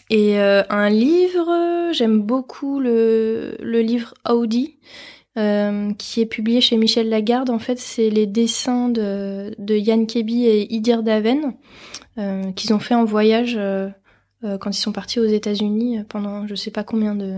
Et 0.09 0.39
un 0.39 0.89
livre, 0.89 1.91
j'aime 1.93 2.21
beaucoup 2.21 2.79
le 2.79 3.55
le 3.59 3.81
livre 3.81 4.13
Audi. 4.27 4.77
Qui 5.35 6.21
est 6.21 6.25
publié 6.25 6.61
chez 6.61 6.77
Michel 6.77 7.09
Lagarde. 7.09 7.49
En 7.49 7.59
fait, 7.59 7.79
c'est 7.79 8.09
les 8.09 8.27
dessins 8.27 8.89
de, 8.89 9.55
de 9.57 9.75
Yann 9.75 10.05
Kebi 10.05 10.45
et 10.45 10.73
Idir 10.73 11.03
Daven. 11.03 11.53
Euh, 12.17 12.51
qu'ils 12.51 12.73
ont 12.73 12.79
fait 12.79 12.93
en 12.93 13.05
voyage 13.05 13.55
euh, 13.57 13.87
euh, 14.43 14.57
quand 14.57 14.69
ils 14.71 14.81
sont 14.81 14.91
partis 14.91 15.21
aux 15.21 15.25
États-Unis 15.25 16.03
pendant 16.09 16.45
je 16.45 16.55
sais 16.55 16.69
pas 16.69 16.83
combien 16.83 17.15
de, 17.15 17.37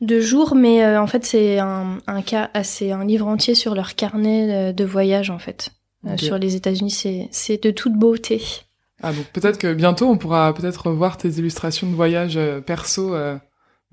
de 0.00 0.18
jours, 0.18 0.56
mais 0.56 0.96
en 0.96 1.06
fait 1.06 1.24
c'est 1.24 1.60
un, 1.60 1.98
un 2.08 2.22
cas 2.22 2.50
assez 2.54 2.90
un 2.90 3.04
livre 3.04 3.28
entier 3.28 3.54
sur 3.54 3.76
leur 3.76 3.94
carnet 3.94 4.72
de 4.72 4.84
voyage 4.84 5.30
en 5.30 5.38
fait. 5.38 5.70
sur 6.16 6.38
les 6.38 6.56
États-Unis, 6.56 6.90
c'est 6.90 7.28
c'est 7.30 7.62
de 7.62 7.70
toute 7.70 7.94
beauté. 7.94 8.42
Ah 9.00 9.12
donc 9.12 9.26
peut-être 9.26 9.58
que 9.58 9.72
bientôt 9.72 10.08
on 10.08 10.18
pourra 10.18 10.52
peut-être 10.54 10.90
voir 10.90 11.16
tes 11.16 11.28
illustrations 11.28 11.88
de 11.88 11.94
voyage 11.94 12.36
perso 12.66 13.14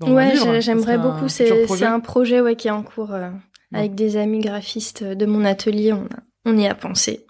dans 0.00 0.12
ouais, 0.12 0.34
j'aimerais 0.60 0.98
beaucoup. 0.98 1.28
C'est 1.28 1.84
un 1.84 2.00
projet 2.00 2.40
ouais 2.40 2.56
qui 2.56 2.68
est 2.68 2.72
en 2.72 2.82
cours 2.82 3.14
avec 3.72 3.94
des 3.94 4.16
amis 4.16 4.40
graphistes 4.40 5.02
de 5.02 5.26
mon 5.26 5.44
atelier. 5.44 5.92
On, 5.92 6.08
on 6.44 6.56
y 6.56 6.66
a 6.66 6.74
pensé 6.74 7.26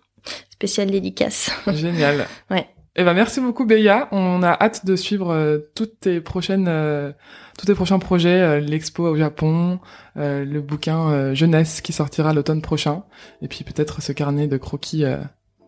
spécial 0.51 0.91
dédicace. 0.91 1.51
Génial. 1.75 2.27
ouais. 2.51 2.67
Eh 2.95 3.05
ben 3.05 3.15
merci 3.15 3.41
beaucoup 3.41 3.65
Béa. 3.65 4.09
On 4.13 4.43
a 4.43 4.51
hâte 4.51 4.85
de 4.85 4.97
suivre 4.97 5.33
euh, 5.33 5.59
toutes 5.75 6.01
tes 6.01 6.21
prochaines, 6.21 6.67
euh, 6.69 7.11
tous 7.59 7.67
tes 7.67 7.75
prochains 7.75 7.99
projets, 7.99 8.41
euh, 8.41 8.61
l'expo 8.61 9.09
au 9.09 9.17
Japon, 9.17 9.81
le 10.15 10.61
bouquin 10.61 11.35
jeunesse 11.35 11.81
qui 11.81 11.93
sortira 11.93 12.35
l'automne 12.35 12.61
prochain, 12.61 13.05
et 13.41 13.49
puis 13.49 13.65
peut-être 13.65 14.03
ce 14.03 14.13
carnet 14.13 14.47
de 14.47 14.59
croquis 14.59 15.05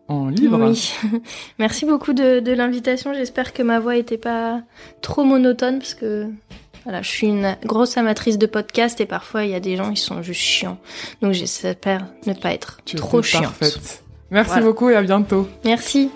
en 0.07 0.29
livre. 0.29 0.69
Oui. 0.69 0.93
merci 1.59 1.85
beaucoup 1.85 2.13
de, 2.13 2.39
de 2.39 2.51
l'invitation. 2.51 3.13
J'espère 3.13 3.53
que 3.53 3.63
ma 3.63 3.79
voix 3.79 3.95
était 3.97 4.19
pas 4.19 4.61
trop 5.01 5.23
monotone 5.23 5.79
parce 5.79 5.95
que 5.95 6.29
voilà, 6.85 7.01
je 7.01 7.09
suis 7.09 7.27
une 7.27 7.57
grosse 7.65 7.97
amatrice 7.97 8.37
de 8.37 8.45
podcast 8.45 9.01
et 9.01 9.07
parfois 9.07 9.43
il 9.43 9.49
y 9.49 9.55
a 9.55 9.59
des 9.59 9.75
gens 9.75 9.91
qui 9.91 10.01
sont 10.01 10.21
juste 10.21 10.39
chiants. 10.39 10.77
Donc 11.21 11.33
j'espère 11.33 12.05
ne 12.27 12.33
pas 12.33 12.53
être 12.53 12.79
trop 12.95 13.23
chiante. 13.23 13.45
Parfaite. 13.45 14.03
Merci 14.29 14.61
beaucoup 14.61 14.89
et 14.89 14.95
à 14.95 15.01
bientôt. 15.01 15.47
Merci. 15.63 16.11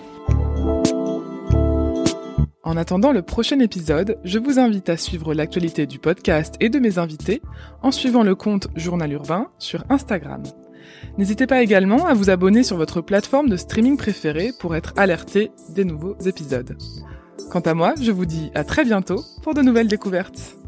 En 2.62 2.76
attendant 2.76 3.10
le 3.10 3.22
prochain 3.22 3.58
épisode, 3.58 4.18
je 4.22 4.38
vous 4.38 4.60
invite 4.60 4.88
à 4.90 4.96
suivre 4.96 5.34
l'actualité 5.34 5.86
du 5.86 5.98
podcast 5.98 6.54
et 6.60 6.68
de 6.68 6.78
mes 6.78 6.98
invités 6.98 7.42
en 7.82 7.90
suivant 7.90 8.22
le 8.22 8.36
compte 8.36 8.68
Journal 8.76 9.10
Urbain 9.10 9.48
sur 9.58 9.82
Instagram. 9.90 10.44
N'hésitez 11.18 11.48
pas 11.48 11.62
également 11.62 12.06
à 12.06 12.14
vous 12.14 12.30
abonner 12.30 12.62
sur 12.62 12.76
votre 12.76 13.00
plateforme 13.00 13.48
de 13.48 13.56
streaming 13.56 13.96
préférée 13.96 14.52
pour 14.60 14.76
être 14.76 14.92
alerté 14.96 15.50
des 15.70 15.84
nouveaux 15.84 16.16
épisodes. 16.26 16.76
Quant 17.50 17.60
à 17.60 17.74
moi, 17.74 17.94
je 18.00 18.12
vous 18.12 18.26
dis 18.26 18.52
à 18.54 18.62
très 18.62 18.84
bientôt 18.84 19.24
pour 19.42 19.54
de 19.54 19.62
nouvelles 19.62 19.88
découvertes. 19.88 20.59